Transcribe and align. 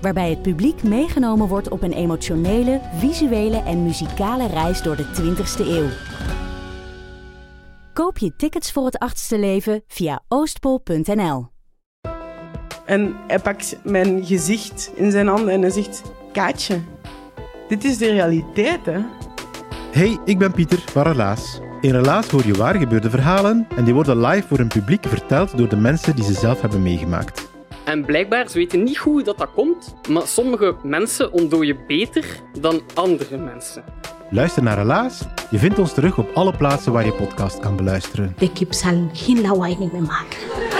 Waarbij 0.00 0.30
het 0.30 0.42
publiek 0.42 0.82
meegenomen 0.82 1.48
wordt 1.48 1.68
op 1.68 1.82
een 1.82 1.92
emotionele, 1.92 2.80
visuele 2.94 3.62
en 3.62 3.82
muzikale 3.82 4.46
reis 4.46 4.82
door 4.82 4.96
de 4.96 5.04
20ste 5.04 5.66
eeuw. 5.66 5.88
Koop 7.92 8.18
je 8.18 8.36
tickets 8.36 8.72
voor 8.72 8.84
het 8.84 8.98
achtste 8.98 9.38
leven 9.38 9.82
via 9.86 10.22
oostpol.nl. 10.28 11.48
En 12.86 13.16
hij 13.26 13.38
pakt 13.38 13.76
mijn 13.84 14.26
gezicht 14.26 14.90
in 14.94 15.10
zijn 15.10 15.26
handen 15.26 15.54
en 15.54 15.60
hij 15.60 15.70
zegt: 15.70 16.02
Kaatje, 16.32 16.80
dit 17.68 17.84
is 17.84 17.98
de 17.98 18.10
realiteit, 18.10 18.86
hè? 18.86 19.00
Hey, 19.92 20.18
ik 20.24 20.38
ben 20.38 20.52
Pieter 20.52 20.78
van 20.78 21.02
Relaas. 21.02 21.60
In 21.80 21.90
Relaas 21.90 22.28
hoor 22.28 22.46
je 22.46 22.54
waar 22.54 22.74
gebeurde 22.74 23.10
verhalen 23.10 23.66
en 23.76 23.84
die 23.84 23.94
worden 23.94 24.20
live 24.20 24.48
voor 24.48 24.58
een 24.58 24.68
publiek 24.68 25.06
verteld 25.06 25.58
door 25.58 25.68
de 25.68 25.76
mensen 25.76 26.16
die 26.16 26.24
ze 26.24 26.32
zelf 26.32 26.60
hebben 26.60 26.82
meegemaakt. 26.82 27.49
En 27.90 28.04
blijkbaar, 28.04 28.48
ze 28.48 28.58
weten 28.58 28.82
niet 28.82 28.96
hoe 28.96 29.22
dat, 29.22 29.38
dat 29.38 29.50
komt, 29.54 29.94
maar 30.08 30.26
sommige 30.26 30.76
mensen 30.82 31.32
ontdooien 31.32 31.76
beter 31.86 32.24
dan 32.60 32.80
andere 32.94 33.36
mensen. 33.36 33.84
Luister 34.30 34.62
naar 34.62 34.78
Relaas. 34.78 35.22
Je 35.50 35.58
vindt 35.58 35.78
ons 35.78 35.94
terug 35.94 36.18
op 36.18 36.30
alle 36.34 36.56
plaatsen 36.56 36.92
waar 36.92 37.04
je 37.04 37.12
podcast 37.12 37.58
kan 37.58 37.76
beluisteren. 37.76 38.34
De 38.38 38.52
kip 38.52 38.72
zal 38.72 39.08
geen 39.12 39.40
lawaai 39.40 39.76
meer 39.78 40.02
maken. 40.02 40.79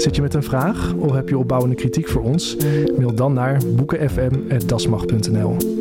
Zit 0.00 0.16
je 0.16 0.22
met 0.22 0.34
een 0.34 0.42
vraag 0.42 0.94
of 0.94 1.12
heb 1.12 1.28
je 1.28 1.38
opbouwende 1.38 1.76
kritiek 1.76 2.08
voor 2.08 2.22
ons? 2.22 2.56
Mail 2.96 3.14
dan 3.14 3.32
naar 3.32 3.60
boekenfm.dasmag.nl. 3.74 5.79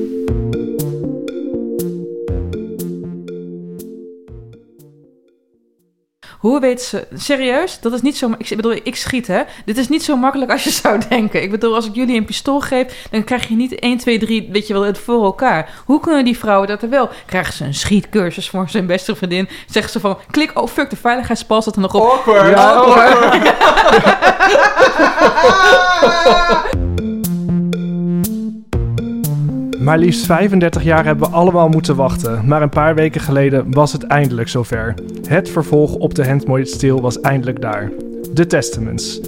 Hoe 6.40 6.60
weet 6.60 6.82
ze... 6.82 7.08
Serieus? 7.14 7.80
Dat 7.80 7.94
is 7.94 8.02
niet 8.02 8.18
zo... 8.18 8.32
Ik 8.38 8.56
bedoel, 8.56 8.72
ik 8.84 8.96
schiet, 8.96 9.28
hè? 9.28 9.42
Dit 9.66 9.78
is 9.78 9.88
niet 9.88 10.04
zo 10.04 10.18
makkelijk 10.18 10.52
als 10.52 10.64
je 10.64 10.70
zou 10.70 11.02
denken. 11.10 11.42
Ik 11.42 11.52
bedoel, 11.52 11.76
als 11.76 11.86
ik 11.86 11.96
jullie 11.96 12.18
een 12.18 12.26
pistool 12.26 12.60
geef... 12.60 13.08
dan 13.12 13.24
krijg 13.24 13.48
je 13.48 13.56
niet 13.56 13.80
1, 13.80 13.98
2, 13.98 14.20
3, 14.20 14.50
weet 14.52 14.68
je 14.68 14.74
wel, 14.74 14.82
het 14.82 14.98
voor 14.98 15.24
elkaar. 15.24 15.70
Hoe 15.86 16.00
kunnen 16.00 16.26
die 16.26 16.38
vrouwen 16.38 16.68
dat 16.68 16.82
er 16.82 16.90
wel? 16.90 17.10
Krijgen 17.26 17.54
ze 17.54 17.64
een 17.64 17.74
schietcursus 17.74 18.50
voor 18.50 18.70
zijn 18.70 18.86
beste 18.86 19.16
vriendin? 19.16 19.50
Zeggen 19.70 19.92
ze 19.92 20.00
van... 20.00 20.18
Klik, 20.32 20.60
oh 20.60 20.68
fuck, 20.68 20.90
de 20.90 20.96
veiligheidspas 20.96 21.64
zat 21.64 21.76
er 21.76 21.82
nog 21.82 21.94
op. 21.94 22.02
Awkward. 22.02 22.50
Ja, 22.50 22.72
Awkward. 22.72 23.54
Maar 29.80 29.98
liefst 29.98 30.26
35 30.26 30.84
jaar 30.84 31.06
hebben 31.06 31.30
we 31.30 31.36
allemaal 31.36 31.70
moeten 31.70 31.96
wachten. 31.96 32.42
Maar 32.46 32.62
een 32.62 32.70
paar 32.70 32.96
weken 32.96 33.22
geleden 33.22 33.72
was 33.72 33.92
het 33.92 34.04
eindelijk 34.04 34.48
zover. 34.48 34.94
Het 35.28 35.50
vervolg 35.50 35.96
op 35.96 36.16
de 36.16 36.28
Handmade 36.28 36.66
Steel 36.66 37.02
was 37.02 37.22
eindelijk 37.22 37.62
daar. 37.62 37.92
De 38.34 38.48
Testaments. 38.48 39.22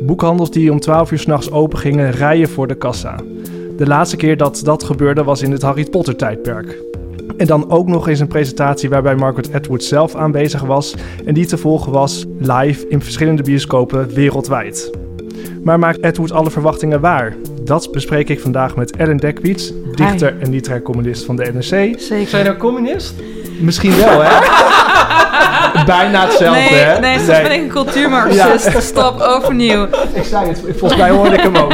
Boekhandels 0.00 0.50
die 0.50 0.72
om 0.72 0.80
12 0.80 1.12
uur 1.12 1.18
s'nachts 1.18 1.50
open 1.50 1.78
gingen, 1.78 2.10
rijen 2.10 2.48
voor 2.48 2.66
de 2.66 2.74
kassa. 2.74 3.16
De 3.76 3.86
laatste 3.86 4.16
keer 4.16 4.36
dat 4.36 4.60
dat 4.64 4.84
gebeurde 4.84 5.24
was 5.24 5.42
in 5.42 5.52
het 5.52 5.62
Harry 5.62 5.84
Potter 5.84 6.16
tijdperk. 6.16 6.78
En 7.36 7.46
dan 7.46 7.70
ook 7.70 7.88
nog 7.88 8.08
eens 8.08 8.20
een 8.20 8.28
presentatie 8.28 8.88
waarbij 8.88 9.14
Margaret 9.14 9.54
Atwood 9.54 9.84
zelf 9.84 10.14
aanwezig 10.14 10.62
was 10.62 10.94
en 11.24 11.34
die 11.34 11.46
te 11.46 11.58
volgen 11.58 11.92
was 11.92 12.26
live 12.38 12.88
in 12.88 13.02
verschillende 13.02 13.42
bioscopen 13.42 14.08
wereldwijd. 14.14 14.90
Maar 15.62 15.78
maakt 15.78 16.02
Atwood 16.02 16.32
alle 16.32 16.50
verwachtingen 16.50 17.00
waar? 17.00 17.36
Dat 17.70 17.92
bespreek 17.92 18.28
ik 18.28 18.40
vandaag 18.40 18.76
met 18.76 18.96
Ellen 18.96 19.16
Dekwiets, 19.16 19.72
dichter 19.94 20.34
en 20.40 20.50
literair 20.50 20.82
communist 20.82 21.24
van 21.24 21.36
de 21.36 21.50
NRC. 21.52 21.64
Zeker. 22.00 22.28
Zijn 22.28 22.44
nou 22.44 22.56
communist? 22.56 23.14
Misschien 23.60 23.96
wel, 23.96 24.22
hè? 24.22 24.38
Bijna 25.86 26.20
hetzelfde, 26.26 26.60
nee, 26.60 26.68
hè? 26.74 27.00
nee, 27.00 27.16
soms 27.16 27.26
ben 27.26 27.52
ik 27.52 27.60
een 27.60 27.68
cultuurmarxist. 27.68 28.82
Stop, 28.82 29.20
overnieuw. 29.20 29.84
Ik 30.12 30.24
zei 30.24 30.48
het, 30.48 30.60
volgens 30.76 31.00
mij 31.00 31.10
hoorde 31.10 31.34
ik 31.36 31.40
hem 31.40 31.56
ook. 31.56 31.72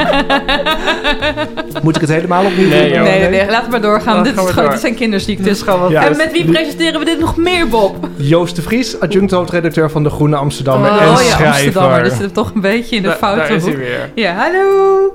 Moet 1.83 1.95
ik 1.95 2.01
het 2.01 2.11
helemaal 2.11 2.45
opnieuw 2.45 2.69
Nee, 2.69 2.93
doen? 2.93 3.03
Nee, 3.03 3.21
nee, 3.21 3.31
nee, 3.31 3.51
laten 3.51 3.65
we 3.65 3.71
maar 3.71 3.81
doorgaan. 3.81 4.15
Dan 4.15 4.23
dit, 4.25 4.33
gaan 4.35 4.43
is 4.43 4.47
we 4.49 4.53
gewoon, 4.53 4.65
door. 4.65 4.73
dit 4.73 4.81
zijn 4.81 4.95
kinderziektes. 4.95 5.63
Ja. 5.89 6.05
En 6.05 6.17
met 6.17 6.33
wie 6.33 6.45
presenteren 6.45 6.99
we 6.99 7.05
dit 7.05 7.19
nog 7.21 7.37
meer, 7.37 7.69
Bob? 7.69 8.09
Joost 8.17 8.57
de 8.57 8.63
Vries, 8.63 9.01
adjunct 9.01 9.31
hoofdredacteur 9.31 9.91
van 9.91 10.03
De 10.03 10.11
Groene 10.11 10.37
Amsterdammer 10.37 10.91
oh 10.91 11.01
en 11.03 11.07
ja, 11.09 11.15
schrijver. 11.17 11.47
Amsterdammer. 11.47 12.03
Dus 12.03 12.17
zit 12.17 12.35
toch 12.35 12.55
een 12.55 12.61
beetje 12.61 12.97
in 12.97 13.03
de 13.03 13.09
Da- 13.09 13.15
foute 13.15 13.41
daar 13.41 13.51
is 13.51 13.63
hij 13.63 13.73
hoek. 13.73 13.81
weer. 13.81 14.11
Ja, 14.15 14.35
hallo. 14.35 15.15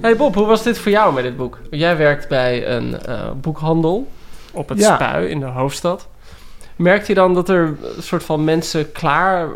Hey 0.00 0.16
Bob, 0.16 0.34
hoe 0.34 0.46
was 0.46 0.62
dit 0.62 0.78
voor 0.78 0.92
jou 0.92 1.14
met 1.14 1.22
dit 1.22 1.36
boek? 1.36 1.58
Jij 1.70 1.96
werkt 1.96 2.28
bij 2.28 2.68
een 2.68 2.98
eh, 3.02 3.30
boekhandel 3.40 4.08
op 4.52 4.68
het 4.68 4.78
Ja. 4.78 4.94
Spui 4.94 5.26
in 5.26 5.40
de 5.40 5.46
hoofdstad. 5.46 6.08
Merkt 6.76 7.06
je 7.06 7.14
dan 7.14 7.34
dat 7.34 7.48
er 7.48 7.62
een 7.96 8.02
soort 8.02 8.22
van 8.24 8.44
mensen 8.44 8.92
klaar... 8.92 9.42
eh, 9.44 9.50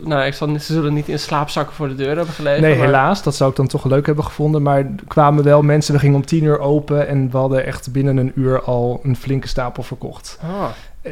Nou, 0.00 0.24
ik 0.24 0.34
zal, 0.34 0.48
ze 0.48 0.58
zullen 0.72 0.94
niet 0.94 1.08
in 1.08 1.18
slaapzakken 1.18 1.74
voor 1.74 1.88
de 1.88 1.94
deur 1.94 2.16
hebben 2.16 2.34
gelegen. 2.34 2.62
Nee, 2.62 2.76
maar- 2.76 2.84
helaas. 2.86 3.22
Dat 3.22 3.34
zou 3.34 3.50
ik 3.50 3.56
dan 3.56 3.66
toch 3.66 3.84
leuk 3.84 4.06
hebben 4.06 4.24
gevonden. 4.24 4.62
Maar 4.62 4.78
er 4.78 4.90
kwamen 5.08 5.44
wel 5.44 5.62
mensen. 5.62 5.94
We 5.94 6.00
gingen 6.00 6.16
om 6.16 6.26
tien 6.26 6.44
uur 6.44 6.58
open. 6.58 7.08
En 7.08 7.30
we 7.30 7.36
hadden 7.36 7.66
echt 7.66 7.92
binnen 7.92 8.16
een 8.16 8.32
uur 8.34 8.62
al 8.62 9.00
een 9.02 9.16
flinke 9.16 9.48
stapel 9.48 9.82
verkocht. 9.82 10.38
Ah. 10.42 10.64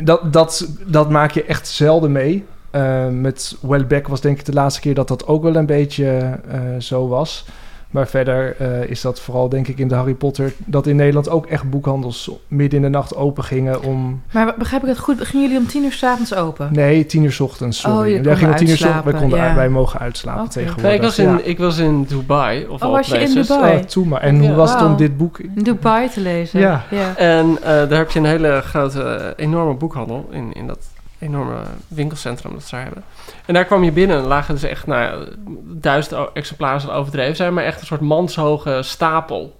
Dat, 0.05 0.33
dat, 0.33 0.69
dat 0.87 1.11
maak 1.11 1.31
je 1.31 1.45
echt 1.45 1.69
zelden 1.69 2.12
mee. 2.12 2.45
Eh, 2.71 3.09
met 3.09 3.56
Wellbeck 3.61 4.09
was 4.09 4.21
denk 4.21 4.39
ik 4.39 4.45
de 4.45 4.53
laatste 4.53 4.81
keer 4.81 4.95
dat 4.95 5.09
dat 5.09 5.27
ook 5.27 5.43
wel 5.43 5.56
een 5.56 5.66
beetje 5.66 6.39
zo 6.78 7.09
was. 7.09 7.45
Maar 7.94 8.09
verder 8.09 8.56
eh, 8.59 8.91
is 8.91 9.00
dat 9.00 9.21
vooral 9.21 9.49
denk 9.49 9.69
ik 9.69 9.78
in 9.78 9.88
de 9.88 9.94
Harry 9.94 10.15
Potter... 10.15 10.53
dat 10.59 10.87
in 10.87 10.97
Nederland 10.97 11.28
ook 11.28 11.47
echt 11.47 11.71
boekhandels 11.71 12.31
midden 12.49 12.78
in 12.78 12.84
de 12.84 12.91
nacht 12.91 13.16
open 13.16 13.44
gingen 13.44 13.82
om... 13.82 14.22
Maar 14.32 14.55
begrijp 14.59 14.82
ik 14.82 14.88
het 14.88 14.99
goed? 14.99 15.21
Gingen 15.21 15.47
jullie 15.47 15.62
om 15.62 15.66
tien 15.66 15.84
uur 15.84 15.93
s'avonds 15.93 16.34
open? 16.34 16.69
Nee, 16.72 17.06
tien 17.06 17.22
uur 17.22 17.33
's 17.33 17.41
ochtends, 17.41 17.81
sorry. 17.81 17.99
Oh, 17.99 18.06
je 18.06 18.12
Wij 18.12 18.22
kon 18.22 18.37
gingen 18.37 18.53
om 18.53 18.59
tien 18.59 18.69
uur 18.69 18.77
's 18.77 18.84
ochtends, 18.84 19.04
wij, 19.04 19.21
konden, 19.21 19.38
ja. 19.38 19.54
wij 19.54 19.69
mogen 19.69 20.00
uitslapen 20.00 20.49
tegenwoordig. 20.49 20.83
Nee, 20.84 20.94
ik 20.94 21.03
was, 21.03 21.19
in, 21.19 21.28
ja. 21.28 21.41
ik 21.43 21.59
was 21.59 21.78
in 21.78 22.04
Dubai. 22.04 22.66
Of 22.66 22.83
Oh, 22.83 22.91
was 22.91 23.06
je 23.06 23.19
in. 23.19 23.34
Dubai? 23.34 23.77
Oh, 23.77 23.83
toe 23.83 24.06
maar. 24.06 24.21
En 24.21 24.43
Ja. 24.43 24.49
hoe 24.49 24.56
was 24.56 24.72
het 24.72 24.83
om 24.83 24.97
dit 24.97 25.16
boek... 25.16 25.38
In 25.38 25.62
Dubai 25.62 26.09
te 26.09 26.21
lezen. 26.21 26.60
Ja. 26.60 26.84
En 27.16 27.59
eh, 27.62 27.65
daar 27.65 27.99
heb 27.99 28.10
je 28.10 28.19
een 28.19 28.25
hele 28.25 28.60
grote, 28.65 29.03
eh, 29.03 29.44
enorme 29.44 29.75
boekhandel 29.75 30.28
in, 30.31 30.53
in 30.53 30.66
dat 30.66 30.78
enorme 31.24 31.62
winkelcentrum 31.88 32.52
dat 32.52 32.62
ze 32.62 32.74
daar 32.74 32.84
hebben. 32.84 33.04
En 33.46 33.54
daar 33.54 33.64
kwam 33.64 33.84
je 33.84 33.92
binnen 33.92 34.16
en 34.16 34.24
lagen 34.24 34.54
dus 34.54 34.62
echt, 34.62 34.86
nou 34.86 35.28
duizend 35.62 36.30
exemplaren 36.32 36.80
zal 36.80 36.92
overdreven 36.92 37.36
zijn, 37.36 37.54
maar 37.54 37.64
echt 37.64 37.80
een 37.80 37.86
soort 37.86 38.00
manshoge 38.00 38.78
stapel. 38.82 39.56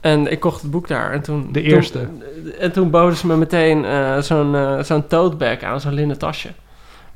En 0.00 0.30
ik 0.30 0.40
kocht 0.40 0.62
het 0.62 0.70
boek 0.70 0.88
daar. 0.88 1.12
En 1.12 1.22
toen, 1.22 1.48
De 1.52 1.62
eerste. 1.62 2.00
Toen, 2.00 2.22
en 2.58 2.72
toen 2.72 2.90
boden 2.90 3.16
ze 3.16 3.26
me 3.26 3.36
meteen 3.36 3.84
eh, 3.84 4.18
zo'n 4.18 4.54
eh, 4.54 4.82
zo'n 4.82 5.06
tote 5.06 5.36
bag 5.36 5.62
aan, 5.62 5.80
zo'n 5.80 5.92
linnen 5.92 6.18
tasje. 6.18 6.48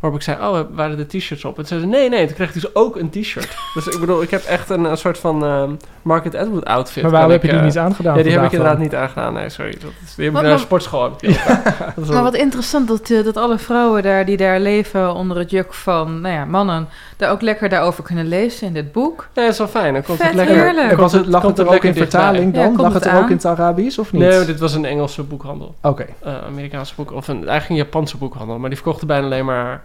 Waarop 0.00 0.19
ik 0.19 0.25
zei, 0.25 0.39
oh, 0.41 0.61
waren 0.75 0.97
de 0.97 1.06
t-shirts 1.06 1.45
op? 1.45 1.50
En 1.59 1.67
toen 1.67 1.67
zei 1.67 1.81
ze, 1.81 1.87
nee, 1.87 2.09
nee, 2.09 2.27
toen 2.27 2.35
kreeg 2.35 2.49
ik 2.49 2.55
dus 2.55 2.75
ook 2.75 2.97
een 2.97 3.11
t-shirt. 3.11 3.56
dus 3.75 3.87
ik 3.87 4.00
bedoel, 4.00 4.23
ik 4.23 4.31
heb 4.31 4.45
echt 4.45 4.71
een, 4.71 4.85
een 4.85 4.97
soort 4.97 5.19
van 5.19 5.45
ehm 5.45 5.71
Market 6.03 6.35
Atwood 6.35 6.65
outfit. 6.65 7.03
Maar 7.03 7.12
waarom 7.12 7.31
heb 7.31 7.43
je 7.43 7.49
die 7.49 7.59
eh, 7.59 7.65
niet 7.65 7.79
aangedaan? 7.79 8.17
ja, 8.17 8.23
die 8.23 8.33
heb 8.33 8.43
ik 8.45 8.50
inderdaad 8.53 8.77
dan? 8.77 8.83
niet 8.83 8.95
aangedaan. 8.95 9.33
Nee, 9.33 9.49
sorry. 9.49 9.71
Dat 9.71 9.91
is, 10.05 10.15
die 10.15 10.25
heb 10.25 10.27
ik 10.27 10.33
Maar- 10.33 10.43
naar 10.43 10.43
de 10.43 10.49
maar- 10.49 10.59
sportschool. 10.59 11.17
wat 12.23 12.35
interessant 12.35 12.89
dat, 12.89 13.11
eh, 13.11 13.25
dat 13.25 13.37
alle 13.37 13.59
vrouwen 13.59 14.03
daar 14.03 14.25
die 14.25 14.37
daar 14.37 14.61
leven 14.61 15.15
onder 15.15 15.37
het 15.39 15.50
juk 15.50 15.75
van 15.75 16.21
nou 16.21 16.35
ja, 16.35 16.45
mannen, 16.45 16.89
daar 17.17 17.31
ook 17.31 17.41
lekker 17.43 17.69
daarover 17.69 18.05
kunnen 18.05 18.27
lezen 18.29 18.67
in 18.67 18.73
dit 18.73 18.93
boek. 18.93 19.29
Ja, 19.33 19.43
dat 19.43 19.53
is 19.53 19.59
wel 19.59 19.69
fijn. 19.69 19.93
Dan 19.93 20.03
komt 20.03 20.19
Vet 20.19 20.27
het 20.27 20.37
lekker... 20.37 20.56
heerlijk. 20.56 20.97
Was 20.97 21.12
het, 21.12 21.27
lag 21.27 21.43
komt 21.43 21.59
het 21.59 21.67
er 21.69 21.75
ook 21.75 21.85
in 21.85 21.95
vertaling 21.95 22.55
dan? 22.55 22.65
komt 22.67 22.79
lag 22.79 22.93
het 22.93 23.05
er 23.06 23.17
ook 23.19 23.29
in 23.31 23.37
het 23.37 23.45
Arabisch 23.47 23.99
of 23.99 24.12
niet? 24.12 24.23
Nee, 24.23 24.45
dit 24.45 24.61
was 24.61 24.75
een 24.75 24.85
Engelse 24.85 25.23
boekhandel. 25.23 25.75
Oké, 25.83 26.06
Eh, 26.23 26.33
Amerikaanse 26.47 26.95
boek. 26.97 27.12
Of 27.12 27.29
een, 27.29 27.37
eigenlijk 27.37 27.69
een 27.69 27.77
Japanse 27.77 28.17
boekhandel. 28.17 28.59
Maar 28.59 28.69
die 28.69 28.79
verkochten 28.79 29.06
bijna 29.06 29.25
alleen 29.25 29.45
maar 29.45 29.83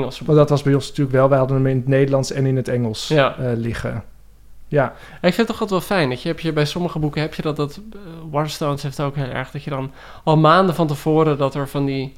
Boeken. 0.00 0.34
dat 0.34 0.48
was 0.48 0.62
bij 0.62 0.74
ons 0.74 0.88
natuurlijk 0.88 1.16
wel. 1.16 1.28
Wij 1.28 1.38
hadden 1.38 1.56
hem 1.56 1.66
in 1.66 1.76
het 1.76 1.88
Nederlands 1.88 2.32
en 2.32 2.46
in 2.46 2.56
het 2.56 2.68
Engels 2.68 3.08
Ja. 3.08 3.36
eh, 3.36 3.50
liggen. 3.56 4.04
Ja, 4.68 4.92
Ik 5.14 5.20
vind 5.20 5.36
het 5.36 5.46
toch 5.46 5.60
altijd 5.60 5.70
wel 5.70 5.98
fijn. 5.98 6.08
Dat 6.08 6.22
je, 6.22 6.28
heb 6.28 6.40
je, 6.40 6.52
bij 6.52 6.64
sommige 6.64 6.98
boeken 6.98 7.20
heb 7.20 7.34
je 7.34 7.42
dat, 7.42 7.56
dat 7.56 7.80
eh, 7.92 7.98
Waterstones 8.30 8.82
heeft 8.82 9.00
ook 9.00 9.14
heel 9.16 9.30
erg, 9.30 9.50
dat 9.50 9.62
je 9.64 9.70
dan 9.70 9.90
al 10.24 10.36
maanden 10.36 10.74
van 10.74 10.86
tevoren 10.86 11.38
dat 11.38 11.54
er 11.54 11.68
van 11.68 11.84
die, 11.84 12.12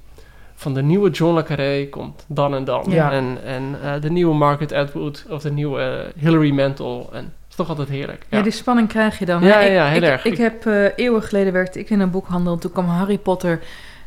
van 0.55 0.75
de 0.75 0.83
nieuwe 0.83 1.11
John 1.11 1.35
le 1.35 1.43
Carré 1.43 1.87
komt, 1.91 2.25
dan 2.29 2.55
en 2.55 2.65
dan. 2.65 2.85
Ja. 2.89 3.13
En, 3.13 3.39
en 3.45 3.79
eh, 3.83 4.01
de 4.01 4.11
nieuwe 4.11 4.35
Margaret 4.35 4.73
Atwood 4.73 5.27
of 5.31 5.43
de 5.43 5.51
nieuwe 5.53 6.13
Hilary 6.17 6.51
Mantel. 6.51 7.09
En 7.13 7.25
het 7.25 7.33
is 7.51 7.57
toch 7.57 7.69
altijd 7.69 7.89
heerlijk. 7.89 8.27
Ja, 8.31 8.43
die 8.43 8.53
spanning 8.53 8.89
krijg 8.89 9.19
je 9.19 9.25
dan. 9.25 9.43
Ja, 9.43 9.61
ja, 9.61 9.71
ja, 9.73 9.87
ik, 9.87 9.93
heel 9.93 10.03
ik, 10.03 10.09
erg. 10.09 10.25
Ik 10.25 10.37
heb 10.37 10.67
eh, 10.67 10.85
eeuwen 10.97 11.23
geleden 11.23 11.53
werkte 11.53 11.79
ik 11.79 11.91
in 11.91 12.01
een 12.01 12.11
boekhandel. 12.11 12.53
En 12.53 12.59
toen 12.59 12.73
kwam 12.73 12.87
Harry 12.89 13.19
Potter 13.19 13.61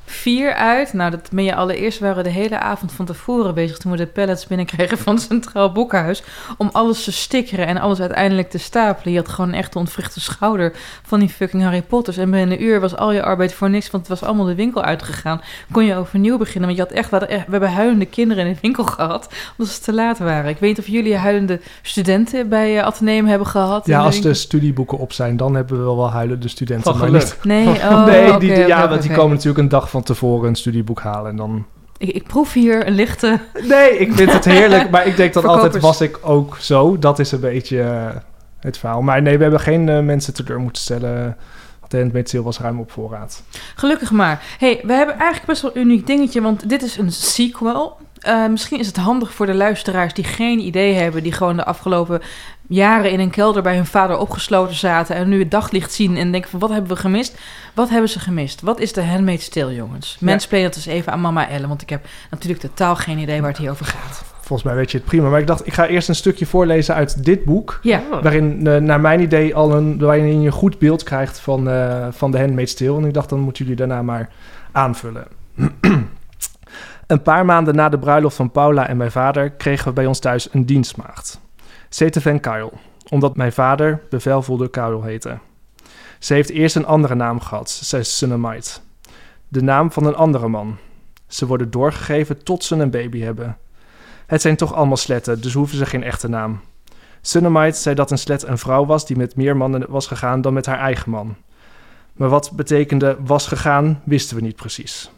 4 0.09 0.53
uit. 0.53 0.93
Nou, 0.93 1.11
dat 1.11 1.29
ben 1.31 1.43
je 1.43 1.55
allereerst 1.55 1.99
waren 1.99 2.15
we 2.17 2.23
de 2.23 2.29
hele 2.29 2.59
avond 2.59 2.91
van 2.91 3.05
tevoren 3.05 3.53
bezig 3.53 3.77
toen 3.77 3.91
we 3.91 3.97
de 3.97 4.07
pallets 4.07 4.47
binnenkregen 4.47 4.97
van 4.97 5.13
het 5.15 5.23
Centraal 5.23 5.71
Boekhuis. 5.71 6.23
Om 6.57 6.69
alles 6.71 7.03
te 7.03 7.11
stickeren 7.11 7.67
en 7.67 7.77
alles 7.77 7.99
uiteindelijk 7.99 8.49
te 8.49 8.57
stapelen. 8.57 9.13
Je 9.13 9.19
had 9.19 9.29
gewoon 9.29 9.53
echt 9.53 9.73
de 9.73 9.79
ontwrichte 9.79 10.19
schouder 10.21 10.73
van 11.03 11.19
die 11.19 11.29
fucking 11.29 11.63
Harry 11.63 11.81
Potters. 11.81 12.17
En 12.17 12.29
binnen 12.31 12.51
een 12.57 12.63
uur 12.63 12.79
was 12.79 12.95
al 12.95 13.11
je 13.11 13.23
arbeid 13.23 13.53
voor 13.53 13.69
niks, 13.69 13.91
want 13.91 14.07
het 14.07 14.19
was 14.19 14.29
allemaal 14.29 14.45
de 14.45 14.55
winkel 14.55 14.83
uitgegaan. 14.83 15.41
Kon 15.71 15.85
je 15.85 15.95
overnieuw 15.95 16.37
beginnen, 16.37 16.65
want 16.65 16.75
je 16.77 16.83
had 16.83 16.91
echt, 16.93 17.09
we, 17.09 17.17
hadden 17.17 17.35
echt, 17.35 17.45
we 17.45 17.51
hebben 17.51 17.71
huilende 17.71 18.05
kinderen 18.05 18.45
in 18.45 18.53
de 18.53 18.59
winkel 18.61 18.83
gehad, 18.83 19.29
omdat 19.57 19.73
ze 19.73 19.81
te 19.81 19.93
laat 19.93 20.17
waren. 20.19 20.49
Ik 20.49 20.57
weet 20.57 20.69
niet 20.69 20.79
of 20.79 20.87
jullie 20.93 21.15
huilende 21.17 21.59
studenten 21.81 22.49
bij 22.49 22.75
uh, 22.75 22.83
Atheneum 22.83 23.25
hebben 23.25 23.47
gehad. 23.47 23.85
ja 23.85 23.99
de 23.99 24.05
als 24.05 24.21
de 24.21 24.33
studieboeken 24.33 24.97
op 24.97 25.13
zijn, 25.13 25.37
dan 25.37 25.55
hebben 25.55 25.77
we 25.77 25.83
wel 25.83 25.97
wel 25.97 26.11
huilende 26.11 26.47
studenten. 26.47 26.83
Van 26.91 27.11
maar 27.11 27.11
niet- 27.11 27.37
Nee, 27.43 27.67
oh, 27.89 28.05
nee, 28.05 28.37
die, 28.37 28.51
ja, 28.55 28.89
want 28.89 29.01
die 29.01 29.11
komen 29.11 29.29
natuurlijk 29.29 29.57
een 29.57 29.69
dag 29.69 29.89
van 29.89 29.98
tevoren 30.03 30.49
een 30.49 30.55
studieboek 30.55 30.99
halen 30.99 31.31
en 31.31 31.37
dan... 31.37 31.65
Ik, 31.97 32.09
ik 32.09 32.23
proef 32.23 32.53
hier 32.53 32.87
een 32.87 32.93
lichte... 32.93 33.39
Nee, 33.67 33.97
ik 33.97 34.13
vind 34.13 34.31
het 34.31 34.45
heerlijk, 34.45 34.89
maar 34.89 35.07
ik 35.07 35.17
denk 35.17 35.33
dat 35.33 35.45
altijd 35.55 35.79
was 35.79 36.01
ik 36.01 36.19
ook 36.21 36.57
zo. 36.57 36.99
Dat 36.99 37.19
is 37.19 37.31
een 37.31 37.39
beetje 37.39 37.81
eh, 37.81 38.15
het 38.59 38.77
verhaal. 38.77 39.01
Maar 39.01 39.21
nee, 39.21 39.35
we 39.35 39.41
hebben 39.41 39.59
geen 39.59 39.89
eh, 39.89 39.99
mensen 39.99 40.33
teleur 40.33 40.59
moeten 40.59 40.81
stellen. 40.81 41.37
Handmaid's 41.97 42.31
Tale 42.31 42.43
was 42.43 42.59
ruim 42.59 42.79
op 42.79 42.91
voorraad. 42.91 43.43
Gelukkig 43.75 44.11
maar. 44.11 44.43
hey, 44.57 44.81
we 44.83 44.93
hebben 44.93 45.15
eigenlijk 45.15 45.45
best 45.45 45.61
wel 45.61 45.71
een 45.73 45.81
uniek 45.81 46.07
dingetje, 46.07 46.41
want 46.41 46.69
dit 46.69 46.81
is 46.81 46.97
een 46.97 47.11
sequel. 47.11 47.97
Eh, 48.19 48.47
misschien 48.47 48.79
is 48.79 48.87
het 48.87 48.97
handig 48.97 49.33
voor 49.33 49.45
de 49.45 49.53
luisteraars 49.53 50.13
die 50.13 50.23
geen 50.23 50.59
idee 50.59 50.93
hebben, 50.93 51.23
die 51.23 51.31
gewoon 51.31 51.55
de 51.55 51.65
afgelopen 51.65 52.21
jaren 52.67 53.11
in 53.11 53.19
een 53.19 53.29
kelder 53.29 53.61
bij 53.61 53.75
hun 53.75 53.85
vader 53.85 54.17
opgesloten 54.17 54.75
zaten 54.75 55.15
en 55.15 55.29
nu 55.29 55.39
het 55.39 55.51
daglicht 55.51 55.93
zien 55.93 56.17
en 56.17 56.31
denken 56.31 56.49
van 56.49 56.59
wat 56.59 56.69
hebben 56.69 56.89
we 56.89 56.95
gemist? 56.95 57.39
Wat 57.73 57.89
hebben 57.89 58.09
ze 58.09 58.19
gemist? 58.19 58.61
Wat 58.61 58.79
is 58.79 58.93
de 58.93 59.03
Handmaid's 59.03 59.49
Tale, 59.49 59.75
jongens? 59.75 60.17
Ja. 60.19 60.25
Mansplain 60.25 60.63
dat 60.63 60.73
dus 60.73 60.85
even 60.85 61.11
aan 61.11 61.21
mama 61.21 61.49
Ellen, 61.49 61.67
want 61.67 61.81
ik 61.81 61.89
heb 61.89 62.05
natuurlijk 62.31 62.61
totaal 62.61 62.95
geen 62.95 63.17
idee 63.17 63.39
waar 63.39 63.49
het 63.49 63.59
hier 63.59 63.71
over 63.71 63.85
gaat. 63.85 64.23
Volgens 64.41 64.63
mij 64.63 64.75
weet 64.75 64.91
je 64.91 64.97
het 64.97 65.05
prima. 65.05 65.29
Maar 65.29 65.39
ik 65.39 65.47
dacht, 65.47 65.67
ik 65.67 65.73
ga 65.73 65.87
eerst 65.87 66.09
een 66.09 66.15
stukje 66.15 66.45
voorlezen 66.45 66.95
uit 66.95 67.25
dit 67.25 67.43
boek. 67.45 67.79
Ja. 67.81 68.01
Waarin, 68.21 68.67
eh, 68.67 68.77
naar 68.77 68.99
mijn 68.99 69.19
idee, 69.19 69.55
al 69.55 69.75
een, 69.75 69.99
waarin 69.99 70.41
je 70.41 70.45
een 70.45 70.51
goed 70.51 70.79
beeld 70.79 71.03
krijgt 71.03 71.39
van, 71.39 71.69
eh, 71.69 72.07
van 72.11 72.31
de 72.31 72.39
Handmaid's 72.39 72.73
Tale. 72.73 72.97
En 72.97 73.05
ik 73.05 73.13
dacht, 73.13 73.29
dan 73.29 73.39
moeten 73.39 73.63
jullie 73.63 73.79
daarna 73.79 74.01
maar 74.01 74.29
aanvullen. 74.71 75.27
een 77.09 77.21
paar 77.21 77.45
maanden 77.45 77.75
na 77.75 77.89
de 77.89 77.99
bruiloft 77.99 78.35
van 78.35 78.51
Paula 78.51 78.87
en 78.87 78.97
mijn 78.97 79.11
vader... 79.11 79.51
kregen 79.51 79.87
we 79.87 79.93
bij 79.93 80.05
ons 80.05 80.19
thuis 80.19 80.53
een 80.53 80.65
dienstmaagd. 80.65 81.39
Ze 81.89 82.03
heette 82.03 82.21
Van 82.21 82.39
Kyle, 82.39 82.71
omdat 83.09 83.35
mijn 83.35 83.53
vader 83.53 84.01
bevelvoerder 84.09 84.69
Kyle 84.69 85.03
heette. 85.03 85.37
Ze 86.19 86.33
heeft 86.33 86.49
eerst 86.49 86.75
een 86.75 86.85
andere 86.85 87.15
naam 87.15 87.39
gehad, 87.39 87.69
zei 87.69 88.03
Sunamite. 88.03 88.79
De 89.47 89.61
naam 89.61 89.91
van 89.91 90.05
een 90.05 90.15
andere 90.15 90.47
man. 90.47 90.77
Ze 91.27 91.45
worden 91.45 91.71
doorgegeven 91.71 92.43
tot 92.43 92.63
ze 92.63 92.75
een 92.75 92.91
baby 92.91 93.19
hebben. 93.19 93.57
Het 94.25 94.41
zijn 94.41 94.55
toch 94.55 94.73
allemaal 94.73 94.97
sletten, 94.97 95.41
dus 95.41 95.53
hoeven 95.53 95.77
ze 95.77 95.85
geen 95.85 96.03
echte 96.03 96.29
naam. 96.29 96.61
Sunamite 97.21 97.77
zei 97.77 97.95
dat 97.95 98.11
een 98.11 98.17
slet 98.17 98.43
een 98.43 98.57
vrouw 98.57 98.85
was 98.85 99.05
die 99.05 99.17
met 99.17 99.35
meer 99.35 99.57
mannen 99.57 99.85
was 99.87 100.07
gegaan 100.07 100.41
dan 100.41 100.53
met 100.53 100.65
haar 100.65 100.79
eigen 100.79 101.11
man. 101.11 101.35
Maar 102.13 102.29
wat 102.29 102.51
betekende 102.55 103.17
was 103.25 103.47
gegaan, 103.47 104.01
wisten 104.03 104.35
we 104.35 104.41
niet 104.41 104.55
precies. 104.55 105.11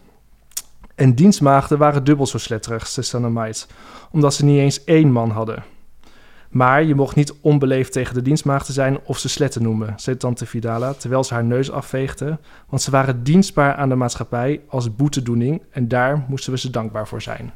En 1.02 1.16
dienstmaagden 1.16 1.78
waren 1.78 2.04
dubbel 2.04 2.28
zo 2.28 2.38
sletterig, 2.38 2.88
zei 2.88 3.06
Sunamite, 3.06 3.66
omdat 4.12 4.34
ze 4.34 4.46
niet 4.46 4.60
eens 4.60 4.84
één 4.84 5.12
man 5.12 5.30
hadden. 5.30 5.64
Maar 6.50 6.84
je 6.84 6.96
mocht 6.96 7.16
niet 7.16 7.34
onbeleefd 7.42 7.92
tegen 7.92 8.14
de 8.14 8.22
dienstmaagden 8.22 8.74
zijn 8.74 9.00
of 9.04 9.18
ze 9.18 9.30
sletten 9.30 9.64
noemen, 9.64 9.94
zei 9.98 10.18
tante 10.18 10.46
Vidala, 10.46 10.94
terwijl 10.94 11.24
ze 11.24 11.34
haar 11.34 11.44
neus 11.44 11.72
afveegde, 11.72 12.40
want 12.70 12.82
ze 12.82 12.92
waren 12.92 13.24
dienstbaar 13.24 13.76
aan 13.76 13.90
de 13.90 13.96
maatschappij 13.96 14.62
als 14.68 14.96
boetedoening 14.96 15.62
en 15.72 15.88
daar 15.88 16.26
moesten 16.28 16.52
we 16.52 16.58
ze 16.58 16.70
dankbaar 16.70 17.08
voor 17.08 17.22
zijn. 17.22 17.52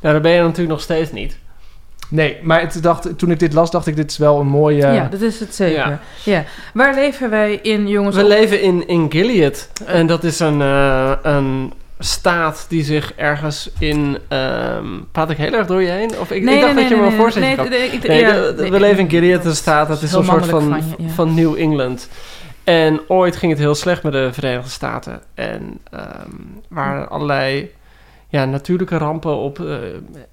Nou, 0.00 0.14
dat 0.14 0.22
ben 0.22 0.32
je 0.32 0.40
natuurlijk 0.40 0.68
nog 0.68 0.80
steeds 0.80 1.12
niet. 1.12 1.38
Nee, 2.08 2.36
maar 2.42 2.60
het 2.60 2.82
dacht, 2.82 3.18
toen 3.18 3.30
ik 3.30 3.38
dit 3.38 3.52
las, 3.52 3.70
dacht 3.70 3.86
ik, 3.86 3.96
dit 3.96 4.10
is 4.10 4.16
wel 4.16 4.40
een 4.40 4.46
mooie... 4.46 4.86
ja, 4.86 5.08
dat 5.10 5.20
is 5.20 5.40
het 5.40 5.54
zeker. 5.54 5.98
Ja. 6.24 6.44
Waar 6.74 6.94
leven 6.94 7.30
wij 7.30 7.54
in, 7.62 7.88
jongens? 7.88 8.16
We 8.16 8.24
leven 8.24 8.62
in, 8.62 8.88
in 8.88 9.06
Gilead. 9.10 9.68
En 9.84 10.06
dat 10.06 10.24
is 10.24 10.40
een, 10.40 10.60
eh, 10.60 11.12
een 11.22 11.72
staat 11.98 12.66
die 12.68 12.84
zich 12.84 13.12
ergens 13.16 13.70
in... 13.78 14.18
ehm 14.28 14.86
praat 15.12 15.30
ik 15.30 15.36
heel 15.36 15.52
erg 15.52 15.66
door 15.66 15.82
je 15.82 15.90
heen? 15.90 16.10
Of 16.20 16.30
ik, 16.30 16.48
ik 16.48 16.60
dacht 16.60 16.74
dat 16.74 16.88
je 16.88 16.96
me 16.96 17.06
een 17.06 17.12
voorzetje 17.12 17.68
nee, 17.68 18.00
nee, 18.02 18.20
ja, 18.20 18.54
we 18.54 18.80
leven 18.80 18.98
in 18.98 19.10
Gilead, 19.10 19.44
een 19.44 19.56
staat. 19.56 19.88
Dat 19.88 20.02
is 20.02 20.12
een 20.12 20.24
soort 20.24 20.46
van, 20.46 20.82
ja. 20.98 21.08
van 21.08 21.34
New 21.34 21.58
England. 21.58 22.08
En 22.64 23.00
ooit 23.08 23.36
ging 23.36 23.52
het 23.52 23.60
heel 23.60 23.74
slecht 23.74 24.02
met 24.02 24.12
de 24.12 24.28
Verenigde 24.32 24.70
Staten. 24.70 25.20
En 25.34 25.78
ehm 25.90 26.30
waren 26.68 27.08
allerlei 27.08 27.70
ja, 28.28 28.44
natuurlijke 28.44 28.96
rampen 28.96 29.36
op. 29.36 29.60
eh 29.60 29.76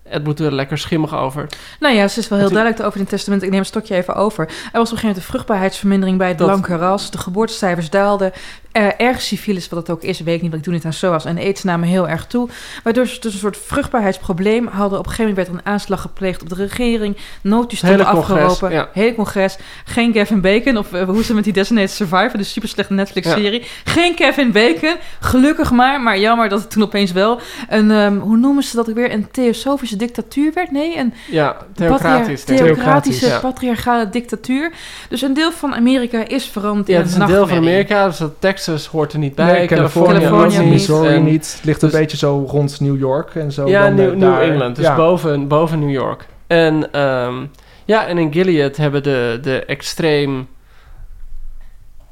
het 0.04 0.24
moet 0.24 0.40
er 0.40 0.54
lekker 0.54 0.78
schimmig 0.78 1.16
over. 1.16 1.48
Nou 1.80 1.96
ja, 1.96 2.08
ze 2.08 2.20
is 2.20 2.28
wel 2.28 2.40
heel 2.40 2.50
duidelijk 2.50 2.82
over 2.82 2.94
in 2.96 3.02
het 3.02 3.10
testament. 3.10 3.44
Ik 3.44 3.50
neem 3.50 3.60
een 3.60 3.66
stokje 3.66 3.96
even 3.96 4.16
over. 4.16 4.46
Er 4.46 4.52
was 4.54 4.62
op 4.64 4.74
een 4.74 4.80
gegeven 4.82 5.02
moment 5.02 5.18
een 5.18 5.22
vruchtbaarheidsvermindering 5.32 6.18
bij 6.18 6.28
het 6.28 6.38
Dat- 6.38 6.48
blanke 6.48 6.76
ras. 6.76 7.12
De 7.12 7.18
geboortecijfers 7.18 7.90
daalden. 7.90 8.32
Eh, 8.76 8.88
erg 8.98 9.22
syfilis, 9.22 9.70
wat 9.70 9.80
het 9.80 9.90
ook 9.90 10.04
is, 10.04 10.20
weet 10.20 10.36
ik 10.36 10.42
niet, 10.42 10.52
want 10.52 10.56
ik 10.56 10.64
doe 10.64 10.74
niet 10.74 10.86
aan 10.86 10.94
SOAS. 10.94 11.26
En 11.26 11.38
aids 11.38 11.64
namen 11.64 11.88
heel 11.88 12.08
erg 12.10 12.26
toe. 12.26 12.50
Waardoor 12.84 13.08
ze 13.08 13.20
dus 13.20 13.34
een 13.34 13.40
soort 13.40 13.58
vruchtbaarheidsprobleem 13.58 14.68
hadden. 14.68 15.00
Op 15.00 15.06
een 15.06 15.12
gegeven 15.12 15.30
moment 15.32 15.48
werd 15.48 15.60
er 15.60 15.66
een 15.66 15.74
aanslag 15.74 16.02
gepleegd 16.02 16.42
op 16.42 16.50
de 16.50 16.56
regering. 16.56 17.18
Congres, 17.44 18.06
afgeroepen. 18.06 18.72
ja. 18.72 18.90
Hele 18.94 19.16
congres. 19.16 19.58
Geen 19.86 20.12
Kevin 20.12 20.42
Bacon. 20.42 20.78
Of 20.78 20.94
eh, 20.94 21.04
hoe 21.04 21.20
is 21.20 21.26
het 21.28 21.36
met 21.36 21.44
die 21.44 21.54
Designated 21.54 21.92
Survivor, 21.92 22.38
de 22.38 22.44
super 22.44 22.70
slechte 22.70 22.94
Netflix-serie. 22.94 23.64
Geen 23.84 24.16
Kevin 24.16 24.52
Bacon. 24.52 24.96
Gelukkig 25.20 25.72
maar. 25.72 26.02
Maar 26.02 26.20
jammer 26.20 26.50
dat 26.50 26.60
het 26.62 26.70
toen 26.72 26.84
opeens 26.84 27.12
wel 27.12 27.40
een, 27.70 27.92
ehm, 27.92 28.18
hoe 28.18 28.38
noemen 28.38 28.64
ze 28.64 28.76
dat 28.76 28.90
ook 28.90 28.96
weer? 28.96 29.12
Een 29.12 29.32
theosofische 29.32 29.96
dictatuur 29.96 30.52
werd? 30.54 30.72
Nee, 30.72 30.98
een 30.98 31.14
Ja, 31.32 31.58
theocratisch. 31.76 32.44
Ik. 32.44 32.58
theocratische, 32.58 33.28
Ja. 33.28 33.40
patriarchale 33.40 34.10
dictatuur. 34.10 34.72
Dus 35.10 35.22
een 35.22 35.34
deel 35.34 35.52
van 35.52 35.76
Amerika 35.76 36.28
is 36.28 36.46
veranderd 36.46 36.88
Ja, 36.88 36.94
in 36.96 37.02
het 37.02 37.10
is 37.12 37.18
een 37.18 37.26
deel 37.26 37.48
van. 37.48 37.58
Amerika, 37.58 38.08
dus 38.08 38.18
dat 38.18 38.32
Texas 38.66 38.88
hoort 38.88 39.14
er 39.14 39.20
niet 39.20 39.36
bij. 39.36 39.52
Nee, 39.52 39.68
Californië, 39.68 40.58
niet. 40.58 40.70
Missouri 40.70 41.14
En- 41.14 41.24
niet. 41.24 41.54
Het 41.56 41.66
ligt 41.66 41.82
een 41.82 41.90
dus- 41.90 42.00
beetje 42.00 42.18
zo 42.18 42.46
rond 42.48 42.80
New 42.80 42.98
York 42.98 43.36
en 43.36 43.52
zo. 43.52 43.68
Ja, 43.68 43.90
dan, 43.92 44.18
New. 44.18 44.42
England, 44.42 44.76
dus 44.76 44.86
Ja. 44.86 44.96
boven, 44.96 45.48
boven 45.48 45.80
New 45.80 45.92
York. 45.92 46.26
En, 46.48 46.92
ehm, 46.92 47.46
ja, 47.86 48.08
en 48.08 48.18
in 48.18 48.34
Gilead 48.34 48.76
hebben 48.76 49.04
de, 49.04 49.40
de 49.42 49.66
extreem 49.66 50.48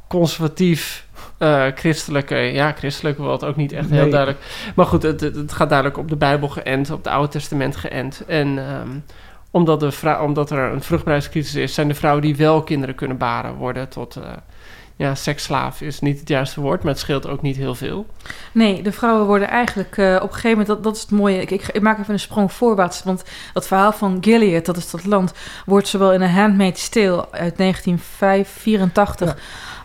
conservatief 0.08 1.08
eh, 1.38 1.66
christelijke... 1.76 2.36
Ja, 2.36 2.72
christelijk 2.78 3.18
wordt 3.18 3.44
ook 3.44 3.56
niet 3.56 3.72
echt 3.72 3.90
heel 3.90 4.02
Nee. 4.02 4.10
duidelijk. 4.12 4.44
Maar 4.76 4.86
goed, 4.86 5.04
het, 5.04 5.22
het, 5.22 5.52
gaat 5.52 5.70
duidelijk 5.70 6.00
op 6.00 6.10
de 6.10 6.16
Bijbel 6.16 6.48
geënt, 6.50 6.92
op 6.92 6.98
het 6.98 7.14
Oude 7.14 7.28
Testament 7.28 7.76
geënt. 7.76 8.24
En 8.28 8.58
ehm, 8.58 8.90
omdat, 9.52 9.80
de 9.80 10.18
omdat 10.22 10.52
er 10.52 10.72
een 10.72 10.82
vruchtbaarheidscrisis 10.82 11.56
is... 11.56 11.74
zijn 11.74 11.88
de 11.88 11.94
vrouwen 11.94 12.22
die 12.22 12.36
wel 12.36 12.62
kinderen 12.64 12.96
kunnen 12.96 13.18
baren 13.18 13.56
worden 13.56 13.90
tot... 13.90 14.16
eh, 14.16 14.24
ja, 14.96 15.16
seksslaaf 15.16 15.82
is 15.82 16.00
niet 16.00 16.20
het 16.20 16.28
juiste 16.28 16.62
woord, 16.62 16.84
maar 16.84 16.92
het 16.92 17.02
scheelt 17.02 17.28
ook 17.28 17.42
niet 17.42 17.56
heel 17.56 17.76
veel. 17.76 18.06
Nee, 18.52 18.82
de 18.82 18.92
vrouwen 18.92 19.26
worden 19.26 19.48
eigenlijk 19.48 19.98
eh, 19.98 20.16
op 20.16 20.22
een 20.22 20.34
gegeven 20.34 20.50
moment, 20.50 20.68
dat, 20.68 20.84
dat 20.84 20.96
is 20.96 21.02
het 21.02 21.12
mooie. 21.12 21.42
Ik, 21.42 21.52
ik, 21.52 21.68
ik 21.68 21.82
maak 21.82 22.00
even 22.00 22.14
een 22.14 22.20
sprong 22.20 22.52
voorwaarts, 22.52 23.04
want 23.04 23.24
dat 23.54 23.68
verhaal 23.68 23.92
van 23.92 24.18
Gilead, 24.22 24.66
dat 24.66 24.78
is 24.78 24.92
dat 24.92 25.06
land, 25.06 25.34
wordt 25.66 25.88
zowel 25.88 26.14
in 26.14 26.22
A 26.22 26.28
Handmaid's 26.28 26.90
Tale 26.90 27.32
uit 27.32 27.58
1984 27.58 29.36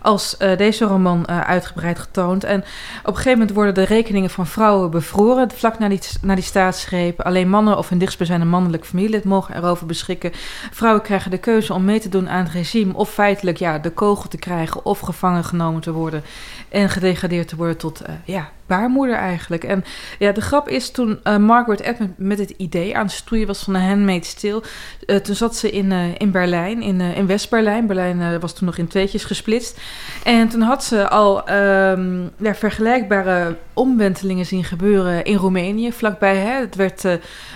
als 0.03 0.37
eh, 0.37 0.57
deze 0.57 0.85
roman 0.85 1.27
eh, 1.27 1.41
uitgebreid 1.41 1.99
getoond. 1.99 2.45
En 2.45 2.61
op 3.01 3.07
een 3.07 3.15
gegeven 3.15 3.39
moment 3.39 3.53
worden 3.53 3.75
de 3.75 3.83
rekeningen 3.83 4.31
van 4.31 4.47
vrouwen 4.47 4.91
bevroren, 4.91 5.51
vlak 5.51 5.79
na 5.79 5.89
die, 5.89 6.01
na 6.23 6.35
die 6.35 6.45
staatsgreep. 6.45 7.21
Alleen 7.21 7.49
mannen 7.49 7.79
of 7.79 7.91
een 7.91 7.99
dichtstbijzijnde 7.99 8.47
mannelijk 8.47 8.85
familielid 8.85 9.25
mogen 9.25 9.57
erover 9.57 9.87
beschikken. 9.87 10.33
Vrouwen 10.71 11.03
krijgen 11.03 11.31
de 11.31 11.39
keuze 11.39 11.75
om 11.75 11.85
mee 11.85 12.01
te 12.01 12.09
doen 12.09 12.29
aan 12.29 12.45
het 12.45 12.53
regime, 12.53 12.95
of 12.95 13.11
feitelijk 13.11 13.57
ja, 13.57 13.79
de 13.79 13.91
kogel 13.91 14.29
te 14.29 14.39
krijgen, 14.39 14.85
of 14.85 14.98
gevangen 15.03 15.45
genomen 15.45 15.81
te 15.81 15.93
worden 15.93 16.23
en 16.69 16.89
gedegradeerd 16.89 17.49
te 17.49 17.57
worden 17.57 17.77
tot, 17.77 18.01
eh, 18.01 18.15
ja, 18.25 18.51
baarmoeder 18.69 19.17
eigenlijk. 19.17 19.65
En 19.65 19.85
ja, 20.19 20.33
de 20.33 20.41
grap 20.41 20.69
is 20.69 20.91
toen 20.91 21.21
eh, 21.23 21.37
Margaret 21.37 21.85
Atwood 21.85 22.09
met 22.17 22.39
het 22.39 22.51
idee 22.51 22.97
aan 22.97 23.05
het 23.05 23.15
stoeien 23.15 23.47
was 23.47 23.63
van 23.63 23.73
de 23.73 23.79
Handmaid's 23.79 24.35
Tale... 24.35 24.63
eh, 25.07 25.17
toen 25.17 25.35
zat 25.35 25.57
ze 25.57 25.71
in, 25.71 25.93
eh, 25.93 26.15
in 26.19 26.31
Berlijn, 26.31 26.83
in, 26.83 27.01
in 27.01 27.27
West-Berlijn. 27.27 27.87
Berlijn 27.87 28.41
was 28.41 28.55
toen 28.55 28.67
nog 28.67 28.77
in 28.77 28.89
tweetjes 28.89 29.25
gesplitst. 29.25 29.81
En 30.25 30.49
toen 30.49 30.61
had 30.61 30.85
ze 30.85 31.09
al 31.09 31.47
ehm, 31.47 32.27
vergelijkbare 32.41 33.57
omwentelingen 33.73 34.47
zien 34.47 34.65
gebeuren 34.65 35.25
in 35.25 35.37
Roemenië, 35.37 35.93
vlakbij. 35.93 36.37
Hè. 36.37 36.61
Het 36.61 36.75
werd, 36.75 37.05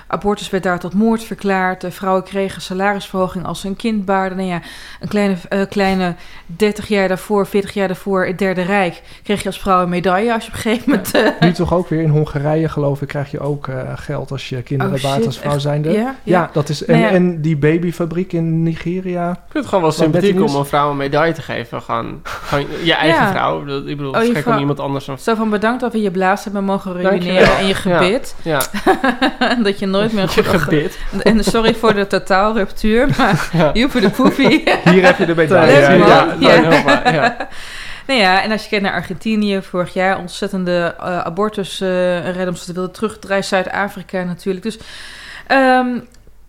abortus 0.06 0.50
werd 0.50 0.62
daar 0.62 0.78
tot 0.78 0.94
moord 0.94 1.24
verklaard. 1.24 1.80
De 1.80 1.90
vrouwen 1.90 2.24
kregen 2.24 2.62
salarisverhoging 2.62 3.44
als 3.44 3.60
ze 3.60 3.66
een 3.66 3.76
kind 3.76 4.04
baarden. 4.04 4.38
Nou 4.38 4.48
ja, 4.48 4.60
een 5.00 5.08
kleine, 5.08 5.36
kleine 5.68 6.14
30 6.46 6.88
jaar 6.88 7.08
daarvoor, 7.08 7.46
40 7.46 7.74
jaar 7.74 7.88
daarvoor, 7.88 8.26
het 8.26 8.38
Derde 8.38 8.62
Rijk, 8.62 9.02
kreeg 9.22 9.40
je 9.40 9.46
als 9.46 9.60
vrouw 9.60 9.82
een 9.82 9.88
medaille 9.88 10.32
als 10.32 10.42
je 10.44 10.48
op 10.48 10.54
een 10.54 10.62
gegeven 10.62 10.90
moment... 10.90 11.01
Nu 11.40 11.52
toch 11.52 11.74
ook 11.74 11.88
weer 11.88 12.00
in 12.00 12.08
Hongarije, 12.08 12.68
geloof 12.68 13.02
ik, 13.02 13.08
krijg 13.08 13.30
je 13.30 13.40
ook 13.40 13.68
eh, 13.68 13.76
geld 13.94 14.30
als 14.30 14.48
je 14.48 14.62
kinderen 14.62 14.94
Oh, 15.04 15.26
als 15.26 15.38
vrouw 15.38 15.58
zijnde. 15.58 15.90
Ja, 15.90 15.98
Ja, 15.98 16.14
ja. 16.22 16.50
dat 16.52 16.68
is. 16.68 16.84
En, 16.84 16.92
Nou 16.98 17.06
ja. 17.06 17.10
en 17.16 17.40
die 17.40 17.56
babyfabriek 17.56 18.32
in 18.32 18.62
Nigeria. 18.62 19.30
Ik 19.30 19.36
vind 19.38 19.52
het 19.54 19.66
gewoon 19.66 19.82
wel 19.82 19.92
sympathiek 19.92 20.40
om 20.42 20.54
een 20.54 20.64
vrouw 20.66 20.90
een 20.90 20.96
medaille 20.96 21.32
te 21.32 21.42
geven. 21.42 21.82
Gewoon, 21.82 22.20
gewoon 22.24 22.66
je 22.82 22.94
eigen 22.94 23.22
Ja. 23.22 23.30
vrouw. 23.30 23.58
Ik 23.58 23.64
bedoel, 23.64 23.88
Ik 23.88 23.96
bedoel, 23.96 24.10
Oh, 24.10 24.14
het 24.14 24.22
is 24.22 24.28
je 24.28 24.34
gek 24.34 24.44
om 24.44 24.50
vrouw- 24.50 24.60
iemand 24.60 24.80
anders... 24.80 25.08
Zo 25.18 25.34
van 25.34 25.50
bedankt 25.50 25.80
dat 25.80 25.92
we 25.92 26.00
je 26.00 26.10
blaas 26.10 26.44
hebben 26.44 26.64
mogen 26.64 26.92
ruïneren 27.02 27.56
en 27.58 27.66
je 27.66 27.74
gebit. 27.74 28.34
Ja, 28.42 28.60
dat 29.62 29.78
je 29.78 29.86
nooit 29.86 30.12
meer... 30.12 30.32
je 30.34 30.44
gebit. 30.44 30.98
En 31.22 31.44
sorry 31.44 31.74
voor 31.74 31.94
de 31.94 32.06
totaalruptuur, 32.06 33.08
maar 33.18 33.50
Ja. 33.72 33.88
voor 33.88 34.00
de 34.00 34.10
poefie. 34.10 34.62
Hier 34.84 35.04
heb 35.04 35.18
je 35.18 35.26
de 35.26 35.34
medaille. 35.34 35.80
Ja, 35.80 36.36
ja. 36.40 37.02
Ja. 37.12 37.36
Nou, 38.12 38.24
ja. 38.24 38.42
En 38.42 38.50
als 38.50 38.62
je 38.62 38.68
kijkt 38.68 38.84
naar 38.84 38.94
Argentinië, 38.94 39.62
vorig 39.62 39.94
jaar 39.94 40.18
ontzettende 40.18 40.94
eh, 40.98 41.18
abortus 41.18 41.80
eh 41.80 41.88
redden, 42.24 42.46
omdat 42.46 42.62
ze 42.62 42.72
wilden 42.72 42.92
terugdraaien, 42.92 43.44
Zuid-Afrika 43.44 44.22
natuurlijk. 44.22 44.64
Dus 44.64 44.78
ehm, 45.46 45.98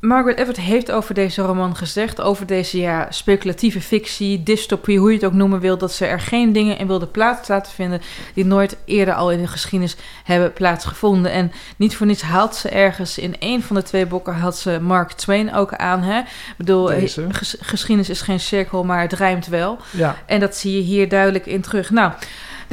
Margaret 0.04 0.40
Atwood 0.40 0.58
heeft 0.58 0.92
over 0.92 1.14
deze 1.14 1.42
roman 1.42 1.76
gezegd, 1.76 2.22
over 2.22 2.46
deze 2.46 2.80
ja, 2.80 3.08
speculatieve 3.10 3.82
fictie, 3.82 4.44
dystopie, 4.44 5.00
hoe 5.00 5.10
je 5.10 5.16
het 5.16 5.26
ook 5.26 5.34
noemen 5.34 5.60
wil, 5.60 5.78
dat 5.78 5.92
ze 5.94 6.06
er 6.06 6.20
geen 6.20 6.54
dingen 6.54 6.78
in 6.78 6.88
wilde 6.88 7.08
plaats 7.08 7.48
laten 7.48 7.72
vinden 7.72 8.02
die 8.34 8.46
nooit 8.46 8.78
eerder 8.86 9.14
al 9.14 9.32
in 9.32 9.42
de 9.42 9.48
geschiedenis 9.48 9.96
hebben 10.24 10.54
plaatsgevonden. 10.54 11.32
En 11.32 11.52
niet 11.78 11.96
voor 11.96 12.08
niets 12.08 12.22
haalt 12.22 12.56
ze 12.56 12.70
ergens 12.70 13.18
in 13.18 13.36
een 13.40 13.64
van 13.64 13.76
de 13.76 13.84
twee 13.84 14.06
boeken 14.06 14.34
haalt 14.34 14.56
ze 14.56 14.80
Mark 14.82 15.12
Twain 15.12 15.54
ook 15.54 15.74
aan. 15.74 16.02
Hè? 16.02 16.20
Ik 16.20 16.26
bedoel, 16.58 16.86
ges- 17.30 17.58
geschiedenis 17.60 18.10
is 18.10 18.22
geen 18.22 18.40
cirkel, 18.40 18.84
maar 18.84 19.02
het 19.02 19.14
rijmt 19.14 19.48
wel. 19.48 19.78
Ja. 19.92 20.16
En 20.26 20.40
dat 20.40 20.56
zie 20.56 20.76
je 20.76 20.82
hier 20.82 21.10
duidelijk 21.10 21.46
in 21.46 21.62
terug. 21.62 21.90
Nou, 21.90 22.12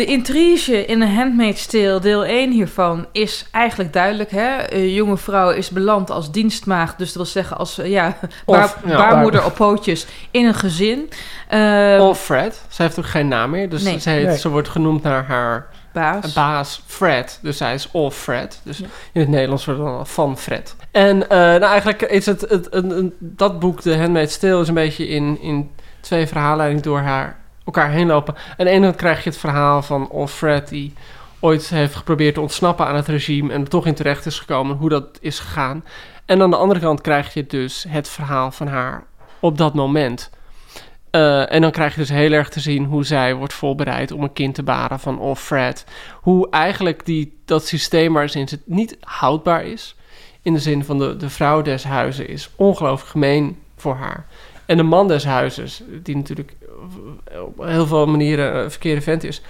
de 0.01 0.07
intrige 0.07 0.85
in 0.87 1.01
The 1.01 1.07
Handmaid's 1.07 1.67
Tale, 1.67 2.01
deel 2.01 2.25
1 2.25 2.53
hiervan, 2.53 3.07
is 3.13 3.47
eigenlijk 3.51 3.93
duidelijk. 3.93 4.31
Hè? 4.31 4.73
Een 4.75 4.93
jonge 4.93 5.17
vrouw 5.17 5.51
is 5.51 5.71
beland 5.71 6.11
als 6.11 6.31
dienstmaagd. 6.33 6.99
Dus 6.99 7.07
dat 7.07 7.17
wil 7.17 7.25
zeggen 7.25 7.57
als 7.59 7.79
eh, 7.79 7.91
ja, 7.91 8.17
Of, 8.45 8.57
baar- 8.57 8.91
ja, 8.91 8.97
baarmoeder 8.97 9.45
op 9.45 9.55
pootjes 9.55 10.07
in 10.31 10.47
een 10.47 10.55
gezin. 10.55 11.09
Ehm, 11.49 12.01
Of 12.01 12.21
Fred. 12.21 12.63
Ze 12.69 12.83
heeft 12.83 12.99
ook 12.99 13.07
geen 13.07 13.29
naam 13.29 13.51
meer. 13.51 13.69
Dus 13.69 13.83
Nee. 13.83 13.99
ze, 14.01 14.11
heet- 14.11 14.27
Nee. 14.27 14.39
ze 14.39 14.49
wordt 14.49 14.69
genoemd 14.69 15.03
naar 15.03 15.25
haar 15.25 15.67
baas. 15.93 16.33
baas 16.33 16.83
Fred. 16.87 17.39
Dus 17.43 17.59
hij 17.59 17.75
is 17.75 17.89
of 17.91 18.17
Fred. 18.17 18.61
Dus 18.65 18.79
Ja. 18.79 18.87
in 19.13 19.21
het 19.21 19.31
Nederlands 19.31 19.65
wordt 19.65 19.81
het 19.81 19.89
dan 19.89 20.07
van 20.07 20.39
Fred. 20.39 20.77
En 20.91 21.29
eh, 21.31 21.39
nou, 21.39 21.63
eigenlijk 21.63 22.03
is 22.03 22.27
het, 22.27 22.41
het, 22.41 22.75
een- 22.75 22.91
een- 22.99 23.15
dat 23.19 23.59
boek, 23.61 23.81
The 23.81 23.97
Handmaid's 23.97 24.39
Tale, 24.39 24.61
is 24.61 24.69
een 24.69 24.75
beetje 24.75 25.09
in, 25.09 25.39
in 25.41 25.71
twee 26.01 26.27
verhaallijnen 26.27 26.83
door 26.83 26.99
haar, 27.01 27.39
elkaar 27.75 27.91
heen 27.91 28.07
lopen. 28.07 28.35
Aan 28.35 28.65
de 28.65 28.71
ene 28.71 28.85
kant 28.85 28.97
krijg 28.97 29.25
je 29.25 29.31
het 29.31 29.39
verhaal 29.39 29.83
van 29.83 30.09
of 30.09 30.33
Fred, 30.33 30.69
die 30.69 30.93
ooit 31.41 31.69
heeft 31.69 31.95
geprobeerd 31.95 32.35
te 32.35 32.41
ontsnappen 32.41 32.87
aan 32.87 32.97
het 32.97 33.07
regime 33.07 33.53
en 33.53 33.61
er 33.61 33.69
toch 33.69 33.87
in 33.87 33.95
terecht 33.95 34.27
is 34.27 34.39
gekomen, 34.39 34.77
hoe 34.77 34.89
dat 34.89 35.19
is 35.21 35.39
gegaan. 35.39 35.85
En 36.25 36.43
aan 36.43 36.51
de 36.51 36.57
andere 36.57 36.81
kant 36.81 37.01
krijg 37.01 37.35
je 37.35 37.47
dus 37.47 37.85
het 37.89 38.09
verhaal 38.09 38.51
van 38.51 38.67
haar 38.67 39.05
op 39.41 39.59
dat 39.59 39.75
moment. 39.75 40.31
Eh, 41.11 41.53
en 41.53 41.61
dan 41.61 41.71
krijg 41.71 41.95
je 41.95 42.01
dus 42.01 42.09
heel 42.09 42.33
erg 42.33 42.49
te 42.49 42.61
zien 42.61 42.85
hoe 42.85 43.05
zij 43.05 43.35
wordt 43.35 43.53
voorbereid 43.53 44.13
om 44.13 44.23
een 44.23 44.33
kind 44.33 44.55
te 44.55 44.63
baren 44.63 45.01
van 45.01 45.19
of 45.19 45.41
Fred. 45.41 45.85
Hoe 46.21 46.51
eigenlijk 46.51 47.05
die, 47.05 47.39
dat 47.45 47.67
systeem 47.67 48.13
waarin 48.13 48.49
zit 48.49 48.61
niet 48.65 48.97
houdbaar 49.01 49.65
is. 49.65 49.97
In 50.43 50.53
de 50.53 50.59
zin 50.59 50.85
van 50.85 50.99
de, 50.99 51.17
de 51.17 51.31
vrouw 51.31 51.63
des 51.63 51.85
huizes 51.85 52.27
is 52.27 52.51
ongelooflijk 52.57 53.11
gemeen 53.11 53.59
voor 53.77 53.95
haar. 53.95 54.27
En 54.67 54.77
de 54.77 54.83
man 54.83 55.09
des 55.09 55.25
huizes, 55.25 55.83
die 56.03 56.17
natuurlijk 56.17 56.53
op 57.45 57.65
heel 57.65 57.87
veel 57.87 58.07
manieren 58.07 58.57
een 58.57 58.71
verkeerde 58.71 59.01
vent 59.01 59.25
is, 59.25 59.43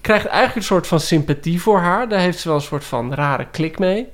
krijgt 0.00 0.26
eigenlijk 0.26 0.56
een 0.56 0.62
soort 0.62 0.86
van 0.86 1.00
sympathie 1.00 1.60
voor 1.60 1.78
haar. 1.78 2.08
Daar 2.08 2.20
heeft 2.20 2.38
ze 2.38 2.48
wel 2.48 2.56
een 2.56 2.62
soort 2.62 2.84
van 2.84 3.14
rare 3.14 3.46
klik 3.50 3.78
mee. 3.78 4.08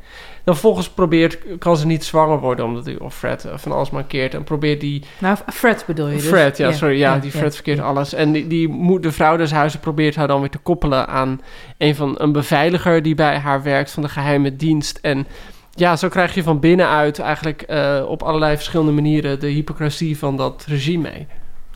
Dan 0.44 0.54
vervolgens 0.54 0.88
probeert, 0.88 1.38
kan 1.58 1.76
ze 1.76 1.86
niet 1.86 2.04
zwanger 2.04 2.40
worden 2.40 2.64
omdat 2.64 2.84
hij 2.84 2.98
of 2.98 3.14
Fred 3.14 3.44
eh, 3.44 3.52
van 3.56 3.72
alles 3.72 3.90
mankeert. 3.90 4.34
En 4.34 4.44
probeert 4.44 4.80
die 4.80 5.02
Nou, 5.18 5.36
Fred 5.52 5.84
bedoel 5.86 6.08
je 6.08 6.16
dus? 6.16 6.26
Fred, 6.26 6.56
ja, 6.56 6.72
sorry. 6.72 6.98
Ja, 6.98 7.18
die 7.18 7.30
Fred 7.30 7.54
verkeert 7.54 7.80
alles. 7.80 8.12
En 8.12 8.32
die, 8.32 8.46
die 8.46 8.68
moet, 8.68 9.02
de 9.02 9.12
vrouw 9.12 9.36
des 9.36 9.50
huizes 9.50 9.80
probeert 9.80 10.14
haar 10.14 10.26
dan 10.26 10.40
weer 10.40 10.50
te 10.50 10.58
koppelen 10.58 11.08
aan 11.08 11.40
een 11.78 11.94
van 11.94 12.14
een 12.18 12.32
beveiliger 12.32 13.02
die 13.02 13.14
bij 13.14 13.38
haar 13.38 13.62
werkt 13.62 13.90
van 13.90 14.02
de 14.02 14.08
geheime 14.08 14.56
dienst. 14.56 14.98
En 15.02 15.26
ja, 15.70 15.96
zo 15.96 16.08
krijg 16.08 16.34
je 16.34 16.42
van 16.42 16.60
binnenuit 16.60 17.18
eigenlijk 17.18 17.62
eh, 17.62 18.04
op 18.08 18.22
allerlei 18.22 18.54
verschillende 18.54 18.92
manieren 18.92 19.40
de 19.40 19.48
hypocrisie 19.48 20.18
van 20.18 20.36
dat 20.36 20.64
regime 20.68 21.10
mee. 21.10 21.26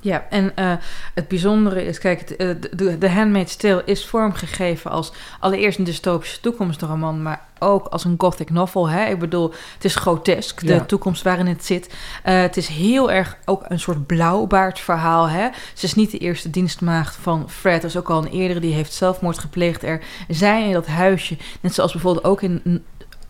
Ja, 0.01 0.27
en 0.31 0.57
eh, 0.57 0.73
het 1.15 1.29
bijzondere 1.29 1.85
is, 1.85 1.99
kijk, 1.99 2.21
eh, 2.31 2.49
de, 2.77 2.99
de 2.99 3.11
Handmaid's 3.11 3.57
Tale 3.57 3.83
is 3.85 4.07
vormgegeven 4.07 4.91
als 4.91 5.13
allereerst 5.41 5.79
een 5.79 5.85
dystopische 5.85 6.41
toekomstroman, 6.41 7.23
maar 7.23 7.47
ook 7.59 7.87
als 7.87 8.05
een 8.05 8.15
gothic 8.19 8.51
novel. 8.51 8.89
Hè? 8.89 9.05
Ik 9.11 9.19
bedoel, 9.19 9.53
het 9.75 9.85
is 9.85 9.95
grotesk, 9.95 10.61
de 10.67 10.75
Ja. 10.75 10.81
toekomst 10.85 11.23
waarin 11.23 11.47
het 11.47 11.65
zit. 11.65 11.95
Eh, 12.23 12.41
het 12.41 12.57
is 12.57 12.67
heel 12.69 13.11
erg 13.13 13.37
ook 13.45 13.65
een 13.69 13.81
soort 13.81 14.07
blauwbaard 14.07 14.81
verhaal. 14.81 15.29
Hè? 15.29 15.49
Ze 15.75 15.85
is 15.87 15.95
niet 15.95 16.11
de 16.11 16.19
eerste 16.19 16.51
dienstmaagd 16.51 17.17
van 17.21 17.51
Fred. 17.51 17.83
Er 17.83 17.89
is 17.89 17.97
ook 17.97 18.11
al 18.11 18.19
een 18.25 18.31
eerdere, 18.33 18.61
die 18.61 18.75
heeft 18.75 18.93
zelfmoord 18.93 19.39
gepleegd. 19.39 19.83
Er 19.83 20.01
zijn 20.29 20.65
in 20.67 20.73
dat 20.73 20.87
huisje, 20.87 21.37
net 21.61 21.75
zoals 21.75 21.93
bijvoorbeeld 21.93 22.25
ook 22.25 22.43
in 22.43 22.85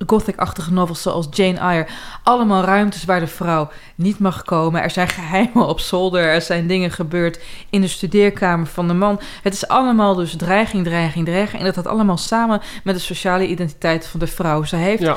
gothic-achtige 0.07 0.73
novels 0.73 1.03
zoals 1.03 1.27
Jane 1.31 1.59
Eyre. 1.59 1.87
Allemaal 2.23 2.63
ruimtes 2.63 3.05
waar 3.05 3.21
de 3.21 3.27
vrouw 3.27 3.71
niet 3.95 4.19
mag 4.19 4.43
komen. 4.43 4.83
Er 4.83 4.91
zijn 4.91 5.09
geheimen 5.09 5.67
op 5.67 5.81
zolder. 5.81 6.23
Er 6.25 6.43
zijn 6.43 6.67
dingen 6.67 6.91
gebeurd 6.91 7.41
in 7.71 7.81
de 7.81 7.89
studeerkamer 7.89 8.67
van 8.67 8.89
de 8.89 8.95
man. 8.95 9.21
Het 9.43 9.55
is 9.55 9.69
allemaal 9.69 10.15
dus 10.15 10.37
dreiging, 10.37 10.85
dreiging, 10.85 11.25
dreiging. 11.25 11.59
En 11.59 11.65
dat 11.67 11.75
had 11.75 11.87
allemaal 11.87 12.17
samen 12.17 12.61
met 12.85 12.95
de 12.95 13.01
sociale 13.01 13.47
identiteit 13.47 14.07
van 14.07 14.21
de 14.21 14.27
vrouw. 14.27 14.65
Ze 14.65 14.77
heeft, 14.77 15.03
Ja, 15.03 15.17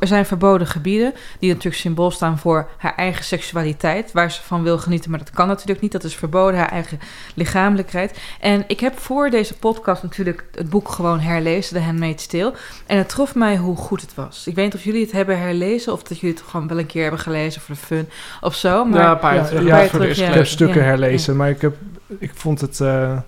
Er 0.00 0.06
zijn 0.06 0.26
verboden 0.26 0.66
gebieden 0.66 1.14
die 1.38 1.48
natuurlijk 1.48 1.82
symbool 1.82 2.10
staan 2.10 2.38
voor 2.38 2.68
haar 2.78 2.94
eigen 2.94 3.24
seksualiteit. 3.24 4.12
Waar 4.12 4.30
ze 4.30 4.42
van 4.42 4.62
wil 4.62 4.78
genieten, 4.78 5.10
maar 5.10 5.18
dat 5.18 5.30
kan 5.30 5.46
natuurlijk 5.46 5.80
niet. 5.80 5.92
Dat 5.92 6.04
is 6.04 6.14
verboden, 6.14 6.58
haar 6.58 6.68
eigen 6.72 7.00
lichamelijkheid. 7.34 8.18
En 8.40 8.64
ik 8.66 8.80
heb 8.80 8.98
voor 8.98 9.30
deze 9.30 9.54
podcast 9.54 10.02
natuurlijk 10.02 10.44
het 10.54 10.70
boek 10.70 10.88
gewoon 10.88 11.20
herlezen, 11.20 11.76
The 11.76 11.82
Handmaid's 11.82 12.26
Tale. 12.26 12.54
En 12.86 12.98
het 12.98 13.08
trof 13.08 13.34
mij 13.34 13.56
hoe 13.56 13.76
goed 13.76 14.00
het 14.00 14.14
was. 14.14 14.19
Ik 14.44 14.54
weet 14.54 14.64
niet 14.64 14.74
of 14.74 14.84
jullie 14.84 15.02
het 15.02 15.12
hebben 15.12 15.38
herlezen 15.38 15.92
of 15.92 16.02
dat 16.02 16.18
jullie 16.18 16.36
het 16.36 16.44
gewoon 16.48 16.68
wel 16.68 16.78
een 16.78 16.86
keer 16.86 17.02
hebben 17.02 17.20
gelezen 17.20 17.60
voor 17.60 17.74
de 17.74 17.80
fun 17.80 18.08
of 18.40 18.54
zo. 18.54 18.84
Maar 18.84 19.00
ja, 19.00 19.10
een 19.10 19.18
paar 19.18 19.34
jaar 19.34 19.42
Ja, 19.44 19.48
terug. 19.48 19.66
ja, 19.66 19.76
Ja, 19.80 19.88
voor 19.88 19.98
terug, 20.00 20.14
de 20.16 20.22
ja. 20.22 20.28
Ik 20.28 20.34
heb 20.34 20.46
stukken 20.46 20.80
Ja, 20.80 20.86
herlezen, 20.86 21.36
maar 21.36 21.50
ik, 21.50 21.60
heb, 21.60 21.74
ik 22.18 22.30
vond 22.34 22.60
het... 22.60 22.80
eh, 22.80 23.18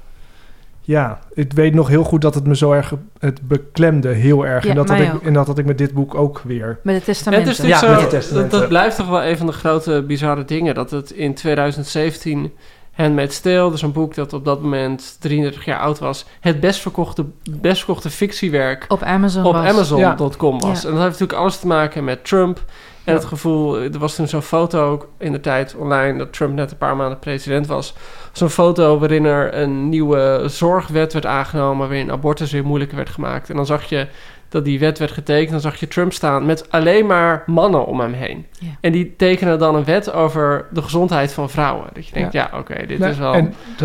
ja, 0.85 1.19
ik 1.35 1.53
weet 1.53 1.75
nog 1.75 1.89
heel 1.89 2.05
goed 2.05 2.21
dat 2.21 2.35
het 2.35 2.47
me 2.47 2.57
zo 2.57 2.73
erg... 2.73 2.93
Het 3.19 3.49
beklemde 3.49 4.09
heel 4.09 4.47
erg. 4.47 4.65
Ja, 4.65 4.71
en, 4.71 4.77
dat 4.77 4.89
had 4.89 4.99
ik, 4.99 5.15
ook. 5.15 5.23
en 5.23 5.33
dat 5.33 5.47
had 5.47 5.59
ik 5.59 5.65
met 5.65 5.79
dit 5.79 5.93
boek 5.93 6.15
ook 6.15 6.41
weer. 6.45 6.79
met 6.83 6.95
het 6.95 7.05
testament. 7.05 7.47
het 7.49 7.59
is 7.59 7.65
Ja, 7.67 7.91
met 7.91 8.01
zo, 8.01 8.07
testamenten. 8.09 8.51
dat, 8.51 8.61
dat 8.61 8.69
blijft 8.69 8.97
toch 8.97 9.09
wel 9.09 9.23
een 9.25 9.37
van 9.37 9.47
de 9.47 9.53
grote 9.53 10.05
bizarre 10.07 10.45
dingen. 10.45 10.75
Dat 10.75 10.91
het 10.91 11.11
in 11.11 11.35
2017 11.35 12.53
Handmaid's 12.93 13.41
Tale, 13.41 13.71
dus 13.71 13.83
een 13.83 13.93
boek 13.93 14.15
dat 14.15 14.33
op 14.33 14.45
dat 14.45 14.63
moment 14.63 15.17
33 15.21 15.65
jaar 15.65 15.79
oud 15.79 15.99
was, 15.99 16.25
het 16.41 16.61
best 16.61 16.81
verkochte, 16.81 17.25
best 17.51 17.79
verkochte 17.85 18.11
fictiewerk 18.11 18.85
op 18.89 19.03
Amazon 19.03 19.45
op. 19.45 19.55
Amazon.com 19.55 20.61
was. 20.61 20.83
Ja. 20.83 20.89
En 20.89 20.95
dat 20.95 21.03
heeft 21.03 21.13
natuurlijk 21.21 21.39
alles 21.39 21.59
te 21.59 21.67
maken 21.67 22.05
met 22.05 22.25
Trump. 22.25 22.65
En 23.05 23.15
het 23.15 23.25
gevoel, 23.25 23.79
er 23.79 23.99
was 23.99 24.15
toen 24.15 24.29
zo'n 24.29 24.43
foto 24.43 24.91
ook 24.91 25.09
in 25.19 25.33
de 25.33 25.41
tijd 25.41 25.75
online 25.75 26.19
dat 26.19 26.33
Trump 26.33 26.55
net 26.55 26.71
een 26.71 26.77
paar 26.77 26.97
maanden 26.97 27.19
president 27.19 27.67
was. 27.67 27.95
Zo'n 28.33 28.49
foto 28.49 28.99
waarin 28.99 29.25
er 29.25 29.55
een 29.55 29.89
nieuwe 29.89 30.43
zorgwet 30.47 31.13
werd 31.13 31.27
aangenomen, 31.27 31.89
waarin 31.89 32.11
abortus 32.11 32.53
weer 32.53 32.65
moeilijker 32.65 32.97
werd 32.97 33.11
gemaakt. 33.11 33.51
En 33.51 33.57
dan 33.57 33.67
zag 33.67 33.85
je 33.85 34.07
dat 34.53 34.65
die 34.65 34.79
wet 34.79 34.99
werd 34.99 35.11
getekend, 35.11 35.51
dan 35.51 35.61
zag 35.61 35.77
je 35.77 35.89
Trump 35.89 36.13
staan 36.13 36.47
met 36.47 36.71
alleen 36.71 37.07
maar 37.07 37.43
mannen 37.47 37.87
om 37.87 38.01
hem 38.01 38.13
heen. 38.13 38.47
Ja. 38.59 38.69
En 38.81 38.93
die 38.93 39.15
tekenen 39.17 39.59
dan 39.59 39.75
een 39.75 39.85
wet 39.85 40.13
over 40.13 40.67
de 40.71 40.83
gezondheid 40.83 41.33
van 41.33 41.51
vrouwen. 41.51 41.87
Dat 41.93 42.07
je 42.07 42.15
denkt, 42.15 42.33
ja, 42.33 42.51
oké, 42.59 42.87
dit 42.87 42.99
Nou, 42.99 43.11
is 43.11 43.19
wel... 43.19 43.33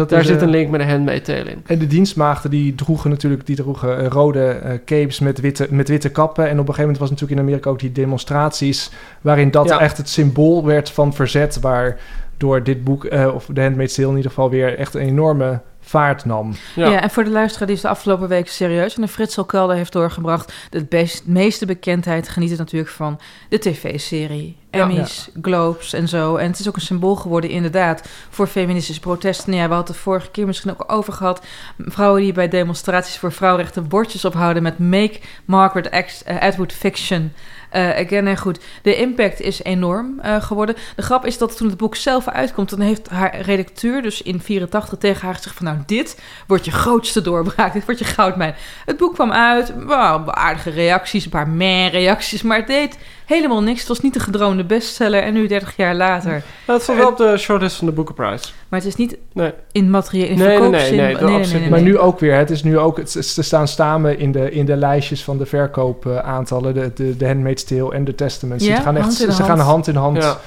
daar 0.08 0.20
is, 0.20 0.28
zit 0.28 0.36
eh, 0.36 0.42
een 0.42 0.50
link 0.50 0.70
met 0.70 0.80
de 0.80 0.88
Handmaid's 0.88 1.26
Tale 1.26 1.50
in. 1.50 1.64
En 1.66 1.80
de 1.80 1.88
dienstmaagden 1.88 2.52
die 2.52 2.76
droegen 2.76 3.10
natuurlijk 3.10 3.46
die 3.46 3.56
droegen 3.56 4.00
eh, 4.00 4.08
rode 4.08 4.48
eh, 4.48 4.72
capes 4.86 5.20
met 5.20 5.40
witte, 5.40 5.68
met 5.70 5.88
witte 5.88 6.10
kappen. 6.10 6.44
En 6.44 6.52
op 6.52 6.58
een 6.58 6.74
gegeven 6.74 6.82
moment 6.82 7.00
was 7.00 7.10
natuurlijk 7.10 7.40
in 7.40 7.46
Amerika 7.46 7.70
ook 7.70 7.80
die 7.80 7.92
demonstraties... 7.92 8.92
waarin 9.22 9.52
dat 9.52 9.68
Ja. 9.68 9.80
echt 9.80 9.98
het 9.98 10.10
symbool 10.10 10.66
werd 10.66 10.90
van 10.90 11.14
verzet... 11.14 11.60
waar 11.60 12.00
door 12.38 12.64
dit 12.64 12.84
boek, 12.84 13.06
eh, 13.06 13.36
of 13.36 13.50
The 13.54 13.62
Handmaid's 13.62 13.96
Tale 13.96 14.10
in 14.10 14.16
ieder 14.16 14.32
geval... 14.32 14.50
weer 14.50 14.78
echt 14.78 14.94
een 14.94 15.02
enorme 15.02 15.62
vaart 15.88 16.26
nam. 16.26 16.54
Ja. 16.76 16.90
Ja. 16.90 17.02
en 17.02 17.10
voor 17.10 17.24
de 17.24 17.30
luisteraar 17.30 17.68
die 17.68 17.76
is 17.76 17.82
de 17.82 17.88
afgelopen 17.88 18.28
week 18.28 18.50
serieus 18.50 18.96
en 18.96 19.02
de 19.02 19.08
Fritsel 19.08 19.46
Kelder 19.46 19.76
heeft 19.76 19.92
doorgebracht. 19.92 20.54
De 20.70 20.84
best, 20.84 21.26
meeste 21.26 21.66
bekendheid 21.66 22.30
genieten 22.30 22.58
natuurlijk 22.58 22.92
van 22.92 23.20
de 23.50 23.60
tv-serie. 23.60 24.58
Ja. 24.72 24.80
Emmys, 24.80 25.30
Globes 25.42 25.94
en 25.94 26.08
zo. 26.08 26.36
En 26.36 26.48
het 26.50 26.60
is 26.60 26.68
ook 26.68 26.76
een 26.76 26.82
symbool 26.82 27.16
geworden 27.16 27.50
inderdaad 27.50 28.08
voor 28.30 28.48
feministische 28.48 29.02
protesten. 29.02 29.54
Ja, 29.54 29.68
we 29.68 29.74
hadden 29.74 29.78
het 29.78 29.96
de 29.96 30.02
vorige 30.02 30.32
keer 30.32 30.46
misschien 30.46 30.72
ook 30.72 30.84
over 30.88 31.14
gehad. 31.14 31.46
Vrouwen 31.78 32.22
die 32.22 32.34
bij 32.34 32.48
demonstraties 32.48 33.18
voor 33.18 33.32
vrouwenrechten 33.32 33.88
bordjes 33.88 34.26
ophouden 34.26 34.64
met 34.64 34.80
Make 34.80 35.20
Margaret 35.46 35.88
eh, 36.24 36.42
Atwood 36.42 36.74
Fiction. 36.74 37.34
Eh, 37.70 37.90
again 37.90 38.28
en 38.28 38.38
goed, 38.38 38.60
de 38.82 38.96
impact 38.96 39.42
is 39.42 39.64
enorm 39.64 40.20
eh, 40.20 40.42
geworden. 40.42 40.76
De 40.96 41.02
grap 41.02 41.26
is 41.26 41.38
dat 41.38 41.58
toen 41.58 41.68
het 41.68 41.78
boek 41.78 41.96
zelf 41.96 42.28
uitkomt, 42.28 42.70
dan 42.70 42.80
heeft 42.80 43.10
haar 43.10 43.40
redacteur 43.40 44.02
dus 44.02 44.22
in 44.22 44.42
84 44.42 44.98
tegen 44.98 45.26
haar 45.26 45.36
gezegd 45.36 45.56
van 45.56 45.66
nou 45.66 45.78
dit 45.86 46.22
wordt 46.48 46.66
je 46.66 46.72
grootste 46.72 47.22
doorbraak, 47.22 47.74
dit 47.74 47.86
wordt 47.86 48.00
je 48.00 48.06
goudmijn. 48.06 48.56
Het 48.86 48.98
boek 48.98 49.14
kwam 49.14 49.32
uit, 49.32 49.74
wow, 49.84 50.30
aardige 50.30 50.70
reacties, 50.70 51.26
een 51.26 51.32
paar 51.32 51.50
meh 51.50 51.92
reacties, 51.92 52.42
maar 52.42 52.58
het 52.58 52.68
deed 52.68 52.98
helemaal 53.28 53.64
niks. 53.64 53.80
Het 53.80 53.88
was 53.88 54.00
niet 54.00 54.14
de 54.14 54.20
gedroomde 54.20 54.64
bestseller 54.64 55.24
en 55.24 55.34
nu 55.34 55.48
30 55.48 55.76
jaar 55.76 55.96
later. 55.96 56.44
Het 56.66 56.82
stond 56.82 56.98
wel 56.98 57.08
op 57.08 57.18
de 57.18 57.38
shortlist 57.38 57.76
van 57.76 57.88
de 57.88 57.94
Booker-prijs. 57.94 58.54
Maar 58.70 58.80
het 58.80 58.88
is 58.88 58.96
niet 58.96 59.18
Nee. 59.34 59.54
in 59.72 59.90
materieel, 59.90 60.28
in 60.28 60.38
Nee, 60.38 60.48
nee, 60.48 60.58
verkoopzin. 60.58 60.98
nee, 60.98 61.16
nee, 61.16 61.36
absoluut. 61.38 61.70
Maar 61.70 61.82
nu 61.82 61.98
ook 61.98 62.20
weer. 62.20 62.36
Het 62.36 62.50
is 62.50 62.64
nu 62.64 62.78
ook, 62.78 62.98
het, 62.98 63.12
ze 63.12 63.44
staan 63.44 63.68
samen 63.68 64.20
in 64.20 64.32
de, 64.32 64.52
in 64.52 64.66
de 64.66 64.76
lijstjes 64.76 65.24
van 65.24 65.38
de 65.38 65.46
verkoopaantallen. 65.46 66.74
De, 66.74 66.92
de, 66.94 67.18
de 67.18 67.26
Handmaid's 67.28 67.64
Tale 67.64 67.94
en 67.94 68.04
de 68.06 68.16
Testaments. 68.16 68.66
Ja, 68.66 68.76
Ze 68.76 68.82
gaan 68.82 68.96
echt 68.96 69.06
hand 69.06 69.20
in 69.20 69.32
ze 69.32 69.42
hand. 69.42 69.58
gaan 69.60 69.68
hand 69.68 69.88
in 69.88 69.96
hand. 69.96 70.24
Ja. 70.24 70.38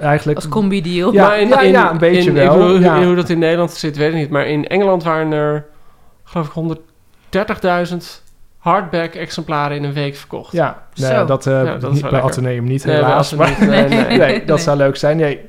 Eigenlijk. 0.00 0.38
als 0.38 0.48
combi-deal. 0.48 1.12
Ja, 1.12 1.26
Maar 1.26 1.46
ja, 1.46 1.60
ja, 1.62 1.90
een 1.90 1.98
beetje 1.98 2.28
in, 2.28 2.34
wel, 2.34 2.44
Ik 2.44 2.50
bedoel, 2.50 2.78
ja. 2.80 2.96
in 2.96 3.06
hoe 3.06 3.14
dat 3.14 3.28
in 3.28 3.38
Nederland 3.38 3.70
zit, 3.70 3.96
weet 3.96 4.08
ik 4.12 4.14
niet. 4.14 4.30
Maar 4.30 4.46
in 4.46 4.66
Engeland 4.66 5.02
waren 5.04 5.32
er, 5.32 5.64
geloof 6.24 6.46
ik, 6.46 6.52
130.000 7.90 7.96
hardback-exemplaren 8.58 9.76
in 9.76 9.84
een 9.84 9.92
week 9.92 10.16
verkocht. 10.16 10.52
Ja, 10.52 10.82
nee, 10.94 11.24
dat, 11.24 11.46
eh, 11.46 11.64
Ja, 11.64 11.76
dat 11.76 11.92
niet 11.92 12.10
bij. 12.10 12.20
Atheneum 12.20 12.64
niet, 12.64 12.84
Nee, 12.84 12.94
helaas. 12.94 13.34
maar, 13.34 13.48
niet. 13.48 13.68
Nee, 13.68 13.88
nee. 13.88 14.18
nee, 14.18 14.38
dat 14.38 14.56
Nee. 14.56 14.64
zou 14.64 14.76
leuk 14.76 14.96
zijn. 14.96 15.16
Nee. 15.16 15.40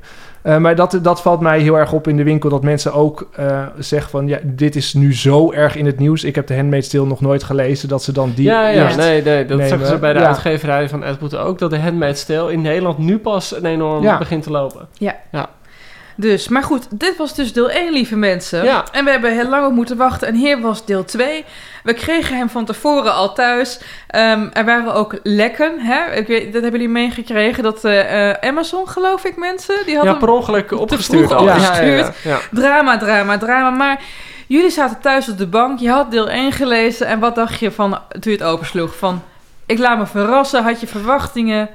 Eh, 0.47 0.57
maar 0.57 0.75
dat, 0.75 0.99
dat 1.01 1.21
valt 1.21 1.39
mij 1.39 1.59
heel 1.59 1.77
erg 1.77 1.93
op 1.93 2.07
in 2.07 2.17
de 2.17 2.23
winkel. 2.23 2.49
Dat 2.49 2.63
mensen 2.63 2.93
ook 2.93 3.29
eh, 3.35 3.65
zeggen 3.77 4.09
van... 4.09 4.27
Ja, 4.27 4.37
dit 4.43 4.75
is 4.75 4.93
nu 4.93 5.13
zo 5.15 5.51
erg 5.51 5.75
in 5.75 5.85
het 5.85 5.99
nieuws. 5.99 6.23
Ik 6.23 6.35
heb 6.35 6.47
de 6.47 6.55
Handmaid's 6.55 6.87
Tale 6.89 7.05
nog 7.05 7.21
nooit 7.21 7.43
gelezen. 7.43 7.89
Dat 7.89 8.03
ze 8.03 8.11
dan 8.11 8.31
die 8.35 8.45
ja, 8.45 8.67
ja, 8.67 8.95
nee, 8.95 9.21
nee, 9.21 9.45
dat 9.45 9.47
nemen. 9.57 9.67
zeggen 9.67 9.87
ze 9.87 9.97
bij 9.97 10.13
de 10.13 10.19
Ja. 10.19 10.27
uitgeverij 10.27 10.89
van 10.89 11.03
Edwood 11.03 11.35
ook. 11.35 11.59
Dat 11.59 11.69
de 11.69 11.79
Handmaid's 11.79 12.25
Tale 12.25 12.51
in 12.51 12.61
Nederland 12.61 12.97
nu 12.97 13.17
pas 13.17 13.55
een 13.55 13.65
enorm 13.65 14.03
Ja. 14.03 14.17
begint 14.17 14.43
te 14.43 14.51
lopen. 14.51 14.87
Dus, 16.19 16.47
maar 16.47 16.63
goed, 16.63 16.87
dit 16.89 17.17
was 17.17 17.35
dus 17.35 17.53
deel 17.53 17.69
1, 17.69 17.91
lieve 17.93 18.15
mensen. 18.15 18.63
Ja. 18.63 18.85
En 18.91 19.05
we 19.05 19.11
hebben 19.11 19.31
heel 19.33 19.49
lang 19.49 19.65
op 19.65 19.73
moeten 19.73 19.97
wachten. 19.97 20.27
En 20.27 20.35
hier 20.35 20.61
was 20.61 20.85
deel 20.85 21.05
2. 21.05 21.45
We 21.83 21.93
kregen 21.93 22.37
hem 22.37 22.49
van 22.49 22.65
tevoren 22.65 23.13
al 23.13 23.33
thuis. 23.33 23.79
Ehm, 24.07 24.47
er 24.53 24.65
waren 24.65 24.93
ook 24.93 25.19
lekken. 25.23 25.79
Hè? 25.79 26.13
Ik 26.15 26.27
weet, 26.27 26.43
dat 26.53 26.61
hebben 26.61 26.71
jullie 26.79 26.89
meegekregen. 26.95 27.63
Dat 27.63 27.83
eh, 27.83 28.29
eh, 28.29 28.35
Amazon, 28.41 28.87
geloof 28.89 29.23
ik, 29.25 29.37
mensen, 29.37 29.75
die 29.85 29.93
Ja, 29.93 29.97
hadden 29.97 30.17
per 30.17 30.29
ongeluk 30.29 30.71
opgestuurd. 30.71 31.31
al. 31.31 31.43
opgestuurd. 31.43 32.05
Ja, 32.23 32.29
ja, 32.29 32.29
ja. 32.29 32.39
drama, 32.51 32.97
drama, 32.97 33.37
drama. 33.37 33.69
Maar 33.69 33.99
jullie 34.47 34.69
zaten 34.71 34.99
thuis 35.01 35.29
op 35.29 35.37
de 35.37 35.47
bank. 35.47 35.79
Je 35.79 35.89
had 35.89 36.11
deel 36.11 36.29
1 36.29 36.51
gelezen. 36.51 37.07
En 37.07 37.19
wat 37.19 37.35
dacht 37.35 37.59
je 37.59 37.71
van 37.71 37.99
toen 38.09 38.31
je 38.31 38.37
het 38.37 38.43
opensloeg? 38.47 38.95
Van, 38.97 39.23
ik 39.65 39.79
laat 39.79 39.97
me 39.97 40.05
verrassen. 40.05 40.63
Had 40.63 40.79
je 40.79 40.87
verwachtingen? 40.87 41.69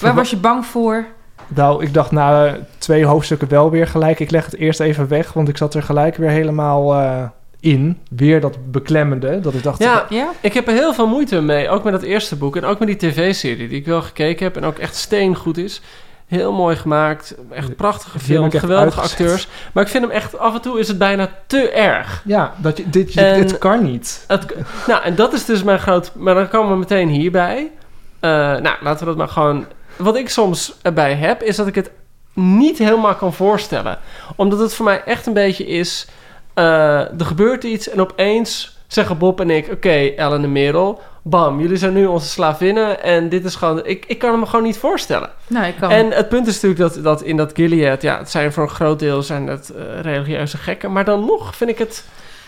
Waar 0.00 0.14
was 0.14 0.30
je 0.30 0.36
bang 0.36 0.66
voor? 0.66 1.04
Nou, 1.48 1.82
ik 1.84 1.94
dacht 1.94 2.10
na 2.10 2.56
twee 2.78 3.04
hoofdstukken 3.04 3.48
wel 3.48 3.70
weer 3.70 3.86
gelijk. 3.86 4.20
Ik 4.20 4.30
leg 4.30 4.44
het 4.44 4.56
eerst 4.56 4.80
even 4.80 5.08
weg, 5.08 5.32
want 5.32 5.48
ik 5.48 5.56
zat 5.56 5.74
er 5.74 5.82
gelijk 5.82 6.16
weer 6.16 6.30
helemaal 6.30 6.94
eh, 6.94 7.22
in. 7.60 7.98
Weer 8.10 8.40
dat 8.40 8.70
beklemmende. 8.70 9.40
Dat 9.40 9.54
ik 9.54 9.62
dacht, 9.62 9.78
Ja, 9.82 10.06
Ja? 10.08 10.30
ik 10.40 10.54
heb 10.54 10.66
er 10.68 10.72
heel 10.74 10.94
veel 10.94 11.06
moeite 11.08 11.40
mee. 11.40 11.68
Ook 11.68 11.84
met 11.84 11.92
dat 11.92 12.02
eerste 12.02 12.36
boek. 12.36 12.56
En 12.56 12.64
ook 12.64 12.78
met 12.78 12.88
die 12.88 12.96
tv-serie 13.10 13.68
die 13.68 13.78
ik 13.78 13.86
wel 13.86 14.02
gekeken 14.02 14.44
heb. 14.44 14.56
En 14.56 14.64
ook 14.64 14.78
echt 14.78 14.94
steengoed 14.96 15.58
is. 15.58 15.80
Heel 16.26 16.52
mooi 16.52 16.76
gemaakt. 16.76 17.34
Echt 17.50 17.76
prachtige 17.76 18.18
film. 18.18 18.44
ik 18.46 18.52
echt 18.54 18.62
Geweldige 18.64 19.00
uitgezet. 19.00 19.20
acteurs. 19.26 19.48
Maar 19.72 19.82
ik 19.84 19.88
vind 19.90 20.04
hem 20.04 20.12
echt... 20.12 20.38
Af 20.38 20.54
en 20.54 20.60
toe 20.60 20.78
is 20.78 20.88
het 20.88 20.98
bijna 20.98 21.28
te 21.46 21.70
erg. 21.70 22.22
ja, 22.24 22.54
dat 22.56 22.76
je, 22.76 22.90
dit, 22.90 23.16
En- 23.16 23.40
dit 23.40 23.58
kan 23.58 23.82
niet. 23.82 24.24
Het, 24.28 24.46
nou, 24.86 25.02
en 25.02 25.14
dat 25.14 25.32
is 25.32 25.44
dus 25.44 25.62
mijn 25.62 25.78
groot... 25.78 26.12
Maar 26.14 26.34
dan 26.34 26.48
komen 26.48 26.72
we 26.72 26.78
meteen 26.78 27.08
hierbij. 27.08 27.70
Eh, 28.20 28.30
nou, 28.30 28.76
laten 28.80 28.98
we 28.98 29.04
dat 29.04 29.16
maar 29.16 29.28
gewoon... 29.28 29.64
Wat 29.96 30.16
ik 30.16 30.28
soms 30.28 30.74
erbij 30.82 31.14
heb, 31.14 31.42
is 31.42 31.56
dat 31.56 31.66
ik 31.66 31.74
het 31.74 31.90
niet 32.32 32.78
helemaal 32.78 33.14
kan 33.14 33.32
voorstellen. 33.32 33.98
Omdat 34.36 34.58
het 34.58 34.74
voor 34.74 34.84
mij 34.84 35.02
echt 35.04 35.26
een 35.26 35.32
beetje 35.32 35.66
is... 35.66 36.06
eh, 36.54 37.20
er 37.20 37.24
gebeurt 37.24 37.64
iets 37.64 37.88
en 37.88 38.00
opeens 38.00 38.78
zeggen 38.86 39.18
Bob 39.18 39.40
en 39.40 39.50
ik... 39.50 39.68
Oké, 39.72 40.12
Ellen 40.16 40.42
en 40.42 40.52
Merel... 40.52 41.00
Bam, 41.28 41.60
jullie 41.60 41.76
zijn 41.76 41.92
nu 41.92 42.06
onze 42.06 42.28
slavinnen 42.28 43.02
en 43.02 43.28
dit 43.28 43.44
is 43.44 43.54
gewoon... 43.54 43.86
Ik, 43.86 44.04
ik 44.06 44.18
kan 44.18 44.30
hem 44.30 44.40
me 44.40 44.46
gewoon 44.46 44.64
niet 44.64 44.78
voorstellen. 44.78 45.30
Nou, 45.46 45.66
ik 45.66 45.74
kan... 45.80 45.90
En 45.90 46.10
het 46.10 46.28
punt 46.28 46.46
is 46.46 46.60
natuurlijk 46.60 46.94
dat, 46.94 47.04
dat 47.04 47.22
in 47.22 47.36
dat 47.36 47.50
Gilead... 47.54 48.02
Ja, 48.02 48.18
het 48.18 48.30
zijn 48.30 48.52
voor 48.52 48.62
een 48.62 48.68
groot 48.68 48.98
deel 48.98 49.22
zijn 49.22 49.46
het 49.46 49.70
eh, 49.70 50.00
religieuze 50.00 50.56
gekken. 50.56 50.92
Maar 50.92 51.04
dan 51.04 51.24
nog 51.24 51.56
vind 51.56 51.70
ik 51.70 51.78
het... 51.78 52.04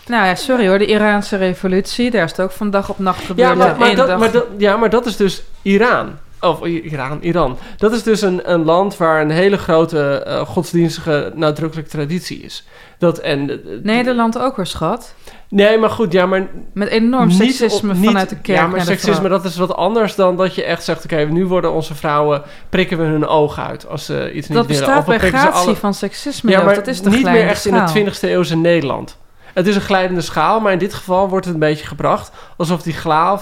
Nou 0.07 0.25
ja, 0.25 0.35
sorry 0.35 0.67
hoor, 0.67 0.77
de 0.77 0.85
Iraanse 0.85 1.37
revolutie, 1.37 2.11
daar 2.11 2.23
is 2.23 2.31
het 2.31 2.41
ook 2.41 2.51
van 2.51 2.69
dag 2.69 2.89
op 2.89 2.99
nacht 2.99 3.25
gebeurd. 3.25 3.49
Ja, 3.49 3.55
maar, 3.55 3.95
dat, 3.95 4.07
dag. 4.07 4.19
maar, 4.19 4.31
dat, 4.31 4.45
ja, 4.57 4.77
maar 4.77 4.89
dat 4.89 5.05
is 5.05 5.15
dus 5.15 5.43
Iran. 5.61 6.17
Of 6.41 6.65
Iran, 6.65 7.17
Iran. 7.21 7.57
Dat 7.77 7.91
is 7.91 8.03
dus 8.03 8.21
een, 8.21 8.51
een 8.51 8.63
land 8.65 8.97
waar 8.97 9.21
een 9.21 9.29
hele 9.29 9.57
grote 9.57 10.23
eh, 10.23 10.41
godsdienstige 10.41 11.31
nadrukkelijke 11.35 11.91
traditie 11.91 12.39
is. 12.39 12.65
Dat 12.97 13.17
en... 13.19 13.61
Nederland 13.83 14.39
ook 14.39 14.55
hoor, 14.55 14.65
schat. 14.67 15.13
Nee, 15.49 15.77
maar 15.77 15.89
goed, 15.89 16.11
ja, 16.11 16.25
maar... 16.25 16.47
Met 16.73 16.87
enorm 16.87 17.31
seksisme 17.31 17.91
op- 17.91 17.97
niet- 17.97 18.05
vanuit 18.05 18.29
de 18.29 18.35
kerk 18.35 18.57
Ja, 18.59 18.67
maar 18.67 18.81
seksisme, 18.81 19.29
dat 19.29 19.45
is 19.45 19.57
wat 19.57 19.75
anders 19.75 20.15
dan 20.15 20.37
dat 20.37 20.55
je 20.55 20.63
echt 20.63 20.83
zegt... 20.83 21.03
Oké, 21.03 21.15
nu 21.25 21.45
worden 21.45 21.71
onze 21.71 21.95
vrouwen... 21.95 22.41
prikken 22.69 22.97
we 22.97 23.03
hun 23.03 23.27
ogen 23.27 23.63
uit 23.63 23.87
als 23.87 24.05
ze 24.05 24.31
iets 24.33 24.47
niet 24.47 24.57
Dat 24.57 24.67
willen. 24.67 24.81
bestaat 24.85 24.99
Of 25.07 25.13
we 25.13 25.19
bij 25.19 25.29
gratie 25.29 25.59
alle- 25.67 25.75
van 25.75 25.93
seksisme, 25.93 26.51
Ja, 26.51 26.63
maar 26.63 26.75
dat 26.75 26.87
is 26.87 27.01
de 27.01 27.09
niet 27.09 27.23
meer 27.23 27.47
echt 27.47 27.61
schaal. 27.61 27.95
in 27.95 28.05
de 28.05 28.11
20e 28.11 28.19
eeuwse 28.21 28.57
Nederland. 28.57 29.17
Het 29.53 29.67
is 29.67 29.75
een 29.75 29.81
glijdende 29.81 30.21
schaal, 30.21 30.59
maar 30.59 30.71
in 30.71 30.77
dit 30.79 30.93
geval 30.93 31.29
wordt 31.29 31.45
het 31.45 31.53
een 31.53 31.59
beetje 31.59 31.85
gebracht... 31.87 32.31
alsof 32.57 32.81
die 32.81 32.95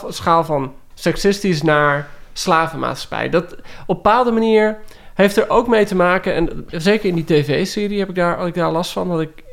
schaal 0.10 0.44
van 0.44 0.74
seksistisch 0.94 1.62
naar 1.62 2.08
slavenmaatschappij... 2.38 3.30
dat 3.30 3.56
op 3.86 3.96
bepaalde 3.96 4.32
manier 4.32 4.80
heeft 5.14 5.38
er 5.38 5.50
ook 5.50 5.68
mee 5.68 5.86
te 5.86 5.96
maken... 5.96 6.34
en 6.34 6.66
zeker 6.72 7.10
in 7.10 7.16
die 7.16 7.26
tv-serie 7.26 8.00
heb 8.00 8.10
ik 8.10 8.16
daar, 8.16 8.38
had 8.38 8.48
ik 8.48 8.54
daar 8.54 8.72
last 8.72 8.92
van... 8.92 9.10
dat 9.10 9.22
ik 9.22 9.44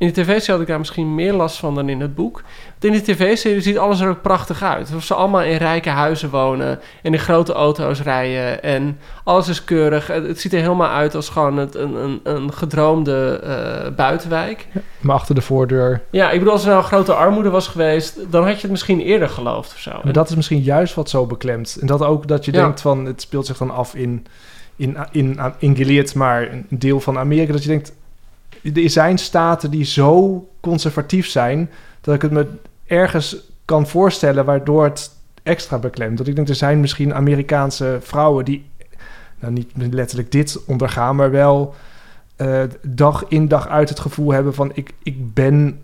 in 0.00 0.06
de 0.06 0.12
tv-serie 0.12 0.50
had 0.50 0.60
ik 0.60 0.66
daar 0.66 0.78
misschien 0.78 1.14
meer 1.14 1.32
last 1.32 1.56
van 1.58 1.74
dan 1.74 1.88
in 1.88 2.00
het 2.00 2.14
boek. 2.14 2.42
Want 2.78 2.84
in 2.84 2.92
de 2.92 3.12
tv-serie 3.12 3.60
ziet 3.60 3.78
alles 3.78 4.00
er 4.00 4.08
ook 4.08 4.22
prachtig 4.22 4.62
uit. 4.62 4.80
Alsof 4.86 5.04
ze 5.04 5.14
allemaal 5.14 5.42
in 5.42 5.56
rijke 5.56 5.88
huizen 5.88 6.30
wonen. 6.30 6.80
En 7.02 7.12
in 7.12 7.18
grote 7.18 7.52
auto's 7.52 8.02
rijden. 8.02 8.62
En 8.62 8.98
alles 9.24 9.48
is 9.48 9.64
keurig. 9.64 10.06
Het, 10.06 10.26
het 10.26 10.40
ziet 10.40 10.52
er 10.52 10.60
helemaal 10.60 10.88
uit 10.88 11.14
als 11.14 11.28
gewoon 11.28 11.56
het, 11.56 11.74
een, 11.74 11.94
een, 11.94 12.20
een 12.22 12.52
gedroomde 12.52 13.40
eh, 13.44 13.94
buitenwijk. 13.96 14.66
Maar 15.00 15.16
achter 15.16 15.34
de 15.34 15.40
voordeur. 15.40 16.02
Ja, 16.10 16.30
ik 16.30 16.38
bedoel, 16.38 16.52
als 16.54 16.64
er 16.64 16.70
nou 16.70 16.82
grote 16.82 17.14
armoede 17.14 17.50
was 17.50 17.68
geweest... 17.68 18.30
dan 18.30 18.44
had 18.44 18.54
je 18.54 18.60
het 18.62 18.70
misschien 18.70 19.00
eerder 19.00 19.28
geloofd 19.28 19.72
of 19.72 19.78
zo. 19.78 20.00
Maar 20.04 20.12
dat 20.12 20.28
is 20.28 20.36
misschien 20.36 20.62
juist 20.62 20.94
wat 20.94 21.10
zo 21.10 21.26
beklemt. 21.26 21.76
En 21.80 21.86
dat 21.86 22.02
ook 22.02 22.28
dat 22.28 22.44
je 22.44 22.52
Ja. 22.52 22.62
denkt 22.62 22.80
van... 22.80 23.04
Het 23.04 23.20
speelt 23.20 23.46
zich 23.46 23.56
dan 23.56 23.70
af 23.70 23.94
in, 23.94 24.26
in, 24.76 24.96
in, 25.12 25.38
in 25.58 25.76
Gilead, 25.76 26.14
maar 26.14 26.52
een 26.52 26.66
deel 26.68 27.00
van 27.00 27.18
Amerika. 27.18 27.52
Dat 27.52 27.62
je 27.62 27.68
denkt... 27.68 27.92
Er 28.62 28.90
zijn 28.90 29.18
staten 29.18 29.70
die 29.70 29.84
zo 29.84 30.48
conservatief 30.60 31.26
zijn... 31.28 31.70
dat 32.00 32.14
ik 32.14 32.22
het 32.22 32.30
me 32.30 32.46
ergens 32.86 33.36
kan 33.64 33.86
voorstellen... 33.86 34.44
waardoor 34.44 34.84
het 34.84 35.10
extra 35.42 35.78
beklemt. 35.78 36.18
Dat 36.18 36.26
ik 36.26 36.36
denk, 36.36 36.48
er 36.48 36.54
zijn 36.54 36.80
misschien 36.80 37.14
Amerikaanse 37.14 37.98
vrouwen... 38.00 38.44
die 38.44 38.64
nou, 39.38 39.52
niet 39.52 39.72
letterlijk 39.74 40.32
dit 40.32 40.64
ondergaan... 40.66 41.16
maar 41.16 41.30
wel 41.30 41.74
eh, 42.36 42.62
dag 42.82 43.24
in 43.28 43.48
dag 43.48 43.68
uit 43.68 43.88
het 43.88 44.00
gevoel 44.00 44.32
hebben 44.32 44.54
van... 44.54 44.70
ik, 44.74 44.92
ik 45.02 45.34
ben 45.34 45.80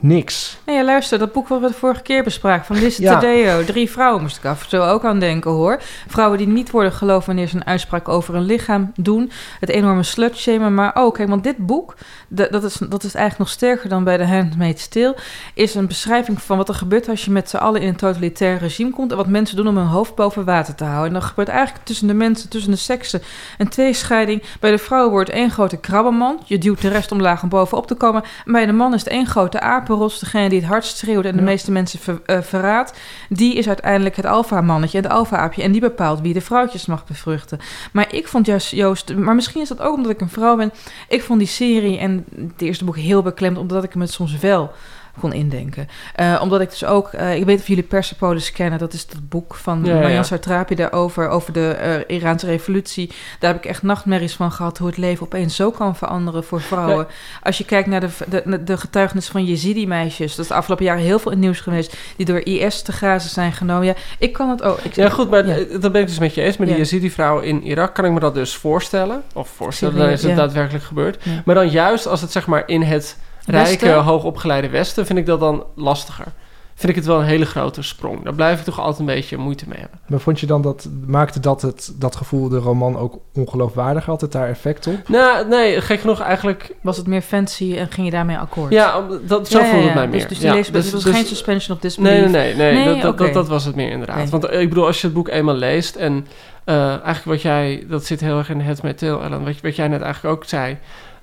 niks. 0.00 0.58
Nee, 0.66 0.76
ja, 0.76 0.84
luister, 0.84 1.18
dat 1.18 1.32
boek 1.32 1.48
wat 1.48 1.60
we 1.60 1.66
de 1.66 1.72
vorige 1.74 2.02
keer 2.02 2.22
bespraken 2.24 2.64
van 2.66 2.76
Lise 2.78 3.02
Ja. 3.02 3.12
Tadeo. 3.12 3.64
Drie 3.64 3.90
vrouwen 3.90 4.22
moest 4.22 4.36
ik 4.36 4.44
af 4.44 4.62
en 4.62 4.68
toe 4.68 4.80
ook 4.80 5.04
aan 5.04 5.18
denken, 5.18 5.50
hoor. 5.50 5.80
Vrouwen 6.06 6.38
die 6.38 6.46
niet 6.46 6.70
worden 6.70 6.92
geloofd 6.92 7.26
wanneer 7.26 7.46
ze 7.48 7.56
een 7.56 7.66
uitspraak 7.66 8.08
over 8.08 8.34
een 8.34 8.42
lichaam 8.44 8.92
doen. 8.96 9.30
Het 9.60 9.68
enorme 9.68 10.02
slutshamen, 10.02 10.74
maar 10.74 10.90
ook, 10.94 11.14
kijk, 11.14 11.28
want 11.28 11.42
dit 11.44 11.56
boek, 11.66 11.94
de- 12.28 12.48
dat, 12.50 12.64
is, 12.64 12.74
dat 12.74 13.04
is 13.04 13.14
eigenlijk 13.14 13.38
nog 13.38 13.48
sterker 13.48 13.88
dan 13.88 14.04
bij 14.04 14.16
The 14.16 14.24
Handmaid's 14.24 14.88
Tale, 14.88 15.16
is 15.54 15.74
een 15.74 15.86
beschrijving 15.86 16.42
van 16.42 16.56
wat 16.56 16.68
er 16.68 16.74
gebeurt 16.74 17.08
als 17.08 17.24
je 17.24 17.30
met 17.30 17.50
z'n 17.50 17.56
allen 17.56 17.80
in 17.80 17.88
een 17.88 17.96
totalitair 17.96 18.58
regime 18.58 18.90
komt 18.90 19.10
en 19.10 19.16
wat 19.16 19.26
mensen 19.28 19.56
doen 19.56 19.68
om 19.68 19.76
hun 19.76 19.86
hoofd 19.86 20.14
boven 20.14 20.44
water 20.44 20.74
te 20.74 20.84
houden. 20.84 21.06
En 21.06 21.12
dan 21.12 21.28
gebeurt 21.28 21.48
eigenlijk 21.48 21.84
tussen 21.86 22.06
de 22.06 22.14
mensen, 22.14 22.48
tussen 22.48 22.70
de 22.70 22.76
seksen, 22.76 23.22
een 23.58 23.68
tweescheiding. 23.68 24.42
Bij 24.60 24.70
de 24.70 24.78
vrouwen 24.78 25.10
wordt 25.10 25.30
één 25.30 25.50
grote 25.50 25.76
krabbenmand. 25.76 26.48
Je 26.48 26.58
duwt 26.58 26.80
de 26.82 26.88
rest 26.88 27.12
omlaag 27.12 27.42
om 27.42 27.48
bovenop 27.48 27.86
te 27.86 27.94
komen. 27.94 28.22
En 28.44 28.52
bij 28.52 28.66
de 28.66 28.72
man 28.72 28.94
is 28.94 29.00
het 29.00 29.08
één 29.12 29.26
grote 29.26 29.60
apenros, 29.76 30.18
degene 30.18 30.48
die 30.48 30.58
het 30.60 30.68
hardst 30.68 30.96
schreeuwt 30.96 31.24
en 31.24 31.32
de 31.32 31.38
Ja. 31.38 31.44
meeste 31.44 31.70
mensen 31.72 31.98
ver- 31.98 32.20
eh, 32.26 32.40
verraadt, 32.42 32.98
die 33.28 33.54
is 33.54 33.66
uiteindelijk 33.68 34.16
het 34.16 34.26
alfa-mannetje, 34.26 34.96
het 35.00 35.08
alfa-aapje. 35.08 35.62
En 35.62 35.72
die 35.72 35.80
bepaalt 35.80 36.20
wie 36.20 36.32
de 36.34 36.40
vrouwtjes 36.40 36.86
mag 36.86 37.06
bevruchten. 37.06 37.58
Maar 37.92 38.14
ik 38.14 38.28
vond 38.28 38.46
juist, 38.46 38.70
Joost, 38.70 39.14
maar 39.14 39.34
misschien 39.34 39.62
is 39.62 39.68
dat 39.68 39.80
ook 39.80 39.94
omdat 39.96 40.12
ik 40.12 40.20
een 40.20 40.28
vrouw 40.28 40.56
ben, 40.56 40.72
ik 41.08 41.22
vond 41.22 41.38
die 41.38 41.48
serie 41.48 41.98
en 41.98 42.24
het 42.52 42.62
eerste 42.62 42.84
boek 42.84 42.96
heel 42.96 43.22
beklemd, 43.22 43.58
omdat 43.58 43.84
ik 43.84 43.94
me 43.94 44.02
het 44.02 44.12
soms 44.12 44.38
wel 44.38 44.72
kon 45.20 45.32
indenken. 45.32 45.88
Eh, 46.14 46.38
omdat 46.42 46.60
ik 46.60 46.70
dus 46.70 46.84
ook, 46.84 47.12
eh, 47.12 47.36
ik 47.36 47.44
weet 47.44 47.60
of 47.60 47.66
jullie 47.66 47.82
Persepolis 47.82 48.52
kennen, 48.52 48.78
dat 48.78 48.92
is 48.92 49.00
het 49.00 49.28
boek 49.28 49.54
van 49.54 49.84
Ja, 49.84 49.88
ja, 49.88 49.94
Marjan 49.94 50.12
ja. 50.12 50.22
Sartrapi 50.22 50.74
daarover, 50.74 51.28
over 51.28 51.52
de 51.52 51.68
eh, 51.68 52.16
Iraanse 52.16 52.46
revolutie. 52.46 53.10
Daar 53.38 53.52
heb 53.52 53.64
ik 53.64 53.70
echt 53.70 53.82
nachtmerries 53.82 54.34
van 54.34 54.52
gehad, 54.52 54.78
hoe 54.78 54.86
het 54.86 54.96
leven 54.96 55.26
opeens 55.26 55.56
zo 55.56 55.70
kan 55.70 55.96
veranderen 55.96 56.44
voor 56.44 56.60
vrouwen. 56.60 57.06
Als 57.42 57.58
je 57.58 57.64
kijkt 57.64 57.88
naar 57.88 58.00
de, 58.00 58.08
de, 58.28 58.64
de 58.64 58.76
getuigenis 58.76 59.28
van 59.28 59.44
Jezidi-meisjes, 59.44 60.30
dat 60.30 60.44
is 60.44 60.50
de 60.50 60.56
afgelopen 60.56 60.84
jaren 60.84 61.02
heel 61.02 61.18
veel 61.18 61.30
in 61.30 61.36
het 61.36 61.46
nieuws 61.46 61.60
geweest, 61.60 61.96
die 62.16 62.26
door 62.26 62.38
IS 62.38 62.82
te 62.82 62.92
grazen 62.92 63.30
zijn 63.30 63.52
genomen. 63.52 63.86
Ja, 63.86 63.94
ik 64.18 64.32
kan 64.32 64.50
het 64.50 64.62
ook. 64.62 64.78
Ik, 64.78 64.94
Ja, 64.94 65.08
goed, 65.08 65.30
maar 65.30 65.44
dat 65.80 65.92
ben 65.92 66.00
ik 66.00 66.06
dus 66.06 66.18
met 66.18 66.34
je 66.34 66.42
eens. 66.42 66.56
Met 66.56 66.68
die 66.68 66.76
Ja. 66.76 66.82
Yazidi-vrouw 66.82 67.38
in 67.40 67.62
Irak 67.62 67.94
kan 67.94 68.04
ik 68.04 68.12
me 68.12 68.20
dat 68.20 68.34
dus 68.34 68.56
voorstellen. 68.56 69.22
Of 69.34 69.48
voorstellen, 69.48 69.96
dan 69.96 70.08
is 70.08 70.22
het 70.22 70.36
daadwerkelijk 70.36 70.84
gebeurd. 70.84 71.24
Maar 71.44 71.54
dan 71.54 71.68
juist 71.68 72.06
als 72.06 72.20
het 72.20 72.32
zeg 72.32 72.46
maar 72.46 72.62
in 72.66 72.82
het 72.82 73.16
rijke, 73.46 73.84
Westen? 73.84 74.04
hoogopgeleide 74.04 74.68
Westen... 74.68 75.06
vind 75.06 75.18
ik 75.18 75.26
dat 75.26 75.40
dan 75.40 75.64
lastiger. 75.74 76.32
Vind 76.76 76.88
ik 76.88 76.98
het 76.98 77.06
wel 77.06 77.18
een 77.18 77.26
hele 77.26 77.46
grote 77.46 77.82
sprong. 77.82 78.24
Daar 78.24 78.34
blijf 78.34 78.58
ik 78.58 78.64
toch 78.64 78.80
altijd 78.80 78.98
een 78.98 79.06
beetje 79.06 79.36
moeite 79.36 79.64
mee 79.68 79.78
hebben. 79.78 80.00
Maar 80.06 80.20
vond 80.20 80.40
je 80.40 80.46
dan 80.46 80.62
dat, 80.62 80.88
maakte 81.06 81.40
dat 81.40 81.62
het, 81.62 81.92
dat 81.98 82.16
gevoel 82.16 82.48
de 82.48 82.58
roman 82.58 82.98
ook 82.98 83.18
ongeloofwaardig? 83.34 84.04
Had 84.04 84.20
het 84.20 84.32
daar 84.32 84.48
effect 84.48 84.86
op? 84.86 85.08
Nou, 85.08 85.48
nee, 85.48 85.80
gek 85.80 86.00
genoeg 86.00 86.20
eigenlijk... 86.20 86.74
Was 86.80 86.96
het 86.96 87.06
meer 87.06 87.20
fancy 87.20 87.76
en 87.76 87.90
ging 87.90 88.06
je 88.06 88.12
daarmee 88.12 88.36
akkoord? 88.36 88.72
Ja, 88.72 89.06
dat, 89.26 89.48
zo 89.48 89.58
Ja, 89.58 89.64
ja, 89.64 89.70
voelde 89.70 89.86
het 89.86 89.94
ja. 89.94 90.00
mij 90.00 90.08
meer. 90.08 90.18
Dus, 90.18 90.28
dus, 90.28 90.38
die 90.38 90.46
ja, 90.46 90.54
lees, 90.54 90.70
dus, 90.70 90.84
het 90.84 91.02
was 91.02 91.14
geen 91.14 91.24
suspension 91.24 91.76
of 91.76 91.82
disbelief. 91.82 92.12
Nee, 92.12 92.28
nee, 92.28 92.54
nee. 92.54 92.54
nee, 92.54 92.84
Nee, 92.84 92.94
dat, 92.94 93.02
dat, 93.02 93.12
oké. 93.12 93.24
dat, 93.24 93.34
dat 93.34 93.48
was 93.48 93.64
het 93.64 93.74
meer 93.74 93.90
inderdaad. 93.90 94.30
Want 94.30 94.44
eh, 94.44 94.60
ik 94.60 94.68
bedoel, 94.68 94.86
als 94.86 95.00
je 95.00 95.06
het 95.06 95.16
boek 95.16 95.28
eenmaal 95.28 95.54
leest... 95.54 95.96
en 95.96 96.26
eh, 96.64 96.88
eigenlijk 96.88 97.24
wat 97.24 97.42
jij... 97.42 97.86
dat 97.88 98.04
zit 98.04 98.20
heel 98.20 98.38
erg 98.38 98.50
in 98.50 98.60
het 98.60 98.98
Tail, 98.98 99.22
Ellen. 99.22 99.44
Wat, 99.44 99.60
wat 99.62 99.76
jij 99.76 99.88
net 99.88 100.00
eigenlijk 100.00 100.36
ook 100.36 100.44
zei... 100.44 100.78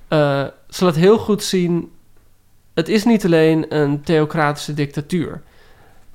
eh 0.08 0.44
ze 0.68 0.84
laat 0.84 0.96
heel 0.96 1.18
goed 1.18 1.42
zien... 1.42 1.92
het 2.74 2.88
is 2.88 3.04
niet 3.04 3.24
alleen 3.24 3.66
een 3.68 4.02
theocratische 4.02 4.74
dictatuur. 4.74 5.42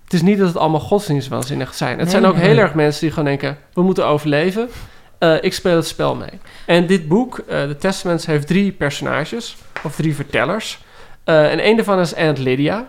Het 0.04 0.13
is 0.13 0.22
niet 0.22 0.38
dat 0.38 0.48
het 0.48 0.58
allemaal 0.58 0.80
godsdienstwaanzinnig 0.80 1.74
zijn. 1.74 1.91
Het 1.91 2.00
Nee, 2.00 2.10
zijn 2.10 2.26
ook 2.26 2.36
nee. 2.36 2.48
heel 2.48 2.58
erg 2.58 2.74
mensen 2.74 3.02
die 3.02 3.10
gewoon 3.10 3.26
denken... 3.26 3.58
we 3.74 3.82
moeten 3.82 4.06
overleven. 4.06 4.69
Eh, 5.17 5.43
ik 5.43 5.54
speel 5.54 5.76
het 5.76 5.88
spel 5.88 6.15
mee. 6.15 6.39
En 6.65 6.88
dit 6.88 7.08
boek, 7.08 7.38
eh 7.38 7.63
The 7.63 7.78
Testaments, 7.78 8.26
heeft 8.26 8.48
drie 8.48 8.72
personages... 8.72 9.58
of 9.84 9.95
drie 9.95 10.15
vertellers. 10.15 10.80
Eh, 11.24 11.52
en 11.52 11.67
een 11.67 11.76
daarvan 11.76 12.00
is 12.00 12.13
Aunt 12.13 12.38
Lydia... 12.38 12.88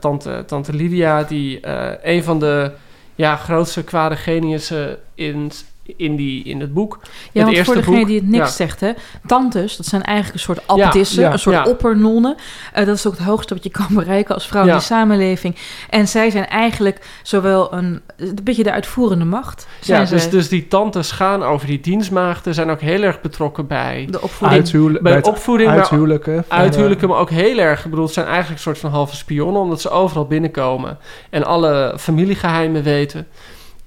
Tante, 0.00 0.42
tante 0.46 0.72
Lydia, 0.72 1.22
die 1.22 1.60
een 2.02 2.24
van 2.24 2.38
de 2.38 2.72
ja, 3.14 3.36
grootste 3.36 3.84
kwade 3.84 4.16
geniussen 4.16 4.98
in, 5.14 5.50
in, 5.96 6.16
die, 6.16 6.44
in 6.44 6.60
het 6.60 6.74
boek. 6.74 6.98
Ja, 7.32 7.42
want 7.42 7.56
eerste 7.56 7.72
voor 7.72 7.82
degene 7.82 7.98
boek, 7.98 8.06
die 8.06 8.16
het 8.16 8.28
niks 8.28 8.48
ja. 8.48 8.52
zegt, 8.52 8.80
hè. 8.80 8.90
Tantes, 9.26 9.76
dat 9.76 9.86
zijn 9.86 10.02
eigenlijk 10.02 10.34
een 10.34 10.54
soort 10.54 10.66
abdissen, 10.66 11.22
ja, 11.22 11.32
een 11.32 11.38
soort 11.38 11.56
ja. 11.56 11.64
oppernonnen. 11.64 12.36
Eh, 12.72 12.86
dat 12.86 12.96
is 12.96 13.06
ook 13.06 13.16
het 13.16 13.22
hoogste 13.22 13.54
wat 13.54 13.64
je 13.64 13.70
kan 13.70 13.86
bereiken 14.04 14.34
als 14.34 14.46
vrouw 14.46 14.64
Ja. 14.64 14.72
in 14.72 14.78
de 14.78 14.84
samenleving. 14.84 15.56
En 15.90 16.08
zij 16.08 16.30
zijn 16.30 16.46
eigenlijk 16.46 17.06
zowel 17.22 17.72
een, 17.72 18.00
een 18.16 18.38
beetje 18.42 18.62
de 18.62 18.72
uitvoerende 18.72 19.24
macht. 19.24 19.66
Zijn 19.80 20.00
Ja, 20.00 20.06
zij 20.06 20.16
dus, 20.18 20.30
dus 20.30 20.48
die 20.48 20.68
tantes 20.68 21.10
gaan 21.10 21.42
over 21.42 21.66
die 21.66 21.80
dienstmaagden, 21.80 22.54
zijn 22.54 22.70
ook 22.70 22.80
heel 22.80 23.02
erg 23.02 23.20
betrokken 23.20 23.66
bij 23.66 24.06
de 24.10 24.22
opvoeding. 24.22 24.70
Bij 24.70 25.00
bij 25.02 25.12
het 25.12 25.26
opvoeding, 25.26 25.68
maar 25.68 25.78
uithuwelijken. 25.78 26.44
van, 26.48 26.58
uithuwelijken, 26.58 27.08
eh, 27.08 27.12
maar 27.12 27.22
ook 27.22 27.30
heel 27.30 27.58
erg, 27.58 27.84
ik 27.84 27.90
bedoel, 27.90 28.04
het 28.04 28.14
zijn 28.14 28.26
eigenlijk 28.26 28.56
een 28.56 28.62
soort 28.62 28.78
van 28.78 28.90
halve 28.90 29.16
spionnen, 29.16 29.62
omdat 29.62 29.80
ze 29.80 29.90
overal 29.90 30.26
binnenkomen 30.26 30.98
en 31.30 31.44
alle 31.44 31.94
familiegeheimen 31.98 32.82
weten. 32.82 33.26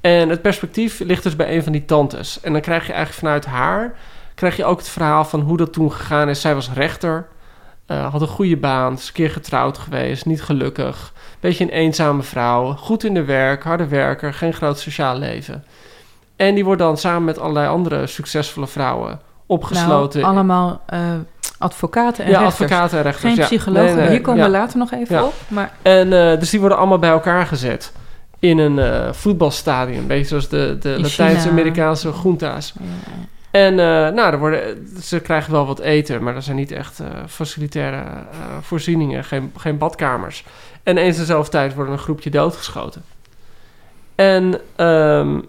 En 0.04 0.30
het 0.30 0.42
perspectief 0.42 1.00
ligt 1.00 1.24
dus 1.24 1.36
bij 1.36 1.56
een 1.56 1.64
van 1.64 1.72
die 1.72 1.86
tantes. 1.86 2.40
En 2.42 2.52
dan 2.52 2.62
krijg 2.62 2.86
je 2.88 2.94
eigenlijk 2.94 3.20
vanuit 3.20 3.46
haar, 3.46 3.96
krijg 4.36 4.56
je 4.58 4.66
ook 4.66 4.78
het 4.78 4.90
verhaal 4.90 5.26
van 5.26 5.40
hoe 5.40 5.58
dat 5.58 5.74
toen 5.74 5.92
gegaan 5.92 6.30
is. 6.30 6.42
Zij 6.42 6.56
was 6.56 6.70
rechter, 6.74 7.28
eh, 7.86 8.12
had 8.12 8.22
een 8.22 8.28
goede 8.28 8.58
baan, 8.58 8.94
is 8.94 9.08
een 9.08 9.14
keer 9.14 9.30
getrouwd 9.30 9.78
geweest, 9.78 10.26
niet 10.26 10.44
gelukkig. 10.44 11.14
Beetje 11.40 11.64
een 11.64 11.70
eenzame 11.70 12.22
vrouw, 12.24 12.74
goed 12.74 13.04
in 13.04 13.14
de 13.14 13.24
werk, 13.24 13.64
harde 13.64 13.88
werker, 13.88 14.34
geen 14.34 14.54
groot 14.54 14.80
sociaal 14.80 15.18
leven. 15.18 15.64
En 16.36 16.56
die 16.56 16.66
wordt 16.66 16.82
dan 16.82 16.98
samen 16.98 17.24
met 17.24 17.40
allerlei 17.40 17.68
andere 17.68 18.08
succesvolle 18.08 18.68
vrouwen 18.68 19.20
opgesloten. 19.46 20.22
Nou, 20.22 20.34
allemaal 20.34 20.82
eh, 20.86 21.00
advocaten 21.58 22.24
en 22.26 22.32
ja, 22.32 22.40
rechters. 22.40 22.62
advocaten 22.62 22.98
en 22.98 23.04
rechters. 23.04 23.34
Geen 23.34 23.42
ja. 23.42 23.46
psychologen. 23.46 23.86
Nee, 23.86 23.96
nee, 23.96 24.10
Hier 24.10 24.22
komen 24.22 24.40
ja. 24.40 24.46
we 24.46 24.52
later 24.58 24.78
nog 24.78 24.92
even 24.92 25.16
Ja. 25.16 25.24
op. 25.24 25.34
Maar 25.48 25.72
En 25.82 26.32
eh, 26.32 26.40
dus 26.40 26.50
die 26.50 26.60
worden 26.60 26.78
allemaal 26.78 27.00
bij 27.00 27.10
elkaar 27.10 27.46
gezet 27.46 27.92
in 28.44 28.58
een 28.58 28.80
eh, 28.80 29.14
voetbalstadion. 29.14 29.98
Een 29.98 30.08
beetje 30.08 30.26
zoals 30.26 30.50
de, 30.50 30.78
de 30.80 31.00
Latijns-Amerikaanse 31.00 32.14
junta's. 32.24 32.74
En 33.52 33.72
eh, 33.80 34.14
nou, 34.14 34.32
er 34.32 34.40
worden, 34.40 34.88
ze 35.02 35.20
krijgen 35.20 35.52
wel 35.52 35.66
wat 35.66 35.80
eten, 35.80 36.24
maar 36.24 36.34
dat 36.34 36.44
zijn 36.44 36.56
niet 36.56 36.72
echt 36.72 37.00
eh, 37.00 37.08
facilitaire 37.28 38.04
voorzieningen, 38.62 39.24
geen, 39.24 39.52
geen 39.58 39.78
badkamers. 39.78 40.44
En 40.84 40.98
eens 40.98 41.16
in 41.16 41.22
dezelfde 41.22 41.52
tijd 41.52 41.74
worden 41.74 41.94
een 41.94 42.00
groepje 42.00 42.30
doodgeschoten. 42.30 43.04
En 44.16 44.60
ehm, 44.76 45.40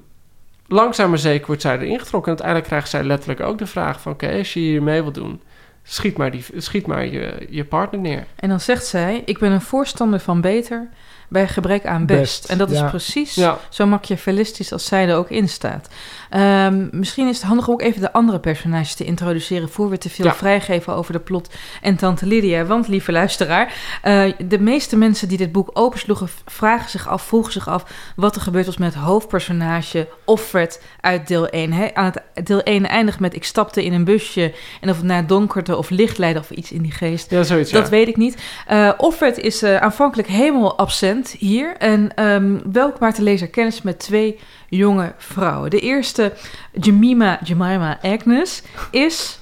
langzaam 0.66 1.08
maar 1.08 1.18
zeker 1.18 1.46
wordt 1.46 1.62
zij 1.62 1.78
erin 1.78 1.98
getrokken. 1.98 2.32
En 2.32 2.38
uiteindelijk 2.38 2.66
krijgt 2.66 2.88
zij 2.88 3.04
letterlijk 3.04 3.40
ook 3.40 3.58
de 3.58 3.66
vraag 3.66 4.00
van... 4.00 4.12
oké, 4.12 4.38
als 4.38 4.52
je 4.52 4.60
hier 4.60 4.82
mee 4.82 5.02
wilt 5.02 5.14
doen, 5.14 5.40
schiet 5.82 6.16
maar, 6.16 6.30
die, 6.30 6.44
schiet 6.56 6.86
maar 6.86 7.06
je, 7.06 7.46
je 7.50 7.64
partner 7.64 8.00
neer. 8.00 8.26
En 8.36 8.48
dan 8.48 8.60
zegt 8.60 8.86
zij: 8.86 9.22
Ik 9.24 9.38
ben 9.38 9.52
een 9.52 9.60
voorstander 9.60 10.20
van 10.20 10.40
beter 10.40 10.88
bij 11.34 11.48
gebrek 11.48 11.86
aan 11.86 12.06
best. 12.06 12.20
Best, 12.20 12.44
en 12.44 12.58
dat 12.58 12.70
is 12.70 12.80
precies 12.80 13.34
Ja, 13.34 13.58
zo 13.68 13.86
machiavellistisch 13.86 14.72
als 14.72 14.84
zij 14.84 15.08
er 15.08 15.16
ook 15.16 15.30
in 15.30 15.48
staat. 15.48 15.88
Ehm, 16.30 16.86
misschien 16.90 17.28
is 17.28 17.36
het 17.36 17.46
handig 17.46 17.66
om 17.68 17.72
ook 17.74 17.82
even 17.82 18.00
de 18.00 18.12
andere 18.12 18.38
personages 18.40 18.94
te 18.94 19.04
introduceren... 19.04 19.68
voor 19.68 19.90
we 19.90 19.98
te 19.98 20.10
veel 20.10 20.24
Ja. 20.24 20.34
vrijgeven 20.34 20.94
over 20.94 21.12
de 21.12 21.18
plot 21.18 21.48
en 21.82 21.96
Tante 21.96 22.26
Lydia. 22.26 22.64
Want, 22.64 22.88
lieve 22.88 23.12
luisteraar, 23.12 23.74
eh, 24.02 24.32
de 24.48 24.58
meeste 24.58 24.96
mensen 24.96 25.28
die 25.28 25.38
dit 25.38 25.52
boek 25.52 25.70
opensloegen... 25.72 26.28
vragen 26.46 26.90
zich 26.90 27.08
af, 27.08 27.22
vroegen 27.22 27.52
zich 27.52 27.68
af 27.68 27.84
wat 28.16 28.36
er 28.36 28.42
gebeurd 28.42 28.66
was 28.66 28.76
met 28.76 28.94
het 28.94 29.02
hoofdpersonage 29.02 30.08
Offred 30.24 30.82
uit 31.00 31.28
deel 31.28 31.48
1. 31.48 31.72
Hè? 31.72 31.94
Aan 31.94 32.12
het 32.34 32.46
deel 32.46 32.62
1 32.62 32.88
eindigt 32.88 33.20
met 33.20 33.34
ik 33.34 33.44
stapte 33.44 33.84
in 33.84 33.92
een 33.92 34.04
busje... 34.04 34.54
en 34.80 34.90
of 34.90 34.96
het 34.96 35.04
naar 35.04 35.26
donkerte 35.26 35.76
of 35.76 35.90
licht 35.90 36.18
leidde 36.18 36.40
of 36.40 36.50
iets 36.50 36.72
in 36.72 36.82
die 36.82 36.92
geest... 36.92 37.30
ja 37.30 37.42
zoiets, 37.42 37.70
Dat 37.70 37.84
ja. 37.84 37.90
weet 37.90 38.08
ik 38.08 38.16
niet. 38.16 38.36
Eh 38.66 38.92
Offred 38.96 39.38
is 39.38 39.62
eh, 39.62 39.76
aanvankelijk 39.76 40.28
helemaal 40.28 40.78
absent 40.78 41.23
hier. 41.30 41.76
En 41.76 42.14
ehm 42.14 42.58
welk 42.72 42.98
maakt 42.98 43.16
de 43.16 43.22
lezer 43.22 43.48
kennis 43.48 43.82
met 43.82 43.98
twee 43.98 44.38
jonge 44.68 45.14
vrouwen. 45.18 45.70
De 45.70 45.80
eerste, 45.80 46.32
Jemima, 46.72 47.38
Jemima 47.44 47.98
Agnes, 48.02 48.62
is 48.90 49.38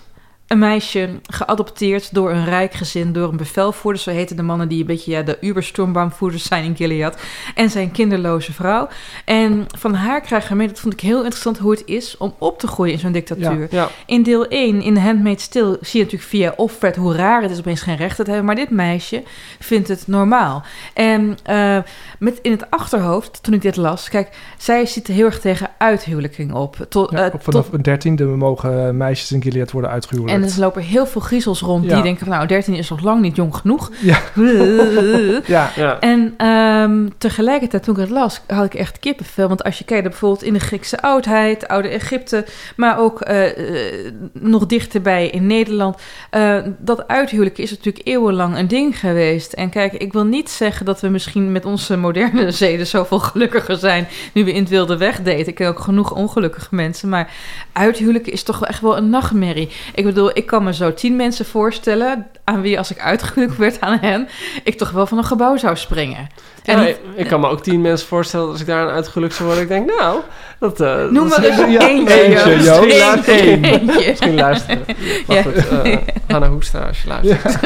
een 0.52 0.58
meisje 0.58 1.08
geadopteerd 1.22 2.14
door 2.14 2.30
een 2.30 2.44
rijk 2.44 2.72
gezin, 2.74 3.12
door 3.12 3.28
een 3.28 3.36
bevelvoerder. 3.36 4.02
Zo 4.02 4.10
heten 4.10 4.36
de 4.36 4.42
mannen 4.42 4.68
die 4.68 4.80
een 4.80 4.86
beetje 4.86 5.10
ja, 5.10 5.22
de 5.22 5.38
Uberstormbaumvoerders 5.40 6.44
zijn 6.44 6.64
in 6.64 6.76
Gilead. 6.76 7.20
En 7.54 7.70
zijn 7.70 7.90
kinderloze 7.90 8.52
vrouw. 8.52 8.88
En 9.24 9.66
van 9.78 9.94
haar 9.94 10.20
krijgen 10.20 10.50
we 10.50 10.56
mee, 10.56 10.66
dat 10.68 10.80
vond 10.80 10.92
ik 10.92 11.00
heel 11.00 11.18
interessant, 11.18 11.58
hoe 11.58 11.70
het 11.70 11.82
is 11.86 12.16
om 12.16 12.34
op 12.38 12.58
te 12.58 12.66
groeien 12.66 12.92
in 12.92 12.98
zo'n 12.98 13.12
dictatuur. 13.12 13.66
Ja, 13.70 13.88
In 14.06 14.22
deel 14.22 14.46
1, 14.48 14.82
in 14.82 14.96
Handmaid's 14.96 15.48
Tale, 15.48 15.78
zie 15.80 15.98
je 15.98 16.04
natuurlijk 16.04 16.30
via 16.30 16.52
Offred 16.56 16.96
hoe 16.96 17.14
raar 17.14 17.42
het 17.42 17.50
is 17.50 17.58
opeens 17.58 17.80
geen 17.82 17.96
rechten 17.96 18.24
te 18.24 18.30
hebben. 18.30 18.46
Maar 18.46 18.56
dit 18.64 18.70
meisje 18.70 19.22
vindt 19.58 19.88
het 19.88 20.06
normaal. 20.06 20.62
En 20.94 21.36
eh, 21.42 21.78
met 22.18 22.38
in 22.42 22.50
het 22.50 22.70
achterhoofd, 22.70 23.42
toen 23.42 23.54
ik 23.54 23.62
dit 23.62 23.76
las, 23.76 24.08
kijk, 24.08 24.28
zij 24.58 24.86
zit 24.86 25.08
er 25.08 25.14
heel 25.14 25.24
erg 25.26 25.40
tegen 25.40 25.70
uithuwelijking 25.78 26.52
op. 26.52 26.86
Tot, 26.88 27.10
ja, 27.10 27.16
eh, 27.30 27.34
vanaf 27.38 27.64
tot- 27.64 27.74
een 27.74 27.82
dertiende 27.82 28.24
mogen 28.24 28.96
meisjes 28.96 29.32
in 29.32 29.42
Gilead 29.42 29.70
worden 29.70 29.90
uitgehuwelijkd. 29.90 30.41
En 30.42 30.48
er 30.48 30.60
lopen 30.60 30.82
heel 30.82 31.06
veel 31.06 31.20
griezels 31.20 31.60
rond 31.60 31.84
Ja. 31.84 31.94
die 31.94 32.02
denken 32.02 32.26
van 32.26 32.34
nou, 32.34 32.46
13 32.46 32.74
is 32.74 32.88
nog 32.88 33.00
lang 33.00 33.20
niet 33.20 33.36
jong 33.36 33.56
genoeg. 33.56 33.90
Ja. 34.02 34.18
ja, 35.46 35.70
ja. 35.76 36.00
En 36.00 36.34
ehm, 36.36 37.08
tegelijkertijd, 37.18 37.82
toen 37.82 37.94
ik 37.94 38.00
het 38.00 38.10
las, 38.10 38.40
had 38.46 38.64
ik 38.64 38.74
echt 38.74 38.98
kippenvel. 38.98 39.48
Want 39.48 39.64
als 39.64 39.78
je 39.78 39.84
kijkt 39.84 40.08
bijvoorbeeld 40.08 40.42
in 40.42 40.52
de 40.52 40.58
Griekse 40.60 41.02
oudheid, 41.02 41.68
oude 41.68 41.88
Egypte, 41.88 42.44
maar 42.76 42.98
ook 42.98 43.20
eh, 43.20 43.46
eh, 43.46 44.12
nog 44.32 44.66
dichterbij 44.66 45.28
in 45.28 45.46
Nederland, 45.46 45.96
eh, 46.30 46.58
dat 46.78 47.08
uithuwelijk 47.08 47.58
is 47.58 47.70
natuurlijk 47.70 48.06
eeuwenlang 48.06 48.58
een 48.58 48.68
ding 48.68 48.98
geweest. 48.98 49.52
En 49.52 49.70
kijk, 49.70 49.92
ik 49.92 50.12
wil 50.12 50.24
niet 50.24 50.50
zeggen 50.50 50.86
dat 50.86 51.00
we 51.00 51.08
misschien 51.08 51.52
met 51.52 51.64
onze 51.64 51.96
moderne 51.96 52.50
zeden 52.64 52.86
zoveel 52.86 53.18
gelukkiger 53.18 53.76
zijn 53.76 54.08
nu 54.32 54.44
we 54.44 54.52
in 54.52 54.60
het 54.60 54.70
wilde 54.70 54.96
weg 54.96 55.16
daten. 55.22 55.46
Ik 55.46 55.54
ken 55.54 55.68
ook 55.68 55.80
genoeg 55.80 56.14
ongelukkige 56.14 56.74
mensen, 56.74 57.08
maar 57.08 57.30
uithuwelijken 57.72 58.32
is 58.32 58.42
toch 58.42 58.58
wel 58.58 58.68
echt 58.68 58.80
wel 58.80 58.96
een 58.96 59.10
nachtmerrie. 59.10 59.70
Ik 59.94 60.04
bedoel, 60.04 60.31
ik 60.32 60.46
kan 60.46 60.64
me 60.64 60.74
zo 60.74 60.94
tien 60.94 61.16
mensen 61.16 61.44
voorstellen 61.46 62.26
aan 62.44 62.60
wie 62.60 62.78
als 62.78 62.90
ik 62.90 62.98
uitgehuwelijk 63.00 63.58
werd 63.58 63.80
aan 63.80 63.98
hen, 64.00 64.28
ik 64.64 64.78
toch 64.78 64.90
wel 64.90 65.06
van 65.06 65.18
een 65.18 65.24
gebouw 65.24 65.56
zou 65.56 65.76
springen. 65.76 66.26
En 66.64 66.78
Ja, 66.80 66.84
niet- 66.84 66.98
ik, 67.14 67.26
kan 67.26 67.40
me 67.40 67.48
ook 67.48 67.62
tien 67.62 67.80
mensen 67.80 68.08
voorstellen 68.08 68.48
als 68.48 68.60
ik 68.60 68.66
daar 68.66 68.80
aan 68.88 68.94
uitgelukt 68.94 69.34
zou 69.34 69.44
worden. 69.48 69.62
Ik 69.64 69.70
denk, 69.70 69.98
nou, 69.98 70.20
dat... 70.58 70.80
eh, 70.80 71.04
Noem 71.04 71.28
maar 71.28 71.42
eens 71.44 71.56
ja, 71.56 71.88
eentje, 71.88 72.22
eentje, 72.22 72.50
Joost. 72.62 72.80
Misschien 72.80 72.98
luistert- 72.98 73.40
Eentje. 73.40 74.08
Misschien 74.08 74.34
luisteren. 74.34 74.82
Maar 75.26 75.36
Ja. 75.36 75.42
goed, 75.42 75.68
eh 75.68 75.96
Hanna 76.28 76.46
als 76.86 77.02
je 77.02 77.08
luistert. 77.08 77.58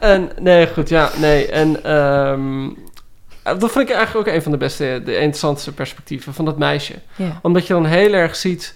En, 0.00 0.30
nee, 0.40 0.66
goed, 0.66 0.88
ja, 0.88 1.10
nee. 1.20 1.46
En 1.46 1.84
ehm, 1.84 2.68
dat 3.58 3.72
vind 3.72 3.88
ik 3.88 3.94
eigenlijk 3.94 4.28
ook 4.28 4.34
een 4.34 4.42
van 4.42 4.52
de 4.52 4.58
beste, 4.58 5.02
de 5.04 5.14
interessantste 5.14 5.72
perspectieven 5.72 6.34
van 6.34 6.44
dat 6.44 6.58
meisje. 6.58 6.94
Omdat 7.42 7.66
je 7.66 7.72
dan 7.72 7.84
heel 7.86 8.12
erg 8.12 8.36
ziet, 8.36 8.74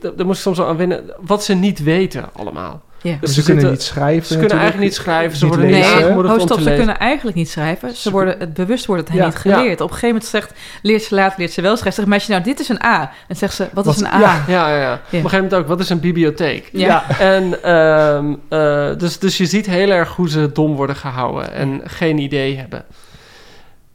daar 0.00 0.26
moest 0.26 0.36
ik 0.38 0.42
soms 0.42 0.58
wel 0.58 0.66
aan 0.68 0.76
winnen, 0.76 1.04
wat 1.20 1.44
ze 1.44 1.54
niet 1.54 1.82
weten 1.82 2.24
allemaal. 2.32 2.82
Ja. 3.02 3.16
Dus 3.20 3.34
ze 3.34 3.42
kunnen 3.42 3.60
zitten- 3.62 3.70
niet 3.70 3.82
schrijven. 3.82 4.26
Ze 4.26 4.38
kunnen 4.38 4.56
eigenlijk 4.58 4.84
niet 4.88 4.94
schrijven, 4.94 5.38
ze 5.38 5.44
Niet 5.44 5.54
worden 5.54 5.70
niet. 5.72 5.84
Nee, 5.84 6.24
oh, 6.34 6.40
stop, 6.40 6.60
ze 6.60 6.74
kunnen 6.74 6.98
eigenlijk 6.98 7.36
niet 7.36 7.48
schrijven. 7.50 7.88
Ze 7.88 8.00
Ze 8.00 8.10
worden, 8.10 8.38
het 8.38 8.54
bewust 8.54 8.86
wordt 8.86 9.02
het 9.02 9.10
hen 9.10 9.20
Ja. 9.20 9.26
niet 9.26 9.36
geleerd. 9.36 9.80
Op 9.80 9.88
een 9.88 9.94
gegeven 9.94 10.08
moment 10.08 10.24
zegt, 10.24 10.52
leert 10.82 11.02
ze 11.02 11.14
later, 11.14 11.38
leert 11.38 11.52
ze 11.52 11.60
wel 11.60 11.70
schrijven. 11.76 11.92
Zegt 11.92 12.08
meisje, 12.08 12.30
nou, 12.30 12.42
dit 12.42 12.60
is 12.60 12.68
een 12.68 12.82
A. 12.84 13.12
En 13.28 13.36
zegt 13.36 13.54
ze, 13.54 13.68
wat, 13.72 13.84
Wat- 13.84 13.94
is 13.94 14.00
een 14.00 14.06
A? 14.06 14.20
ja. 14.20 14.44
Ja, 14.48 14.68
ja, 14.70 14.80
ja. 14.80 14.92
Op 14.92 15.00
een 15.00 15.18
gegeven 15.18 15.36
moment 15.36 15.54
ook, 15.54 15.66
wat 15.66 15.80
is 15.80 15.88
een 15.88 16.00
bibliotheek? 16.00 16.68
Ja. 16.72 17.18
En 17.18 17.62
ehm, 17.62 18.34
eh, 18.48 18.98
dus, 18.98 19.18
dus 19.18 19.36
je 19.36 19.46
ziet 19.46 19.66
heel 19.66 19.90
erg 19.90 20.16
hoe 20.16 20.28
ze 20.28 20.52
dom 20.52 20.74
worden 20.74 20.96
gehouden 20.96 21.52
en 21.52 21.80
geen 21.84 22.18
idee 22.18 22.56
hebben. 22.56 22.84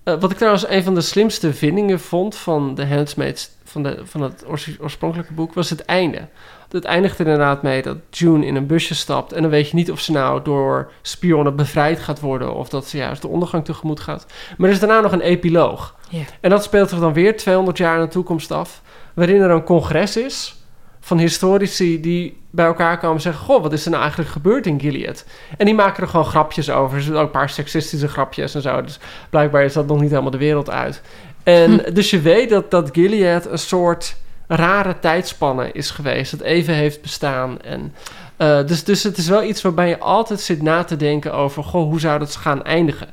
Eh, 0.04 0.14
wat 0.20 0.32
ik 0.32 0.38
trouwens 0.38 0.70
een 0.70 0.84
van 0.84 0.94
de 0.96 1.02
slimste 1.02 1.54
vindingen 1.54 2.00
vond 2.00 2.36
van 2.36 2.76
de 2.76 2.86
Handmaids, 2.88 3.50
van, 3.72 3.84
de, 3.84 4.02
van 4.04 4.22
het 4.22 4.44
oors- 4.48 4.80
oorspronkelijke 4.80 5.34
boek, 5.34 5.54
was 5.54 5.70
het 5.70 5.86
einde. 5.86 6.28
Het 6.70 6.86
eindigt 6.86 7.20
er 7.20 7.26
inderdaad 7.26 7.62
mee 7.62 7.82
dat 7.82 7.98
June 8.10 8.46
in 8.46 8.56
een 8.56 8.68
busje 8.68 8.96
stapt 8.96 9.34
en 9.34 9.42
dan 9.42 9.52
weet 9.52 9.70
je 9.70 9.76
niet 9.76 9.92
of 9.92 10.00
ze 10.00 10.12
nou 10.12 10.44
door 10.44 10.92
spionnen 11.02 11.56
bevrijd 11.56 12.00
gaat 12.00 12.20
worden 12.20 12.54
of 12.54 12.70
dat 12.70 12.88
ze 12.88 12.98
juist 12.98 13.22
de 13.22 13.28
ondergang 13.28 13.66
tegemoet 13.66 14.00
gaat. 14.00 14.26
Maar 14.58 14.68
er 14.68 14.74
is 14.74 14.80
daarna 14.80 15.02
nog 15.02 15.12
een 15.12 15.22
epiloog. 15.22 15.96
En 16.42 16.50
dat 16.50 16.64
speelt 16.64 16.90
zich 16.90 17.00
dan 17.00 17.14
weer 17.14 17.38
200 17.38 17.78
jaar 17.78 17.96
in 17.96 18.04
de 18.04 18.12
toekomst 18.12 18.52
af, 18.52 18.82
waarin 19.14 19.42
er 19.42 19.50
een 19.50 19.64
congres 19.64 20.18
is 20.18 20.56
van 21.00 21.18
historici 21.18 22.02
die 22.02 22.42
bij 22.50 22.66
elkaar 22.66 22.98
komen 22.98 23.16
en 23.16 23.22
zeggen: 23.22 23.46
Goh, 23.46 23.62
wat 23.62 23.74
is 23.74 23.84
er 23.84 23.90
nou 23.90 24.02
eigenlijk 24.02 24.32
gebeurd 24.32 24.66
in 24.66 24.80
Gilead? 24.80 25.26
En 25.58 25.66
die 25.66 25.76
maken 25.76 26.04
er 26.04 26.10
gewoon 26.10 26.26
grapjes 26.26 26.70
over. 26.70 26.96
Er 26.98 27.04
zitten 27.04 27.22
ook 27.22 27.26
een 27.26 27.40
paar 27.40 27.50
seksistische 27.50 28.08
grapjes 28.08 28.56
en 28.56 28.62
zo. 28.62 28.82
Dus 28.82 29.00
blijkbaar 29.30 29.64
is 29.64 29.74
dat 29.74 29.88
nog 29.88 30.02
niet 30.02 30.10
helemaal 30.10 30.32
de 30.32 30.38
wereld 30.38 30.70
uit. 30.70 31.02
En 31.44 31.82
dus 31.94 32.10
je 32.10 32.22
weet 32.22 32.50
dat, 32.50 32.72
dat 32.72 32.90
Gilead 32.92 33.46
een 33.46 33.60
soort 33.60 34.16
rare 34.48 35.00
tijdspanne 35.00 35.72
is 35.72 35.92
geweest. 35.92 36.32
Dat 36.32 36.42
even 36.42 36.74
heeft 36.74 37.02
bestaan. 37.02 37.62
En, 37.62 37.94
eh, 38.38 38.66
dus, 38.66 38.84
dus 38.84 39.04
het 39.04 39.18
is 39.18 39.28
wel 39.28 39.44
iets 39.44 39.62
waarbij 39.62 39.88
je 39.90 40.00
altijd 40.00 40.42
zit 40.42 40.62
na 40.62 40.84
te 40.84 40.96
denken 40.96 41.34
over: 41.34 41.64
Goh, 41.64 41.90
hoe 41.90 42.00
zou 42.00 42.20
dat 42.20 42.36
gaan 42.36 42.64
eindigen? 42.64 43.08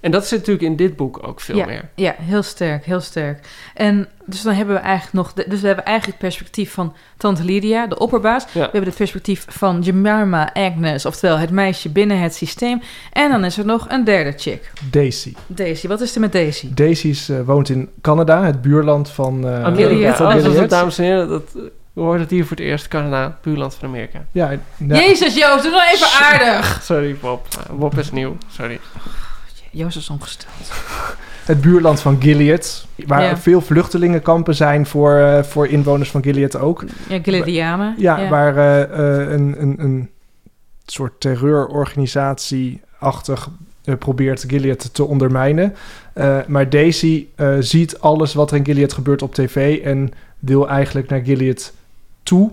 En 0.00 0.10
dat 0.10 0.26
zit 0.26 0.38
natuurlijk 0.38 0.66
in 0.66 0.76
dit 0.76 0.96
boek 0.96 1.26
ook 1.26 1.40
veel 1.40 1.56
ja, 1.56 1.66
meer. 1.66 1.88
Ja, 1.94 2.14
heel 2.18 2.42
sterk, 2.42 2.84
heel 2.84 3.00
sterk. 3.00 3.46
En 3.74 4.08
dus 4.24 4.42
dan 4.42 4.54
hebben 4.54 4.74
we 4.74 4.80
eigenlijk 4.80 5.12
nog... 5.14 5.32
de- 5.32 5.44
dus 5.48 5.60
we 5.60 5.66
hebben 5.66 5.84
eigenlijk 5.84 6.18
het 6.18 6.28
perspectief 6.28 6.72
van 6.72 6.94
Tante 7.16 7.44
Lydia, 7.44 7.86
de 7.86 7.98
opperbaas. 7.98 8.42
Ja. 8.42 8.48
We 8.52 8.60
hebben 8.60 8.84
het 8.84 8.94
perspectief 8.96 9.44
van 9.48 9.80
Jemima 9.82 10.52
Agnes, 10.52 11.06
oftewel 11.06 11.38
het 11.38 11.50
meisje 11.50 11.88
binnen 11.88 12.20
het 12.20 12.34
systeem. 12.34 12.82
En 13.12 13.30
dan 13.30 13.44
is 13.44 13.58
er 13.58 13.64
nog 13.64 13.86
een 13.88 14.04
derde 14.04 14.32
chick. 14.36 14.72
Daisy. 14.90 15.34
Daisy, 15.46 15.88
wat 15.88 16.00
is 16.00 16.14
er 16.14 16.20
met 16.20 16.32
Daisy? 16.32 16.74
Daisy 16.74 17.08
is, 17.08 17.28
eh, 17.28 17.40
woont 17.44 17.68
in 17.68 17.88
Canada, 18.00 18.44
het 18.44 18.62
buurland 18.62 19.10
van, 19.10 19.48
eh 19.48 19.64
Amerika. 19.64 20.36
Oh, 20.36 20.42
dat 20.54 20.70
dames 20.70 20.98
en 20.98 21.04
heren. 21.04 21.28
Dat, 21.28 21.42
eh, 21.56 21.62
we 21.92 22.02
hoorden 22.02 22.20
het 22.20 22.30
hier 22.30 22.46
voor 22.46 22.56
het 22.56 22.66
eerst. 22.66 22.88
Canada, 22.88 23.38
buurland 23.42 23.74
van 23.74 23.88
Amerika. 23.88 24.24
Ja, 24.32 24.50
nou, 24.76 25.00
Jezus, 25.00 25.36
Joost, 25.36 25.62
doe 25.62 25.70
nou 25.72 25.82
even 25.92 26.08
aardig! 26.20 26.80
Sorry, 26.82 27.16
Bob. 27.20 27.46
Uh, 27.70 27.78
Bob 27.78 27.98
is 27.98 28.10
nieuw. 28.10 28.36
Sorry. 28.52 28.80
Joost 29.76 29.96
is 29.96 30.10
ongesteld. 30.10 30.52
het 31.46 31.60
buurland 31.60 32.00
van 32.00 32.22
Gilead. 32.22 32.86
Waar 33.06 33.22
Ja. 33.22 33.36
veel 33.36 33.60
vluchtelingenkampen 33.60 34.54
zijn 34.54 34.86
voor, 34.86 35.14
eh, 35.16 35.42
voor 35.42 35.68
inwoners 35.68 36.10
van 36.10 36.22
Gilead 36.22 36.56
ook. 36.56 36.84
Ja, 37.08 37.18
Gileadianen. 37.22 37.94
Ja, 37.98 38.28
waar 38.28 38.56
eh, 38.56 38.82
eh, 38.82 39.30
een, 39.32 39.54
een, 39.62 39.74
een 39.78 40.10
soort 40.86 41.20
terreurorganisatie-achtig 41.20 43.48
probeert 43.98 44.44
Gilead 44.46 44.94
te 44.94 45.04
ondermijnen. 45.04 45.74
Maar 46.46 46.70
Daisy 46.70 47.26
ziet 47.60 48.00
alles 48.00 48.34
wat 48.34 48.50
er 48.50 48.56
in 48.56 48.64
Gilead 48.64 48.92
gebeurt 48.92 49.22
op 49.22 49.34
tv 49.34 49.80
en 49.84 50.12
wil 50.38 50.68
eigenlijk 50.68 51.08
naar 51.08 51.20
Gilead 51.20 51.72
toe. 52.22 52.52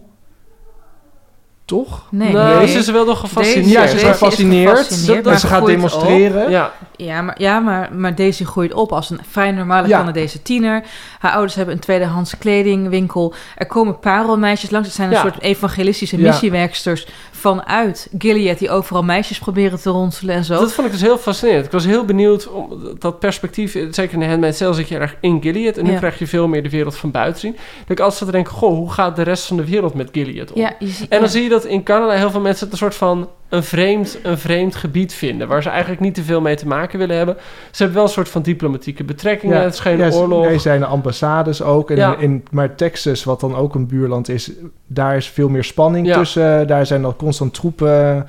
Toch? 1.73 2.03
Nee, 2.09 2.33
nee. 2.33 2.67
ze 2.67 2.77
is 2.77 2.89
wel 2.89 3.05
nog 3.05 3.19
gefascineerd. 3.19 3.69
Ja, 3.71 3.87
ze 3.87 3.95
is 3.95 4.03
gefascineerd. 4.03 4.87
en 5.27 5.39
ze 5.39 5.47
gaat 5.47 5.65
demonstreren. 5.65 6.49
Ja, 6.49 6.71
Ja, 6.95 7.21
maar, 7.21 7.41
ja 7.41 7.59
maar, 7.59 7.93
maar 7.93 8.15
Daisy 8.15 8.43
groeit 8.43 8.73
op 8.73 8.91
als 8.91 9.09
een 9.09 9.19
vrij 9.29 9.51
normale 9.51 9.87
Ja. 9.87 9.97
Canadese 9.99 10.41
tiener. 10.41 10.83
Haar 11.19 11.31
ouders 11.31 11.55
hebben 11.55 11.73
een 11.75 11.79
tweedehands 11.81 12.37
kledingwinkel. 12.37 13.33
Er 13.55 13.65
komen 13.65 13.99
parelmeisjes 13.99 14.69
langs. 14.69 14.87
Het 14.87 14.95
zijn 14.95 15.07
een 15.09 15.15
Ja. 15.15 15.21
soort 15.21 15.41
evangelistische 15.41 16.17
Ja. 16.17 16.23
missiewerksters 16.29 17.07
vanuit 17.43 18.07
Gilead... 18.17 18.57
die 18.59 18.69
overal 18.69 19.03
meisjes 19.03 19.39
proberen 19.39 19.81
te 19.81 19.89
ronselen 19.89 20.35
en 20.35 20.43
zo. 20.43 20.59
dat 20.59 20.73
vond 20.73 20.87
ik 20.87 20.93
dus 20.93 21.01
heel 21.01 21.17
fascinerend. 21.17 21.65
Ik 21.65 21.71
was 21.71 21.85
heel 21.85 22.05
benieuwd 22.05 22.47
om 22.47 22.79
dat 22.99 23.19
perspectief. 23.19 23.71
Zeker 23.71 24.13
in 24.13 24.19
de 24.19 24.25
Handmaid's 24.25 24.57
Tale 24.57 24.73
zit 24.73 24.87
je 24.87 24.97
erg 24.97 25.15
in 25.21 25.41
Gilead. 25.41 25.77
En 25.77 25.85
nu 25.85 25.91
Ja. 25.91 25.97
krijg 25.97 26.19
je 26.19 26.27
veel 26.27 26.47
meer 26.47 26.63
de 26.63 26.69
wereld 26.69 26.95
van 26.95 27.11
buiten 27.11 27.39
zien. 27.41 27.51
Dat 27.51 27.89
ik 27.89 27.99
altijd 27.99 28.17
zat 28.17 28.27
te 28.27 28.33
denken, 28.33 28.53
goh, 28.53 28.75
hoe 28.75 28.91
gaat 28.91 29.15
de 29.15 29.21
rest 29.21 29.45
van 29.45 29.57
de 29.57 29.65
wereld 29.65 29.93
met 29.93 30.09
Gilead 30.11 30.51
om? 30.51 30.61
ja, 30.61 30.73
je 30.79 30.87
ziet- 30.87 31.09
En 31.09 31.19
dan 31.19 31.29
zie 31.29 31.43
je 31.43 31.49
dat 31.49 31.65
in 31.65 31.83
Canada 31.83 32.13
heel 32.13 32.31
veel 32.31 32.41
mensen 32.41 32.63
het 32.63 32.71
een 32.73 32.79
soort 32.79 32.95
van 32.95 33.29
een 33.53 33.63
vreemd, 33.63 34.17
een 34.23 34.37
vreemd 34.37 34.75
gebied 34.75 35.13
vinden. 35.13 35.47
Waar 35.47 35.63
ze 35.63 35.69
eigenlijk 35.69 36.01
niet 36.01 36.13
te 36.15 36.23
veel 36.23 36.41
mee 36.41 36.55
te 36.55 36.67
maken 36.67 36.99
willen 36.99 37.15
hebben. 37.17 37.35
Ze 37.71 37.77
hebben 37.77 37.95
wel 37.95 38.03
een 38.03 38.13
soort 38.13 38.29
van 38.29 38.41
diplomatieke 38.41 39.03
betrekkingen. 39.03 39.61
het 39.61 39.73
is 39.73 39.79
geen 39.79 39.97
ja, 39.97 40.09
oorlog. 40.09 40.45
Er 40.45 40.59
zijn 40.59 40.83
ambassades 40.83 41.61
ook. 41.61 41.89
En 41.89 41.95
Ja. 41.95 42.17
in, 42.17 42.45
maar 42.51 42.75
Texas, 42.75 43.23
wat 43.23 43.39
dan 43.39 43.55
ook 43.55 43.75
een 43.75 43.87
buurland 43.87 44.29
is, 44.29 44.51
daar 44.87 45.15
is 45.15 45.27
veel 45.27 45.49
meer 45.49 45.63
spanning 45.63 46.07
Ja. 46.07 46.17
tussen. 46.17 46.67
Daar 46.67 46.85
zijn 46.85 47.01
dan 47.01 47.15
constant 47.15 47.53
troepen. 47.53 48.27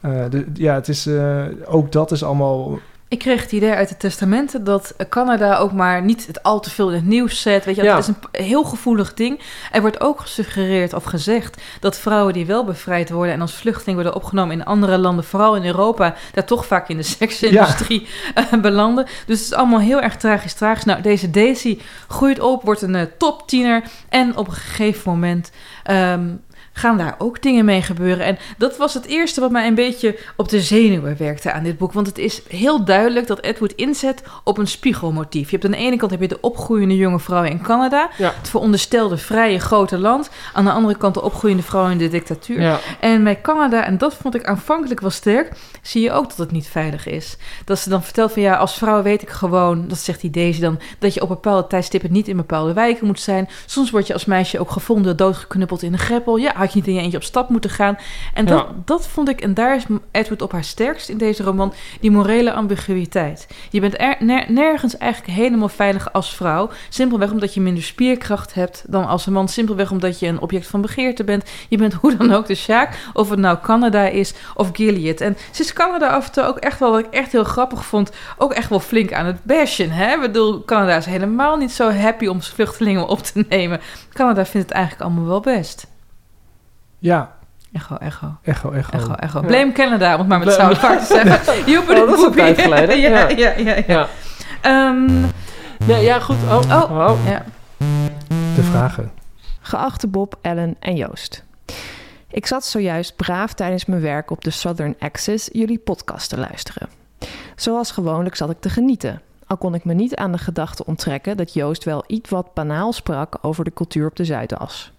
Eh, 0.00 0.10
de- 0.30 0.46
ja, 0.54 0.74
het 0.74 0.88
is, 0.88 1.06
eh, 1.06 1.42
ook 1.66 1.92
dat 1.92 2.10
is 2.10 2.22
allemaal... 2.24 2.78
Ik 3.14 3.20
kreeg 3.20 3.42
het 3.42 3.52
idee 3.52 3.72
uit 3.72 3.88
de 3.88 3.96
testamenten 3.96 4.64
dat 4.64 4.94
Canada 5.08 5.56
ook 5.56 5.72
maar 5.72 6.02
niet 6.02 6.26
het 6.26 6.42
al 6.42 6.60
te 6.60 6.70
veel 6.70 6.88
in 6.88 6.94
het 6.94 7.04
nieuws 7.04 7.42
zet. 7.42 7.64
Weet 7.64 7.76
je, 7.76 7.82
Ja. 7.82 7.96
het 7.96 8.08
is 8.08 8.14
een 8.30 8.44
heel 8.44 8.64
gevoelig 8.64 9.14
ding. 9.14 9.40
Er 9.72 9.80
wordt 9.80 10.00
ook 10.00 10.20
gesuggereerd 10.20 10.92
of 10.92 11.04
gezegd 11.04 11.62
dat 11.80 11.98
vrouwen 11.98 12.32
die 12.32 12.46
wel 12.46 12.64
bevrijd 12.64 13.10
worden 13.10 13.34
en 13.34 13.40
als 13.40 13.54
vluchteling 13.54 13.94
worden 13.94 14.14
opgenomen 14.14 14.58
in 14.58 14.64
andere 14.64 14.98
landen, 14.98 15.24
vooral 15.24 15.56
in 15.56 15.64
Europa, 15.64 16.14
daar 16.32 16.44
toch 16.44 16.66
vaak 16.66 16.88
in 16.88 16.96
de 16.96 17.02
seksindustrie 17.18 18.08
eh, 18.34 18.52
belanden. 18.60 19.04
Dus 19.04 19.38
het 19.38 19.46
is 19.46 19.52
allemaal 19.52 19.80
heel 19.80 20.00
erg 20.00 20.16
tragisch, 20.16 20.54
tragisch. 20.54 20.84
Nou, 20.84 21.00
deze 21.02 21.30
Daisy 21.30 21.78
groeit 22.08 22.40
op, 22.40 22.62
wordt 22.62 22.82
een 22.82 22.94
eh, 22.94 23.06
toptiener 23.18 23.82
en 24.08 24.36
op 24.36 24.46
een 24.46 24.52
gegeven 24.52 25.10
moment 25.10 25.50
ehm, 25.82 26.28
gaan 26.76 26.98
daar 26.98 27.14
ook 27.18 27.42
dingen 27.42 27.64
mee 27.64 27.82
gebeuren. 27.82 28.26
En 28.26 28.38
dat 28.58 28.76
was 28.76 28.94
het 28.94 29.06
eerste 29.06 29.40
wat 29.40 29.50
mij 29.50 29.66
een 29.66 29.74
beetje 29.74 30.18
op 30.36 30.48
de 30.48 30.60
zenuwen 30.60 31.16
werkte 31.18 31.52
aan 31.52 31.62
dit 31.62 31.78
boek. 31.78 31.92
Want 31.92 32.06
het 32.06 32.18
is 32.18 32.42
heel 32.48 32.84
duidelijk 32.84 33.26
dat 33.26 33.42
Edward 33.42 33.72
inzet 33.74 34.22
op 34.44 34.58
een 34.58 34.66
spiegelmotief. 34.66 35.50
Je 35.50 35.56
hebt 35.56 35.64
aan 35.64 35.80
de 35.80 35.86
ene 35.86 35.96
kant 35.96 36.10
heb 36.10 36.20
je 36.20 36.28
de 36.28 36.40
opgroeiende 36.40 36.96
jonge 36.96 37.20
vrouwen 37.20 37.50
in 37.50 37.62
Canada. 37.62 38.10
Ja. 38.18 38.32
Het 38.38 38.48
veronderstelde 38.48 39.16
vrije 39.16 39.58
grote 39.58 39.98
land. 39.98 40.30
Aan 40.52 40.64
de 40.64 40.70
andere 40.70 40.96
kant 40.96 41.14
de 41.14 41.22
opgroeiende 41.22 41.62
vrouwen 41.62 41.92
in 41.92 41.98
de 41.98 42.08
dictatuur. 42.08 42.60
Ja. 42.60 42.78
En 43.00 43.24
bij 43.24 43.40
Canada, 43.40 43.84
en 43.84 43.98
dat 43.98 44.14
vond 44.14 44.34
ik 44.34 44.44
aanvankelijk 44.44 45.00
wel 45.00 45.10
sterk, 45.10 45.52
zie 45.82 46.02
je 46.02 46.12
ook 46.12 46.28
dat 46.28 46.38
het 46.38 46.50
niet 46.50 46.66
veilig 46.66 47.06
is. 47.06 47.36
Dat 47.64 47.78
ze 47.78 47.88
dan 47.88 48.02
vertelt 48.02 48.32
van 48.32 48.42
ja, 48.42 48.56
als 48.56 48.74
vrouw 48.74 49.02
weet 49.02 49.22
ik 49.22 49.30
gewoon, 49.30 49.88
dat 49.88 49.98
zegt 49.98 50.20
die 50.20 50.30
Daisy 50.30 50.60
dan, 50.60 50.80
dat 50.98 51.14
je 51.14 51.22
op 51.22 51.28
bepaalde 51.28 51.66
tijdstippen 51.66 52.12
niet 52.12 52.28
in 52.28 52.36
bepaalde 52.36 52.72
wijken 52.72 53.06
moet 53.06 53.20
zijn. 53.20 53.48
Soms 53.66 53.90
word 53.90 54.06
je 54.06 54.12
als 54.12 54.24
meisje 54.24 54.58
ook 54.60 54.70
gevonden, 54.70 55.16
doodgeknuppeld 55.16 55.82
in 55.82 55.92
een 55.92 55.98
greppel. 55.98 56.36
Ja, 56.36 56.52
had 56.64 56.72
je 56.72 56.78
niet 56.78 56.88
in 56.88 56.94
je 56.94 57.00
eentje 57.00 57.16
op 57.16 57.22
stap 57.24 57.48
moeten 57.48 57.70
gaan. 57.70 57.96
En 58.34 58.44
dat, 58.46 58.58
Ja. 58.58 58.74
dat 58.84 59.06
vond 59.06 59.28
ik, 59.28 59.40
en 59.40 59.54
daar 59.54 59.76
is 59.76 59.84
Edward 60.10 60.42
op 60.42 60.52
haar 60.52 60.64
sterkst 60.64 61.08
in 61.08 61.18
deze 61.18 61.42
roman, 61.42 61.72
die 62.00 62.10
morele 62.10 62.52
ambiguïteit. 62.52 63.46
Je 63.70 63.80
bent 63.80 64.00
er, 64.00 64.16
ner- 64.18 64.52
nergens 64.52 64.96
eigenlijk 64.96 65.32
helemaal 65.32 65.68
veilig 65.68 66.12
als 66.12 66.34
vrouw. 66.36 66.70
Simpelweg 66.88 67.30
omdat 67.30 67.54
je 67.54 67.60
minder 67.60 67.82
spierkracht 67.82 68.54
hebt 68.54 68.84
dan 68.88 69.06
als 69.06 69.26
een 69.26 69.32
man. 69.32 69.48
Simpelweg 69.48 69.90
omdat 69.90 70.18
je 70.18 70.26
een 70.26 70.40
object 70.40 70.66
van 70.66 70.80
begeerte 70.80 71.24
bent. 71.24 71.50
Je 71.68 71.76
bent 71.76 71.92
hoe 71.94 72.16
dan 72.16 72.32
ook 72.32 72.46
de 72.46 72.54
Sjaak. 72.54 72.96
Of 73.12 73.30
het 73.30 73.38
nou 73.38 73.58
Canada 73.62 74.02
is 74.06 74.34
of 74.54 74.68
Gilead. 74.72 75.20
En 75.20 75.36
ze 75.52 75.62
is 75.62 75.72
Canada 75.72 76.06
af 76.08 76.26
en 76.26 76.32
toe 76.32 76.42
ook 76.44 76.58
echt 76.58 76.78
wel, 76.78 76.90
wat 76.90 77.00
ik 77.00 77.10
echt 77.10 77.32
heel 77.32 77.44
grappig 77.44 77.84
vond, 77.84 78.10
ook 78.38 78.52
echt 78.52 78.68
wel 78.68 78.80
flink 78.80 79.12
aan 79.12 79.26
het 79.26 79.44
bashen. 79.44 79.90
Hè? 79.90 80.14
Ik 80.14 80.20
bedoel, 80.20 80.64
Canada 80.64 80.96
is 80.96 81.06
helemaal 81.06 81.56
niet 81.56 81.72
zo 81.72 81.90
happy 81.90 82.26
om 82.26 82.42
vluchtelingen 82.42 83.08
op 83.08 83.22
te 83.22 83.44
nemen. 83.48 83.80
Canada 84.12 84.44
vindt 84.44 84.68
het 84.68 84.76
eigenlijk 84.76 85.04
allemaal 85.04 85.26
wel 85.28 85.40
best. 85.40 85.86
Ja, 87.04 87.32
Echo, 87.72 87.96
echo. 87.96 88.36
echo, 88.42 88.70
echo. 88.72 88.92
Echo, 88.96 89.14
echo. 89.14 89.40
Blame 89.40 89.72
Canada, 89.72 90.12
om 90.12 90.18
het 90.18 90.28
maar 90.28 90.38
met 90.38 90.56
Park 90.80 90.98
te 91.00 91.04
zeggen. 91.24 91.40
Put 91.64 91.78
Oh, 91.78 91.86
dat 91.86 92.08
is 92.08 92.14
een 92.14 92.14
poopy. 92.16 92.36
tijd 92.36 92.60
geleden. 92.60 93.00
ja, 93.00 93.08
Ja. 93.10 93.28
ja, 93.28 93.52
ja. 93.56 93.74
ja. 93.74 93.82
Ja. 93.86 94.08
Ehm, 94.60 95.20
Nee, 95.86 96.02
ja, 96.04 96.18
goed. 96.20 96.36
Oh, 96.50 96.60
Oh. 96.70 96.90
oh. 97.10 97.18
ja. 97.26 97.42
De 98.54 98.62
vragen. 98.70 99.10
Geachte 99.60 100.06
Bob, 100.06 100.38
Ellen 100.42 100.76
en 100.80 100.96
Joost. 100.96 101.44
Ik 102.30 102.46
zat 102.46 102.64
zojuist 102.64 103.16
braaf 103.16 103.52
tijdens 103.52 103.84
mijn 103.84 104.00
werk 104.00 104.30
op 104.30 104.44
de 104.44 104.50
Southern 104.50 104.94
Access 104.98 105.48
jullie 105.52 105.78
podcast 105.78 106.28
te 106.28 106.38
luisteren. 106.38 106.88
Zoals 107.56 107.90
gewoonlijk 107.90 108.34
zat 108.36 108.50
ik 108.50 108.60
te 108.60 108.68
genieten. 108.70 109.20
Kon 109.58 109.74
ik 109.74 109.84
me 109.84 109.94
niet 109.94 110.16
aan 110.16 110.32
de 110.32 110.38
gedachte 110.38 110.86
onttrekken 110.86 111.36
dat 111.36 111.52
Joost 111.52 111.84
wel 111.84 112.04
iets 112.06 112.30
wat 112.30 112.54
banaal 112.54 112.92
sprak 112.92 113.38
over 113.42 113.64
de 113.64 113.72
cultuur 113.72 114.06
op 114.06 114.16
de 114.16 114.24
Zuidas. 114.24 114.92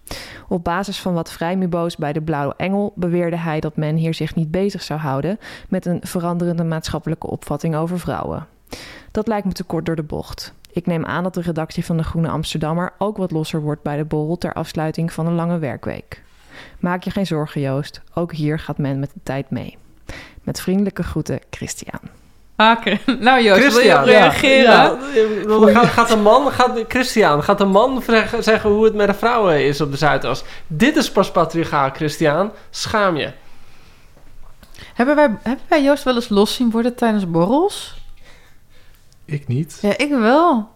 Op 0.48 0.64
basis 0.64 1.02
van 1.02 1.14
wat 1.14 1.32
vrijmubo's 1.32 1.96
bij 1.96 2.14
de 2.14 2.22
Blauwe 2.22 2.54
Engel 2.58 2.94
beweerde 2.96 3.38
hij 3.38 3.60
dat 3.60 3.76
men 3.76 3.96
hier 3.96 4.14
zich 4.14 4.36
niet 4.36 4.52
bezig 4.52 4.82
zou 4.82 5.00
houden 5.00 5.40
met 5.70 5.86
een 5.86 6.00
veranderende 6.04 6.64
maatschappelijke 6.64 7.28
opvatting 7.28 7.76
over 7.76 8.00
vrouwen. 8.00 8.48
Dat 9.12 9.28
lijkt 9.28 9.46
me 9.46 9.52
te 9.52 9.64
kort 9.64 9.86
door 9.86 9.96
de 9.96 10.04
bocht. 10.04 10.54
Ik 10.72 10.86
neem 10.86 11.06
aan 11.06 11.24
dat 11.24 11.34
de 11.34 11.42
redactie 11.42 11.86
van 11.86 11.98
de 11.98 12.04
Groene 12.04 12.30
Amsterdammer 12.30 12.94
ook 12.98 13.18
wat 13.18 13.32
losser 13.32 13.62
wordt 13.62 13.82
bij 13.82 13.98
de 13.98 14.06
borrel 14.06 14.38
ter 14.38 14.54
afsluiting 14.54 15.14
van 15.14 15.28
een 15.28 15.36
lange 15.36 15.58
werkweek. 15.58 16.24
Maak 16.80 17.04
je 17.04 17.12
geen 17.12 17.26
zorgen, 17.26 17.62
Joost. 17.62 18.02
Ook 18.14 18.34
hier 18.34 18.60
gaat 18.60 18.78
men 18.78 19.00
met 19.00 19.12
de 19.14 19.20
tijd 19.24 19.50
mee. 19.50 19.78
Met 20.44 20.62
vriendelijke 20.62 21.04
groeten, 21.04 21.40
Christian. 21.50 22.00
Haken. 22.56 23.00
Nou 23.20 23.42
Joost, 23.44 23.74
wil 23.74 23.80
je 23.84 24.02
reageren? 24.04 24.62
Ja, 24.64 24.98
ja. 25.14 25.48
Dan 25.48 25.70
gaat, 25.70 25.86
gaat 25.86 26.12
een 26.12 26.22
man, 26.22 26.52
gaat, 26.52 26.80
Christian, 26.88 27.44
gaat 27.44 27.62
een 27.62 27.70
man 27.70 28.04
zeggen, 28.40 28.70
hoe 28.70 28.84
het 28.86 28.94
met 28.94 29.08
de 29.08 29.14
vrouwen 29.14 29.66
is 29.66 29.82
op 29.82 29.92
de 29.92 29.98
Zuidas. 29.98 30.44
Dit 30.68 30.96
is 30.96 31.12
pas 31.12 31.32
patriarchaal, 31.32 31.90
Christian. 31.90 32.52
Schaam 32.70 33.16
je. 33.18 33.32
Hebben, 34.94 35.16
wij, 35.16 35.30
hebben 35.44 35.66
wij 35.68 35.84
Joost 35.84 36.04
wel 36.04 36.16
eens 36.16 36.30
los 36.30 36.56
zien 36.56 36.72
worden 36.72 36.96
tijdens 36.96 37.30
borrels? 37.32 37.96
Ik 39.26 39.48
niet. 39.48 39.78
Ja, 39.82 39.98
ik 39.98 40.10
wel. 40.10 40.70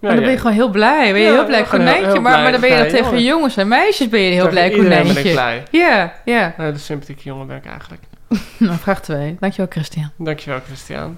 Ja, 0.00 0.08
maar 0.08 0.14
dan 0.16 0.22
ben 0.24 0.32
je 0.32 0.38
gewoon 0.38 0.52
heel 0.52 0.70
blij. 0.70 1.12
Ben 1.12 1.20
je 1.20 1.26
Ja, 1.26 1.32
heel 1.32 1.44
blij 1.46 1.58
heel- 1.58 1.68
konijntje. 1.68 2.06
heel 2.06 2.20
maar, 2.20 2.32
blij, 2.32 2.42
maar 2.42 2.52
dan 2.52 2.60
ben 2.60 2.70
je 2.70 2.76
dan 2.76 2.86
blij 2.86 2.96
tegen 3.00 3.10
jongen. 3.12 3.24
jongens 3.24 3.56
en 3.56 3.68
meisjes 3.68 4.08
ben 4.08 4.20
je 4.20 4.26
een 4.26 4.32
heel 4.32 4.48
Tegen 4.48 4.54
blij 4.54 4.70
iedereen 4.74 4.88
ben 4.88 4.98
ik 5.00 5.32
konijntje. 5.32 5.32
blij. 5.32 5.62
Ja, 5.70 6.12
ja. 6.24 6.54
Nee, 6.58 6.72
de 6.72 6.78
sympathieke 6.78 7.22
jongen 7.24 7.46
ben 7.46 7.56
ik 7.56 7.66
eigenlijk. 7.66 8.02
Nou, 8.58 8.78
vraag 8.78 9.02
2. 9.02 9.36
Dankjewel, 9.40 9.70
Christian. 9.70 10.10
Dankjewel, 10.16 10.60
Christian. 10.60 11.16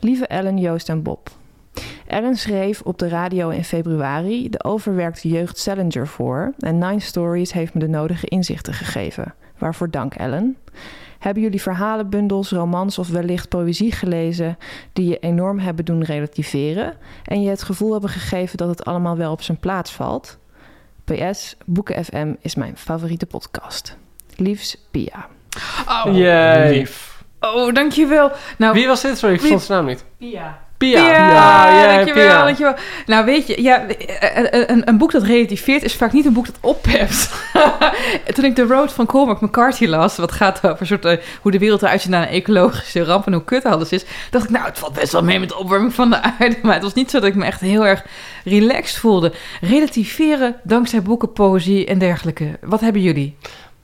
Lieve 0.00 0.26
Ellen, 0.26 0.58
Joost 0.58 0.88
en 0.88 1.02
Bob. 1.02 1.30
Ellen 2.06 2.36
schreef 2.36 2.80
op 2.80 2.98
de 2.98 3.08
radio 3.08 3.48
in 3.48 3.64
februari 3.64 4.50
de 4.50 4.64
overwerkte 4.64 5.28
jeugd 5.28 5.58
Salinger 5.58 6.06
voor 6.06 6.54
en 6.58 6.78
Nine 6.78 7.00
Stories 7.00 7.52
heeft 7.52 7.74
me 7.74 7.80
de 7.80 7.88
nodige 7.88 8.26
inzichten 8.26 8.74
gegeven. 8.74 9.34
Waarvoor 9.58 9.90
dank, 9.90 10.14
Ellen. 10.14 10.56
Hebben 11.18 11.42
jullie 11.42 11.62
verhalenbundels, 11.62 12.50
romans 12.50 12.98
of 12.98 13.08
wellicht 13.08 13.48
poëzie 13.48 13.92
gelezen 13.92 14.58
die 14.92 15.08
je 15.08 15.18
enorm 15.18 15.58
hebben 15.58 15.84
doen 15.84 16.04
relativeren 16.04 16.96
en 17.24 17.42
je 17.42 17.48
het 17.48 17.62
gevoel 17.62 17.92
hebben 17.92 18.10
gegeven 18.10 18.56
dat 18.56 18.68
het 18.68 18.84
allemaal 18.84 19.16
wel 19.16 19.32
op 19.32 19.42
zijn 19.42 19.58
plaats 19.58 19.92
valt? 19.92 20.38
PS, 21.04 21.56
Boeken 21.64 22.04
FM 22.04 22.34
is 22.40 22.54
mijn 22.54 22.76
favoriete 22.76 23.26
podcast. 23.26 23.96
Liefs, 24.36 24.86
Pia. 24.90 25.28
Oh, 25.88 26.16
Jee. 26.16 26.86
oh 27.40 27.74
dankjewel. 27.74 28.30
Nou, 28.58 28.74
Wie 28.74 28.86
was 28.86 29.00
dit? 29.00 29.18
Sorry, 29.18 29.34
ik 29.34 29.40
Wie- 29.40 29.50
vond 29.50 29.62
zijn 29.62 29.78
naam 29.78 29.88
niet. 29.88 30.04
Pia. 30.18 30.66
Pia. 30.78 31.06
Ja, 31.06 31.80
ja, 31.80 31.94
dankjewel, 31.96 32.26
Pia. 32.28 32.44
dankjewel. 32.44 32.74
Nou, 33.06 33.24
weet 33.24 33.46
je, 33.46 33.62
ja, 33.62 33.82
een, 34.34 34.70
een, 34.72 34.88
een 34.88 34.98
boek 34.98 35.12
dat 35.12 35.22
relativeert 35.22 35.82
is 35.82 35.94
vaak 35.94 36.12
niet 36.12 36.24
een 36.26 36.32
boek 36.32 36.46
dat 36.46 36.58
oppept. 36.60 37.30
Toen 38.34 38.44
ik 38.44 38.54
The 38.54 38.62
Road 38.66 38.92
van 38.92 39.06
Cormac 39.06 39.40
McCarthy 39.40 39.86
las, 39.86 40.16
wat 40.16 40.32
gaat 40.32 40.66
over 40.68 40.86
soort, 40.86 41.04
eh, 41.04 41.16
hoe 41.40 41.50
de 41.52 41.58
wereld 41.58 41.82
eruit 41.82 42.00
ziet 42.00 42.10
na 42.10 42.22
een 42.22 42.28
ecologische 42.28 43.04
ramp 43.04 43.26
en 43.26 43.32
hoe 43.32 43.44
kut 43.44 43.64
alles 43.64 43.90
is, 43.92 44.04
dacht 44.30 44.44
ik, 44.44 44.50
nou, 44.50 44.64
het 44.64 44.78
valt 44.78 44.92
best 44.94 45.12
wel 45.12 45.22
mee 45.22 45.40
met 45.40 45.48
de 45.48 45.56
opwarming 45.58 45.94
van 45.94 46.10
de 46.10 46.22
aarde. 46.22 46.56
Maar 46.62 46.74
het 46.74 46.82
was 46.82 46.94
niet 46.94 47.10
zo 47.10 47.18
dat 47.20 47.28
ik 47.28 47.34
me 47.34 47.44
echt 47.44 47.60
heel 47.60 47.86
erg 47.86 48.04
relaxed 48.44 48.98
voelde. 48.98 49.32
Relativeren 49.60 50.56
dankzij 50.62 51.02
boeken, 51.02 51.32
poëzie 51.32 51.86
en 51.86 51.98
dergelijke. 51.98 52.58
Wat 52.60 52.80
hebben 52.80 53.02
jullie? 53.02 53.36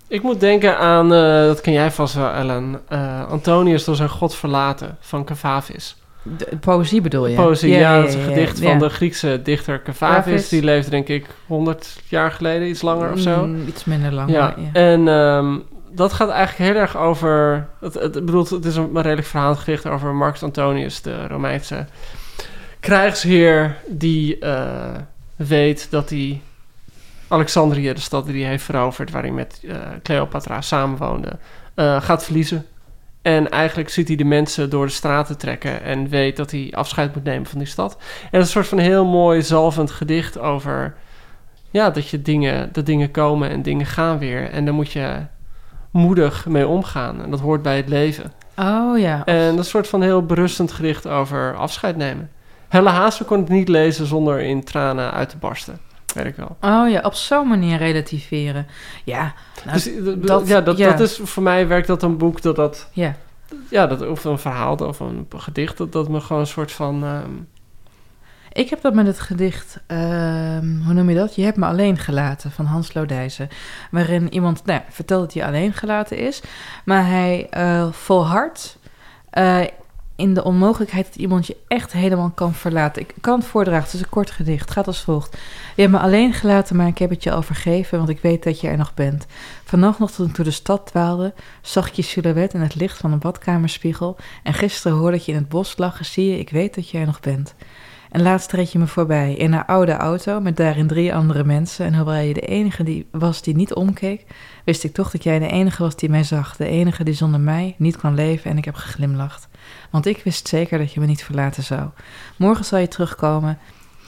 Ik 0.08 0.22
moet 0.22 0.40
denken 0.40 0.78
aan, 0.78 1.12
eh, 1.12 1.46
dat 1.46 1.60
ken 1.60 1.72
jij 1.72 1.90
vast 1.90 2.14
wel, 2.14 2.30
Ellen. 2.30 2.80
eh, 2.88 3.30
Antonius 3.30 3.84
door 3.84 3.96
zijn 3.96 4.08
god 4.08 4.34
verlaten 4.34 4.96
van 5.00 5.24
Cavavis. 5.24 5.96
De, 6.22 6.56
poëzie 6.60 7.00
bedoel 7.00 7.26
je? 7.26 7.36
Poëzie, 7.36 7.72
ja, 7.72 8.00
dat 8.00 8.08
is 8.08 8.14
een 8.14 8.22
gedicht 8.22 8.60
van 8.60 8.78
de 8.78 8.88
Griekse 8.88 9.40
dichter 9.42 9.82
Cavavis. 9.82 10.24
Cavavis. 10.24 10.48
Die 10.48 10.62
leefde 10.62 10.90
denk 10.90 11.08
ik 11.08 11.26
100 11.46 12.00
jaar 12.08 12.30
geleden, 12.30 12.68
iets 12.68 12.82
langer 12.82 13.12
of 13.12 13.18
zo. 13.18 13.46
Mm, 13.46 13.66
iets 13.66 13.84
minder 13.84 14.12
lang. 14.12 14.30
Ja, 14.30 14.54
en 14.72 15.08
ehm, 15.08 15.58
dat 15.90 16.12
gaat 16.12 16.28
eigenlijk 16.28 16.70
heel 16.70 16.80
erg 16.80 16.96
over... 16.96 17.66
Het, 17.80 17.94
het, 17.94 18.16
ik 18.16 18.24
bedoel, 18.24 18.46
het 18.50 18.64
is 18.64 18.76
een 18.76 19.02
redelijk 19.02 19.26
verhaal 19.26 19.54
gedicht 19.54 19.86
over 19.86 20.14
Marcus 20.14 20.42
Antonius, 20.42 21.02
de 21.02 21.26
Romeinse 21.26 21.86
krijgsheer... 22.80 23.76
die 23.86 24.38
eh, 24.38 24.94
weet 25.36 25.90
dat 25.90 26.10
hij 26.10 26.40
Alexandrië, 27.28 27.92
de 27.92 28.00
stad 28.00 28.26
die 28.26 28.42
hij 28.42 28.50
heeft 28.50 28.64
veroverd... 28.64 29.10
waar 29.10 29.22
hij 29.22 29.30
met 29.30 29.60
eh, 29.68 29.76
Cleopatra 30.02 30.60
samenwoonde, 30.60 31.38
eh, 31.74 32.02
gaat 32.02 32.24
verliezen. 32.24 32.66
En 33.22 33.50
eigenlijk 33.50 33.88
ziet 33.88 34.08
hij 34.08 34.16
de 34.16 34.24
mensen 34.24 34.70
door 34.70 34.86
de 34.86 34.92
straten 34.92 35.38
trekken... 35.38 35.82
en 35.82 36.08
weet 36.08 36.36
dat 36.36 36.50
hij 36.50 36.72
afscheid 36.74 37.14
moet 37.14 37.24
nemen 37.24 37.46
van 37.46 37.58
die 37.58 37.68
stad. 37.68 37.92
En 37.92 37.98
het 38.22 38.32
is 38.32 38.38
een 38.40 38.46
soort 38.46 38.68
van 38.68 38.78
heel 38.78 39.04
mooi, 39.04 39.42
zalvend 39.42 39.90
gedicht 39.90 40.38
over 40.38 40.94
ja, 41.70 41.90
dat 41.90 42.08
je 42.08 42.22
dingen, 42.22 42.68
dat 42.72 42.86
dingen 42.86 43.10
komen 43.10 43.50
en 43.50 43.62
dingen 43.62 43.86
gaan 43.86 44.18
weer. 44.18 44.50
En 44.50 44.64
daar 44.64 44.74
moet 44.74 44.92
je 44.92 45.16
moedig 45.90 46.46
mee 46.46 46.66
omgaan. 46.66 47.22
En 47.22 47.30
dat 47.30 47.40
hoort 47.40 47.62
bij 47.62 47.76
het 47.76 47.88
leven. 47.88 48.32
Oh 48.56 48.98
ja. 48.98 49.24
En 49.24 49.44
dat 49.44 49.52
is 49.52 49.58
een 49.58 49.64
soort 49.64 49.88
van 49.88 50.02
heel 50.02 50.26
berustend 50.26 50.72
gericht 50.72 51.06
over 51.06 51.56
afscheid 51.56 51.96
nemen. 51.96 52.30
Helle 52.68 52.88
Haase 52.88 53.24
kon 53.24 53.38
het 53.38 53.48
niet 53.48 53.68
lezen 53.68 54.06
zonder 54.06 54.40
in 54.40 54.64
tranen 54.64 55.12
uit 55.12 55.28
te 55.28 55.36
barsten. 55.36 55.78
Weet 56.14 56.26
ik 56.26 56.36
wel. 56.36 56.56
Oh 56.60 56.90
ja, 56.90 57.00
op 57.00 57.14
zo'n 57.14 57.48
manier 57.48 57.78
relativeren. 57.78 58.66
Ja, 59.04 59.32
nou, 59.64 59.72
dus 59.76 59.90
dat, 60.04 60.26
dat- 60.26 60.48
ja, 60.48 60.60
dat, 60.60 60.76
ja. 60.76 60.90
dat 60.90 61.00
is 61.00 61.20
voor 61.22 61.42
mij 61.42 61.66
werkt 61.68 61.86
dat 61.86 62.02
een 62.02 62.16
boek 62.16 62.42
dat 62.42 62.56
dat. 62.56 62.88
ja. 62.92 63.14
Ja, 63.70 63.86
dat, 63.86 64.06
of 64.08 64.24
een 64.24 64.38
verhaal 64.38 64.74
of 64.76 65.00
een 65.00 65.26
gedicht, 65.36 65.76
dat, 65.76 65.92
dat 65.92 66.08
me 66.08 66.20
gewoon 66.20 66.42
een 66.42 66.48
soort 66.48 66.72
van. 66.72 67.04
ehm, 67.04 67.30
Ik 68.52 68.70
heb 68.70 68.80
dat 68.80 68.94
met 68.94 69.06
het 69.06 69.20
gedicht, 69.20 69.80
ehm, 69.86 70.76
hoe 70.84 70.92
noem 70.94 71.08
je 71.10 71.16
dat? 71.16 71.34
Je 71.34 71.42
hebt 71.44 71.56
me 71.56 71.66
alleen 71.66 71.98
gelaten 71.98 72.50
van 72.50 72.64
Hans 72.64 72.94
Lodijzen. 72.94 73.48
Waarin 73.90 74.32
iemand 74.34 74.64
nou, 74.64 74.80
vertelt 74.90 75.20
dat 75.20 75.34
hij 75.34 75.44
alleen 75.46 75.72
gelaten 75.72 76.18
is. 76.18 76.42
Maar 76.84 77.06
hij 77.06 77.46
eh 77.50 77.86
volhardt 77.92 78.78
eh, 79.30 79.60
in 80.16 80.34
de 80.34 80.44
onmogelijkheid 80.44 81.06
dat 81.06 81.16
iemand 81.16 81.46
je 81.46 81.56
echt 81.68 81.92
helemaal 81.92 82.30
kan 82.30 82.54
verlaten. 82.54 83.02
Ik 83.02 83.14
kan 83.20 83.38
het 83.38 83.48
voordragen, 83.48 83.84
het 83.84 83.94
is 83.94 84.00
een 84.00 84.08
kort 84.08 84.30
gedicht. 84.30 84.70
Gaat 84.70 84.86
als 84.86 85.02
volgt. 85.02 85.36
Je 85.76 85.82
hebt 85.82 85.94
me 85.94 86.00
alleen 86.00 86.32
gelaten, 86.32 86.76
maar 86.76 86.86
ik 86.86 86.98
heb 86.98 87.10
het 87.10 87.22
je 87.22 87.32
al 87.32 87.42
vergeven, 87.42 87.98
want 87.98 88.10
ik 88.10 88.20
weet 88.20 88.44
dat 88.44 88.60
je 88.60 88.68
er 88.68 88.76
nog 88.76 88.94
bent. 88.94 89.26
Vannacht 89.64 89.98
nog 89.98 90.10
toen 90.10 90.28
ik 90.28 90.34
door 90.36 90.44
de 90.44 90.50
stad 90.50 90.86
dwaalde, 90.86 91.34
zag 91.62 91.88
ik 91.88 91.94
je 91.94 92.02
silhouet 92.02 92.54
in 92.54 92.60
het 92.60 92.74
licht 92.74 92.98
van 92.98 93.12
een 93.12 93.18
badkamerspiegel. 93.18 94.16
En 94.42 94.54
gisteren 94.54 94.98
hoorde 94.98 95.16
ik 95.16 95.22
je 95.22 95.32
in 95.32 95.38
het 95.38 95.48
bos 95.48 95.76
lachen, 95.76 96.04
zie 96.04 96.30
je, 96.30 96.38
ik 96.38 96.50
weet 96.50 96.74
dat 96.74 96.90
je 96.90 96.98
er 96.98 97.06
nog 97.06 97.20
bent. 97.20 97.54
En 98.10 98.22
laatst 98.22 98.52
reed 98.52 98.72
je 98.72 98.78
me 98.78 98.86
voorbij 98.86 99.34
in 99.34 99.52
een 99.52 99.66
oude 99.66 99.92
auto 99.92 100.40
met 100.40 100.56
daarin 100.56 100.86
drie 100.86 101.14
andere 101.14 101.44
mensen. 101.44 101.86
En 101.86 101.94
hoewel 101.94 102.20
je 102.20 102.34
de 102.34 102.40
enige 102.40 102.82
die 102.82 103.06
was 103.10 103.42
die 103.42 103.56
niet 103.56 103.74
omkeek, 103.74 104.24
wist 104.64 104.84
ik 104.84 104.94
toch 104.94 105.10
dat 105.10 105.22
jij 105.22 105.38
de 105.38 105.48
enige 105.48 105.82
was 105.82 105.96
die 105.96 106.10
mij 106.10 106.24
zag. 106.24 106.56
De 106.56 106.66
enige 106.66 107.04
die 107.04 107.14
zonder 107.14 107.40
mij 107.40 107.74
niet 107.78 107.96
kon 107.96 108.14
leven 108.14 108.50
en 108.50 108.58
ik 108.58 108.64
heb 108.64 108.74
geglimlacht. 108.74 109.48
Want 109.94 110.06
ik 110.06 110.20
wist 110.24 110.48
zeker 110.48 110.78
dat 110.78 110.92
je 110.92 111.00
me 111.00 111.06
niet 111.06 111.24
verlaten 111.24 111.62
zou. 111.62 111.82
Morgen 112.36 112.64
zal 112.64 112.78
je 112.78 112.88
terugkomen, 112.88 113.58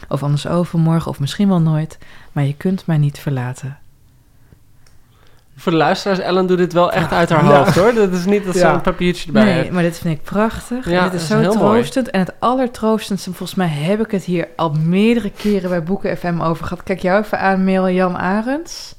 of 0.08 0.22
anders 0.22 0.46
overmorgen, 0.46 1.10
of 1.10 1.20
misschien 1.20 1.48
wel 1.48 1.60
nooit. 1.60 1.98
Maar 2.32 2.44
je 2.44 2.54
kunt 2.54 2.86
mij 2.86 2.98
niet 2.98 3.18
verlaten. 3.18 3.78
voor 5.56 5.72
de 5.72 5.78
luisteraars, 5.78 6.18
Ellen 6.18 6.46
doet 6.46 6.58
dit 6.58 6.72
wel 6.72 6.92
echt 6.92 7.12
uit 7.12 7.28
haar 7.28 7.44
Ja. 7.44 7.56
hoofd 7.58 7.74
hoor. 7.74 7.94
Dat 7.94 8.12
is 8.12 8.24
niet 8.24 8.44
dat 8.44 8.54
ze 8.54 8.60
Ja. 8.60 8.74
een 8.74 8.80
papiertje 8.80 9.26
erbij 9.26 9.44
Nee, 9.44 9.52
heeft. 9.54 9.70
maar 9.70 9.82
dit 9.82 9.98
vind 9.98 10.14
ik 10.18 10.22
prachtig. 10.24 10.90
Ja, 10.90 11.04
dit 11.04 11.12
is 11.12 11.20
is 11.22 11.26
zo 11.28 11.36
mooi. 11.36 11.50
troostend. 11.50 12.10
En 12.10 12.20
het 12.20 12.32
allertroostendste, 12.38 13.30
volgens 13.32 13.54
mij 13.58 13.68
heb 13.68 14.00
ik 14.00 14.10
het 14.10 14.24
hier 14.24 14.48
al 14.56 14.72
meerdere 14.72 15.30
keren 15.30 15.68
bij 15.70 15.82
Boeken 15.82 16.16
FM 16.16 16.40
over 16.40 16.66
gehad. 16.66 16.82
Kijk 16.82 17.00
jou 17.00 17.22
even 17.24 17.40
aan, 17.40 17.64
Mail 17.64 17.88
Jan 17.90 18.18
Arends. 18.18 18.94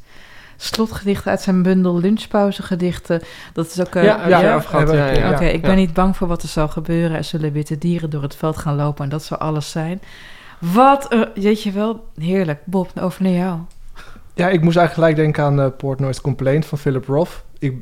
Slotgedichten 0.58 1.32
uit 1.32 1.42
zijn 1.42 1.64
bundel 1.64 2.00
Lunchpauzegedichten. 2.00 3.22
Dat 3.54 3.66
is 3.66 3.80
ook... 3.80 3.96
eh, 3.96 4.04
ja, 4.04 4.28
ja, 4.28 5.32
Oké, 5.34 5.46
ik 5.46 5.62
ben 5.62 5.76
niet 5.76 5.94
bang 5.94 6.18
voor 6.18 6.28
wat 6.28 6.42
er 6.44 6.48
zal 6.50 6.68
gebeuren. 6.68 7.18
Er 7.18 7.24
zullen 7.24 7.52
witte 7.52 7.78
dieren 7.78 8.10
door 8.10 8.22
het 8.22 8.36
veld 8.36 8.58
gaan 8.58 8.76
lopen 8.76 9.04
en 9.04 9.10
dat 9.10 9.24
zal 9.24 9.38
alles 9.38 9.72
zijn. 9.72 10.02
Wat, 10.60 11.06
een- 11.14 11.28
weet 11.44 11.64
je 11.64 11.72
wel, 11.72 12.06
heerlijk. 12.20 12.60
Bob, 12.66 12.90
over 13.00 13.24
naar 13.24 13.32
jou. 13.32 13.60
Ja, 14.34 14.48
ik 14.50 14.62
moest 14.62 14.78
eigenlijk 14.78 14.94
gelijk 14.94 15.16
denken 15.16 15.44
aan 15.44 15.62
eh 15.62 15.78
Portnoy's 15.78 16.22
Complaint 16.22 16.66
van 16.66 16.78
Philip 16.78 17.06
Roth. 17.08 17.44
Ik, 17.60 17.76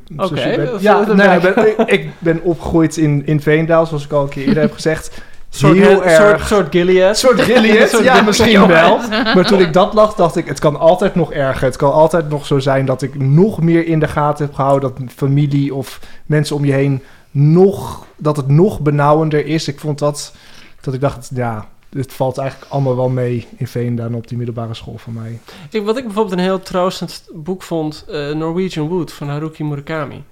ja, 0.80 1.04
nee, 1.14 1.36
ik, 1.36 1.54
ben, 1.54 1.68
ik, 1.68 1.88
ik 1.90 2.10
ben 2.18 2.42
opgegroeid 2.42 2.96
in, 2.96 3.26
in 3.26 3.40
Veendaal, 3.40 3.86
zoals 3.86 4.04
ik 4.04 4.12
al 4.12 4.22
een 4.22 4.28
keer 4.28 4.46
eerder 4.46 4.62
heb 4.62 4.72
gezegd. 4.80 5.22
Soort, 5.56 5.76
Heel 5.76 5.90
soort, 5.90 6.04
erg. 6.04 6.46
soort 6.46 6.70
Gilead. 6.70 7.18
soort 7.18 7.40
Gilead, 7.40 7.88
Soort 7.90 8.04
ja, 8.10 8.22
misschien 8.22 8.66
wel. 8.66 8.98
Maar 9.08 9.46
toen 9.46 9.60
ik 9.60 9.72
dat 9.72 9.94
las, 9.94 10.16
dacht 10.16 10.36
ik, 10.36 10.46
het 10.46 10.58
kan 10.58 10.78
altijd 10.78 11.14
nog 11.14 11.32
erger. 11.32 11.64
Het 11.64 11.76
kan 11.76 11.92
altijd 11.92 12.28
nog 12.28 12.46
zo 12.46 12.58
zijn 12.58 12.86
dat 12.86 13.02
ik 13.02 13.18
nog 13.18 13.60
meer 13.60 13.86
in 13.86 13.98
de 13.98 14.08
gaten 14.08 14.46
heb 14.46 14.54
gehouden... 14.54 14.92
dat 14.94 15.12
familie 15.14 15.74
of 15.74 16.00
mensen 16.26 16.56
om 16.56 16.64
je 16.64 16.72
heen 16.72 17.02
nog... 17.30 18.06
dat 18.16 18.36
het 18.36 18.48
nog 18.48 18.80
benauwender 18.80 19.46
is. 19.46 19.68
Ik 19.68 19.80
vond 19.80 19.98
dat... 19.98 20.32
dat 20.80 20.94
ik 20.94 21.00
dacht, 21.00 21.30
ja, 21.34 21.68
het 21.90 22.12
valt 22.12 22.38
eigenlijk 22.38 22.72
allemaal 22.72 22.96
wel 22.96 23.08
mee 23.08 23.46
in 23.56 23.66
Veendaal... 23.66 24.12
op 24.12 24.28
die 24.28 24.36
middelbare 24.36 24.74
school 24.74 24.98
van 24.98 25.12
mij. 25.12 25.40
Ik, 25.70 25.84
wat 25.84 25.96
ik 25.96 26.04
bijvoorbeeld 26.04 26.38
een 26.38 26.44
heel 26.44 26.62
troostend 26.62 27.28
boek 27.34 27.62
vond, 27.62 28.04
eh, 28.08 28.32
Norwegian 28.32 28.88
Wood 28.88 29.12
van 29.12 29.28
Haruki 29.28 29.64
Murakami. 29.64 30.24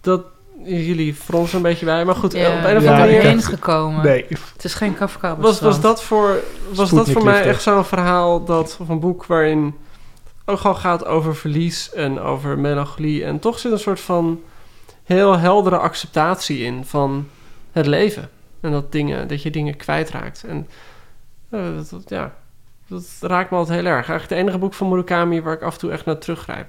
Dat, 0.00 0.22
jullie 0.64 1.14
fronsen 1.14 1.56
een 1.56 1.62
beetje 1.62 1.84
bij. 1.84 2.04
Maar 2.04 2.14
goed, 2.14 2.32
Ja, 2.32 2.58
op 2.58 2.64
een 2.64 2.76
of 2.76 2.82
Ja, 2.82 2.90
andere 2.90 3.06
manier... 3.06 3.20
heen 3.22 3.42
gekomen. 3.42 4.04
Nee, 4.04 4.26
Het 4.28 4.64
is 4.64 4.74
geen 4.74 4.94
Kafka 4.94 5.36
Was, 5.36 5.60
was, 5.60 5.80
dat 5.80 6.02
voor, 6.02 6.36
was 6.72 6.90
dat 6.90 7.10
voor 7.10 7.24
mij 7.24 7.42
echt 7.42 7.62
zo'n 7.62 7.84
verhaal 7.84 8.44
dat, 8.44 8.76
of 8.80 8.88
een 8.88 9.00
boek 9.00 9.24
waarin 9.26 9.74
ook 10.44 10.58
gewoon 10.58 10.76
gaat 10.76 11.04
over 11.04 11.36
verlies 11.36 11.92
en 11.92 12.20
over 12.20 12.58
melancholie. 12.58 13.24
En 13.24 13.38
toch 13.38 13.58
zit 13.58 13.72
een 13.72 13.78
soort 13.78 14.00
van 14.00 14.40
heel 15.04 15.38
heldere 15.38 15.76
acceptatie 15.78 16.58
in 16.64 16.84
van 16.84 17.28
het 17.72 17.86
leven. 17.86 18.30
En 18.60 18.70
dat, 18.70 18.92
dingen, 18.92 19.28
dat 19.28 19.42
je 19.42 19.50
dingen 19.50 19.76
kwijtraakt. 19.76 20.44
En 20.48 20.68
eh, 21.50 21.60
dat, 21.76 21.90
dat- 21.90 22.08
ja, 22.08 22.34
dat 22.86 23.04
raakt 23.20 23.50
me 23.50 23.56
altijd 23.56 23.76
heel 23.78 23.86
erg. 23.88 23.94
Eigenlijk 24.08 24.28
het 24.30 24.38
enige 24.38 24.58
boek 24.58 24.74
van 24.74 24.88
Murakami 24.88 25.42
waar 25.42 25.54
ik 25.54 25.62
af 25.62 25.72
en 25.72 25.78
toe 25.78 25.90
echt 25.90 26.04
naar 26.04 26.18
teruggrijp. 26.18 26.68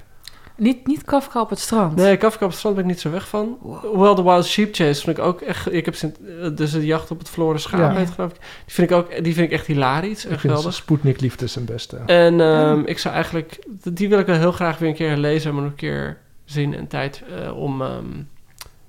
Niet, 0.62 0.88
niet 0.88 1.03
Kafka 1.03 1.41
op 1.41 1.49
het 1.49 1.59
strand. 1.59 1.95
Nee, 1.95 2.18
Kafka 2.18 2.43
op 2.43 2.49
het 2.49 2.57
strand 2.59 2.76
ben 2.76 2.84
ik 2.84 2.89
niet 2.91 2.99
zo 2.99 3.12
weg 3.12 3.28
van. 3.28 3.57
Hoewel 3.62 4.16
The 4.16 4.24
Wild 4.24 4.45
Sheep 4.45 4.76
Chase 4.76 5.01
vind 5.01 5.18
ik 5.18 5.24
ook 5.24 5.41
echt... 5.41 5.74
Ik 5.74 5.86
heb 5.86 5.95
sinds, 5.95 6.20
eh, 6.41 6.49
dus 6.55 6.72
de 6.72 6.86
jacht 6.86 7.12
op 7.12 7.20
het 7.20 7.30
verloren 7.30 7.59
schaap 7.59 7.80
Ja. 7.97 8.05
geloof 8.05 8.32
ik. 8.32 8.38
Die 8.39 8.74
vind 8.74 8.91
ik 8.91 8.97
ook 8.97 9.24
die 9.24 9.34
vind 9.34 9.47
ik 9.47 9.51
echt 9.51 9.66
hilarisch 9.68 10.26
en 10.26 10.32
ik 10.32 10.39
vind 10.39 10.53
geweldig. 10.53 10.74
Sputnik 10.74 11.22
Liefde 11.22 11.47
zijn 11.47 11.66
beste. 11.66 11.97
En 12.05 12.41
ehm, 12.41 12.82
ik 12.86 12.99
zou 12.99 13.14
eigenlijk... 13.14 13.59
Die 13.93 14.09
wil 14.09 14.20
ik 14.20 14.26
wel 14.26 14.36
heel 14.36 14.51
graag 14.51 14.78
weer 14.78 14.89
een 14.89 14.95
keer 14.95 15.18
lezen... 15.18 15.53
maar 15.53 15.64
nog 15.64 15.72
een 15.72 15.78
keer 15.78 16.18
zin 16.45 16.74
en 16.76 16.88
tijd 16.88 17.24
eh, 17.43 17.57
om... 17.57 17.82
ehm 17.82 18.05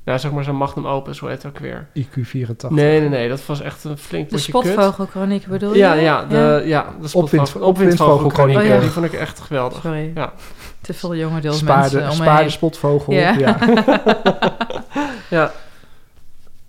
nou, 0.05 0.19
zeg 0.19 0.33
maar 0.33 0.45
zo'n 0.45 0.57
magnum 0.57 0.87
opus, 0.87 1.19
hoe 1.19 1.29
heet 1.29 1.43
het 1.43 1.53
ook 1.53 1.59
weer? 1.59 1.87
IQ 1.99 2.21
84. 2.23 2.71
Nee, 2.71 3.01
nee, 3.01 3.09
nee. 3.09 3.29
Dat 3.29 3.47
was 3.47 3.61
echt 3.61 3.85
een 3.85 3.99
flink 3.99 4.29
De 4.31 4.35
potje 4.37 4.53
kut. 4.53 4.63
spotvogelkroniek 4.63 5.47
bedoel 5.47 5.73
je? 5.73 5.79
Ja, 5.79 5.93
ja, 5.93 6.25
de, 6.25 6.63
ja. 6.65 6.83
de 6.83 6.89
Opwind- 6.89 7.09
spotvogelkroniek. 7.11 7.69
opwindvogelkroniek. 7.69 8.57
Oh, 8.59 8.65
ja. 8.65 8.79
Die 8.81 8.89
vond 8.91 9.07
ik 9.07 9.13
echt 9.13 9.41
geweldig. 9.41 9.81
Sorry. 9.83 10.13
Ja. 10.15 10.33
Te 10.81 10.95
veel 10.95 11.15
jonge 11.15 11.41
deels 11.41 11.59
Spaarde, 11.59 11.81
mensen 11.97 12.01
om 12.03 12.07
me 12.17 12.23
spaarde 12.23 12.41
heen. 12.43 12.51
spotvogel. 12.51 13.13
Ja. 13.13 13.33
Ja. 13.39 13.57
Ja. 15.31 15.53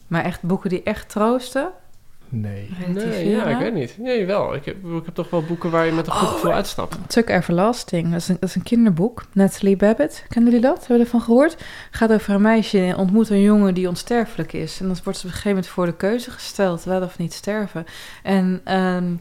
Maar 0.07 0.23
echt 0.23 0.41
boeken 0.41 0.69
die 0.69 0.83
echt 0.83 1.09
troosten? 1.09 1.69
Nee. 2.35 2.69
Nee, 2.87 3.29
ja, 3.29 3.45
ik 3.45 3.57
weet 3.57 3.73
niet. 3.73 3.97
Nee, 3.97 4.25
wel. 4.25 4.55
Ik 4.55 4.65
heb, 4.65 4.75
ik 4.75 5.05
heb 5.05 5.13
toch 5.13 5.29
wel 5.29 5.43
boeken 5.43 5.69
waar 5.69 5.85
je 5.85 5.91
met 5.91 6.07
een 6.07 6.13
goed 6.13 6.27
Oh, 6.27 6.33
gevoel 6.33 6.51
uitstapt. 6.51 6.97
Tuck 7.07 7.29
Everlasting, 7.29 8.11
dat 8.11 8.21
is, 8.21 8.27
een, 8.27 8.37
dat 8.39 8.49
is 8.49 8.55
een 8.55 8.63
kinderboek. 8.63 9.23
Natalie 9.33 9.75
Babbitt, 9.75 10.25
kennen 10.29 10.51
jullie 10.51 10.67
dat? 10.67 10.77
Hebben 10.77 10.97
jullie 10.97 11.05
ervan 11.05 11.21
gehoord? 11.21 11.57
gaat 11.91 12.11
over 12.11 12.33
een 12.33 12.41
meisje 12.41 12.77
die 12.77 12.97
ontmoet 12.97 13.29
een 13.29 13.41
jongen 13.41 13.73
die 13.73 13.87
onsterfelijk 13.87 14.53
is. 14.53 14.79
En 14.79 14.87
dan 14.87 14.97
wordt 15.03 15.19
ze 15.19 15.25
op 15.25 15.31
een 15.31 15.37
gegeven 15.37 15.49
moment 15.49 15.67
voor 15.67 15.85
de 15.85 15.95
keuze 15.95 16.31
gesteld, 16.31 16.83
wel 16.83 17.01
of 17.01 17.17
niet 17.17 17.33
sterven. 17.33 17.85
En 18.23 18.61
ehm, 18.63 19.15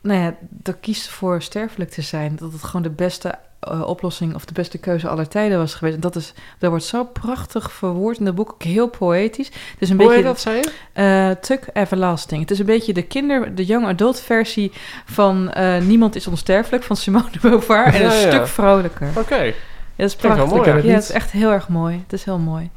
nou 0.00 0.20
ja, 0.20 0.36
dan 0.48 0.80
kiest 0.80 1.04
ze 1.04 1.10
voor 1.10 1.42
sterfelijk 1.42 1.90
te 1.90 2.02
zijn. 2.02 2.36
Dat 2.36 2.52
het 2.52 2.62
gewoon 2.62 2.82
de 2.82 2.90
beste 2.90 3.34
eh, 3.60 3.80
oplossing 3.86 4.34
of 4.34 4.44
de 4.44 4.52
beste 4.52 4.78
keuze 4.78 5.08
aller 5.08 5.28
tijden 5.28 5.58
was 5.58 5.74
geweest. 5.74 5.94
En 5.94 6.00
dat, 6.00 6.16
is, 6.16 6.32
dat 6.58 6.70
wordt 6.70 6.84
zo 6.84 7.04
prachtig 7.04 7.72
verwoord 7.72 8.18
in 8.18 8.26
het 8.26 8.34
boek, 8.34 8.52
ook 8.52 8.62
heel 8.62 8.88
poëtisch. 8.88 9.46
Het 9.46 9.56
is 9.78 9.90
een 9.90 9.98
Hoe 10.00 10.08
beetje 10.08 10.22
dat, 10.22 10.40
zei 10.40 10.56
je? 10.56 10.70
eh 10.92 11.30
Tuck 11.30 11.64
Everlasting. 11.72 12.40
Het 12.40 12.50
is 12.50 12.58
een 12.58 12.66
beetje 12.66 12.92
de 12.92 13.02
kinder, 13.02 13.54
de 13.54 13.64
young 13.64 13.86
adult 13.86 14.20
versie 14.20 14.72
van 15.04 15.50
eh, 15.52 15.78
Niemand 15.80 16.16
is 16.16 16.26
onsterfelijk 16.26 16.82
van 16.84 16.96
Simone 16.96 17.30
de 17.32 17.38
Beauvoir. 17.40 17.86
En 17.86 17.94
een 17.94 18.00
Ja, 18.00 18.28
stuk 18.28 18.46
vrolijker. 18.46 19.08
Oké. 19.16 19.42
Ja, 19.42 19.52
dat 19.96 20.06
is 20.08 20.16
prachtig. 20.16 20.46
mooi, 20.46 20.68
ja. 20.70 20.76
ja, 20.76 20.94
het 20.94 21.02
is 21.02 21.10
echt 21.10 21.30
heel 21.30 21.50
erg 21.50 21.68
mooi. 21.68 22.00
Het 22.02 22.12
is 22.12 22.24
heel 22.24 22.38
mooi. 22.38 22.70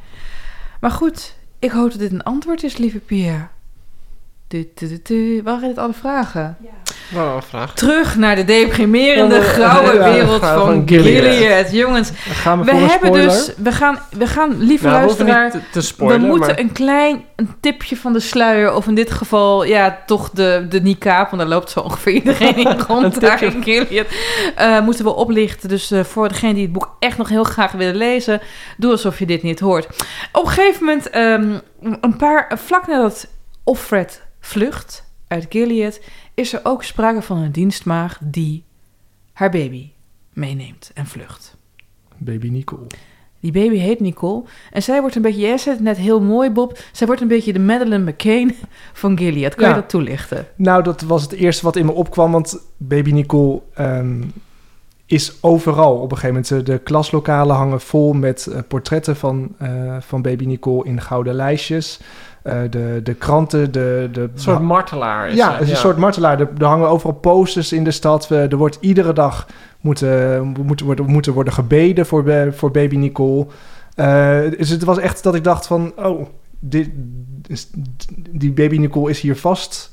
Maar 0.79 0.91
goed, 0.91 1.35
ik 1.59 1.71
hoop 1.71 1.89
dat 1.91 1.99
dit 1.99 2.11
een 2.11 2.23
antwoord 2.23 2.63
is, 2.63 2.77
lieve 2.77 2.99
Pierre. 2.99 3.47
Du, 4.53 4.71
du, 4.75 4.87
du, 4.87 4.99
du. 5.03 5.41
Waren 5.43 5.67
dit 5.67 5.77
alle 5.77 5.93
vragen? 5.93 6.57
Een 7.15 7.41
vraag. 7.41 7.73
Terug 7.73 8.15
naar 8.15 8.35
de 8.35 8.43
deprimerende, 8.43 9.35
Ja, 9.35 9.41
de- 9.41 9.47
grauwe 9.47 9.93
ja, 9.93 10.13
wereld 10.13 10.45
van, 10.45 10.59
van 10.59 10.83
Gilead. 10.85 11.35
Gilead. 11.35 11.71
Jongens, 11.71 12.11
we, 12.11 12.63
we 12.63 12.71
hebben 12.71 13.07
spoiler. 13.07 13.27
dus... 13.29 13.53
We 13.57 13.71
gaan, 13.71 13.99
we 14.17 14.27
gaan 14.27 14.57
lieve 14.57 14.85
Nou, 14.85 14.99
we 14.99 15.05
hoeven 15.05 15.25
luisteraar... 15.25 15.61
niet 15.61 15.71
te, 15.71 15.81
spoilen, 15.81 16.21
we 16.21 16.27
moeten 16.27 16.47
maar... 16.49 16.59
een 16.59 16.71
klein 16.71 17.23
een 17.35 17.55
tipje 17.59 17.97
van 17.97 18.13
de 18.13 18.19
sluier, 18.19 18.73
of 18.75 18.87
in 18.87 18.95
dit 18.95 19.11
geval, 19.11 19.63
ja, 19.63 19.97
toch 20.05 20.29
de, 20.29 20.65
de 20.69 20.81
niqab, 20.81 21.29
want 21.29 21.41
daar 21.41 21.51
loopt 21.51 21.69
zo 21.69 21.79
ongeveer 21.79 22.13
iedereen 22.13 22.55
in 22.65 22.79
rond 22.87 23.21
daar 23.21 23.43
in 23.43 23.63
Gilead, 23.63 24.07
eh, 24.55 24.81
moeten 24.81 25.05
we 25.05 25.15
oplichten. 25.15 25.69
Dus 25.69 25.91
eh, 25.91 26.03
voor 26.03 26.27
degene 26.27 26.53
die 26.53 26.63
het 26.63 26.73
boek 26.73 26.95
echt 26.99 27.17
nog 27.17 27.29
heel 27.29 27.43
graag 27.43 27.71
willen 27.71 27.95
lezen, 27.95 28.41
doe 28.77 28.91
alsof 28.91 29.19
je 29.19 29.25
dit 29.25 29.43
niet 29.43 29.59
hoort. 29.59 29.85
Op 30.31 30.45
een 30.45 30.51
gegeven 30.51 30.85
moment, 30.85 31.09
ehm, 31.09 31.57
een 32.01 32.15
paar, 32.17 32.51
vlak 32.55 32.87
nadat 32.87 33.27
Offred 33.63 34.21
vlucht 34.45 35.03
uit 35.27 35.45
Gilead, 35.49 35.99
is 36.33 36.53
er 36.53 36.59
ook 36.63 36.83
sprake 36.83 37.21
van 37.21 37.37
een 37.37 37.51
dienstmaagd 37.51 38.19
die 38.21 38.63
haar 39.33 39.49
baby 39.49 39.89
meeneemt 40.33 40.91
en 40.93 41.05
vlucht. 41.05 41.55
Baby 42.17 42.49
Nicole. 42.49 42.87
Die 43.39 43.51
baby 43.51 43.75
heet 43.77 43.99
Nicole. 43.99 44.43
En 44.71 44.83
zij 44.83 45.01
wordt 45.01 45.15
een 45.15 45.21
beetje, 45.21 45.41
jij 45.41 45.57
zei 45.57 45.75
het 45.75 45.83
net 45.83 45.97
heel 45.97 46.21
mooi, 46.21 46.49
Bob. 46.49 46.79
Zij 46.91 47.07
wordt 47.07 47.21
een 47.21 47.27
beetje 47.27 47.53
de 47.53 47.59
Madeleine 47.59 48.11
McCain 48.11 48.55
van 48.93 49.17
Gilead. 49.17 49.55
Kan 49.55 49.67
Ja. 49.69 49.75
je 49.75 49.81
dat 49.81 49.89
toelichten? 49.89 50.47
Nou, 50.55 50.83
dat 50.83 51.01
was 51.01 51.21
het 51.21 51.31
eerste 51.31 51.65
wat 51.65 51.75
in 51.75 51.85
me 51.85 51.91
opkwam, 51.91 52.31
want 52.31 52.57
Baby 52.77 53.11
Nicole 53.11 53.61
ehm, 53.73 54.21
is 55.05 55.37
overal. 55.41 55.95
Op 55.95 56.11
een 56.11 56.17
gegeven 56.17 56.43
moment, 56.49 56.65
de 56.65 56.77
klaslokalen 56.79 57.55
hangen 57.55 57.81
vol 57.81 58.13
met 58.13 58.47
eh, 58.47 58.59
portretten 58.67 59.15
van, 59.15 59.55
eh, 59.57 59.97
van 59.99 60.21
Baby 60.21 60.45
Nicole 60.45 60.85
in 60.85 61.01
gouden 61.01 61.33
lijstjes. 61.33 61.99
Eh, 62.43 62.59
de, 62.69 62.99
de 63.03 63.13
kranten, 63.13 63.71
de... 63.71 64.09
de 64.11 64.21
Een 64.21 64.31
soort 64.35 64.61
martelaar 64.61 65.29
is 65.29 65.35
ja, 65.35 65.51
het 65.53 65.61
is 65.61 65.69
een 65.69 65.75
soort 65.75 65.97
martelaar. 65.97 66.39
Er, 66.39 66.49
er 66.57 66.65
hangen 66.65 66.87
overal 66.89 67.13
posters 67.15 67.71
in 67.73 67.83
de 67.83 67.91
stad. 67.91 68.29
Er 68.29 68.57
wordt 68.57 68.77
iedere 68.81 69.13
dag 69.13 69.47
moeten, 69.81 70.45
moeten, 70.65 70.85
worden, 70.85 71.05
moeten 71.05 71.33
worden 71.33 71.53
gebeden 71.53 72.05
voor, 72.05 72.23
voor 72.53 72.71
baby 72.71 72.95
Nicole. 72.95 73.45
Eh, 73.95 74.39
dus 74.57 74.69
het 74.69 74.83
was 74.83 74.97
echt 74.97 75.23
dat 75.23 75.35
ik 75.35 75.43
dacht 75.43 75.67
van... 75.67 75.93
Oh, 75.95 76.25
dit, 76.59 76.89
is- 77.47 77.69
die 78.29 78.51
baby 78.51 78.77
Nicole 78.77 79.09
is 79.09 79.19
hier 79.21 79.35
vast 79.37 79.91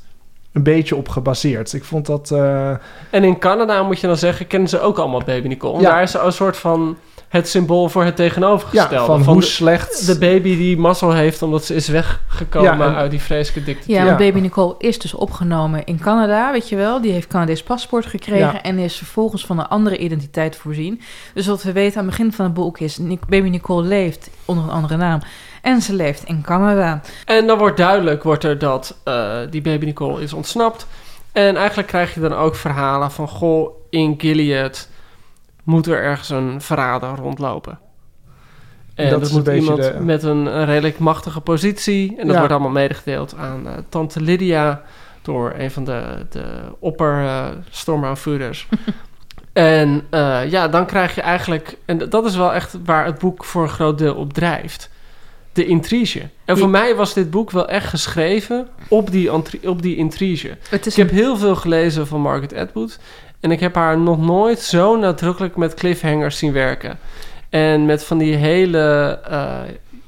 een 0.52 0.62
beetje 0.62 0.96
op 0.96 1.08
gebaseerd. 1.08 1.72
Ik 1.72 1.84
vond 1.84 2.06
dat... 2.06 2.30
eh, 2.30 2.70
En 3.10 3.24
in 3.24 3.38
Canada, 3.38 3.82
moet 3.82 4.00
je 4.00 4.06
dan 4.06 4.16
zeggen, 4.16 4.46
kennen 4.46 4.68
ze 4.68 4.80
ook 4.80 4.98
allemaal 4.98 5.22
Baby 5.26 5.48
Nicole. 5.48 5.80
Ja. 5.80 5.90
Daar 5.90 6.02
is 6.02 6.10
ze 6.10 6.18
een 6.18 6.32
soort 6.32 6.56
van 6.56 6.96
het 7.30 7.48
symbool 7.48 7.88
voor 7.88 8.04
het 8.04 8.16
tegenovergestelde. 8.16 8.94
ja, 8.94 9.04
van, 9.04 9.24
van 9.24 9.32
hoe 9.32 9.42
de, 9.42 9.48
slecht... 9.48 10.06
de 10.06 10.18
baby 10.18 10.56
die 10.56 10.76
mazzel 10.78 11.12
heeft 11.12 11.42
omdat 11.42 11.64
ze 11.64 11.74
is 11.74 11.88
weggekomen 11.88 12.78
Ja, 12.78 12.86
en- 12.86 12.94
uit 12.94 13.10
die 13.10 13.20
vreselijke 13.20 13.64
dictatuur. 13.70 13.94
Ja, 13.94 14.00
Ja. 14.00 14.06
want 14.06 14.18
baby 14.18 14.40
Nicole 14.40 14.74
is 14.78 14.98
dus 14.98 15.14
opgenomen 15.14 15.84
in 15.84 15.98
Canada, 15.98 16.52
weet 16.52 16.68
je 16.68 16.76
wel. 16.76 17.00
Die 17.00 17.12
heeft 17.12 17.26
Canadees 17.26 17.62
paspoort 17.62 18.06
gekregen 18.06 18.38
Ja. 18.52 18.62
en 18.62 18.78
is 18.78 18.96
vervolgens 18.96 19.46
van 19.46 19.58
een 19.58 19.66
andere 19.68 19.98
identiteit 19.98 20.56
voorzien. 20.56 21.00
Dus 21.34 21.46
wat 21.46 21.62
we 21.62 21.72
weten 21.72 21.98
aan 22.00 22.06
het 22.06 22.16
begin 22.16 22.32
van 22.32 22.44
het 22.44 22.54
boek 22.54 22.78
is... 22.78 22.98
Nic- 22.98 23.26
baby 23.28 23.48
Nicole 23.48 23.86
leeft 23.86 24.30
onder 24.44 24.64
een 24.64 24.70
andere 24.70 24.96
naam. 24.96 25.20
En 25.62 25.82
ze 25.82 25.94
leeft 25.94 26.24
in 26.24 26.42
Canada. 26.42 27.00
En 27.24 27.46
dan 27.46 27.58
wordt 27.58 27.76
duidelijk 27.76 28.22
wordt 28.22 28.44
er 28.44 28.58
dat 28.58 28.96
eh, 29.04 29.36
die 29.50 29.62
baby 29.62 29.84
Nicole 29.84 30.22
is 30.22 30.32
ontsnapt. 30.32 30.86
En 31.32 31.56
eigenlijk 31.56 31.88
krijg 31.88 32.14
je 32.14 32.20
dan 32.20 32.34
ook 32.34 32.56
verhalen 32.56 33.10
van... 33.10 33.28
Goh, 33.28 33.70
in 33.90 34.14
Gilead 34.18 34.88
moet 35.64 35.86
er 35.86 36.02
ergens 36.02 36.28
een 36.30 36.60
verrader 36.60 37.14
rondlopen. 37.16 37.78
En 38.94 39.10
Dat 39.10 39.20
dat, 39.20 39.30
moet 39.32 39.48
iemand 39.48 39.82
de- 39.82 39.96
met 40.00 40.22
een, 40.22 40.46
een 40.46 40.64
redelijk 40.64 40.98
machtige 40.98 41.40
positie. 41.40 42.10
En 42.10 42.22
dat 42.24 42.32
Ja. 42.32 42.38
wordt 42.38 42.52
allemaal 42.52 42.70
medegedeeld 42.70 43.34
aan 43.36 43.66
eh, 43.68 43.72
tante 43.88 44.20
Lydia... 44.20 44.82
door 45.22 45.54
een 45.58 45.70
van 45.70 45.84
de, 45.84 46.26
de 46.30 46.44
opperstormaanvoerders. 46.78 48.68
en 49.52 50.02
eh, 50.10 50.50
ja, 50.50 50.68
dan 50.68 50.86
krijg 50.86 51.14
je 51.14 51.20
eigenlijk... 51.20 51.76
en 51.84 51.98
dat 52.08 52.24
is 52.24 52.36
wel 52.36 52.52
echt 52.54 52.76
waar 52.84 53.04
het 53.04 53.18
boek 53.18 53.44
voor 53.44 53.62
een 53.62 53.68
groot 53.68 53.98
deel 53.98 54.14
op 54.14 54.32
drijft 54.32 54.90
de 55.52 55.66
intrige. 55.66 56.28
En 56.44 56.58
voor 56.58 56.68
mij 56.68 56.94
was 56.94 57.14
dit 57.14 57.30
boek 57.30 57.50
wel 57.50 57.68
echt 57.68 57.88
geschreven 57.88 58.68
op 58.88 59.10
die, 59.10 59.32
op 59.68 59.82
die 59.82 59.96
intrige. 59.96 60.56
Ik 60.70 60.94
heb 60.94 61.10
heel 61.10 61.36
veel 61.36 61.56
gelezen 61.56 62.06
van 62.06 62.20
Margaret 62.20 62.54
Atwood. 62.54 62.98
En 63.40 63.50
ik 63.50 63.60
heb 63.60 63.74
haar 63.74 63.98
nog 63.98 64.18
nooit 64.18 64.60
zo 64.60 64.96
nadrukkelijk 64.96 65.56
met 65.56 65.74
cliffhangers 65.74 66.38
zien 66.38 66.52
werken. 66.52 66.98
En 67.48 67.86
met 67.86 68.04
van 68.04 68.18
die 68.18 68.34
hele, 68.34 69.18
eh, 69.28 69.58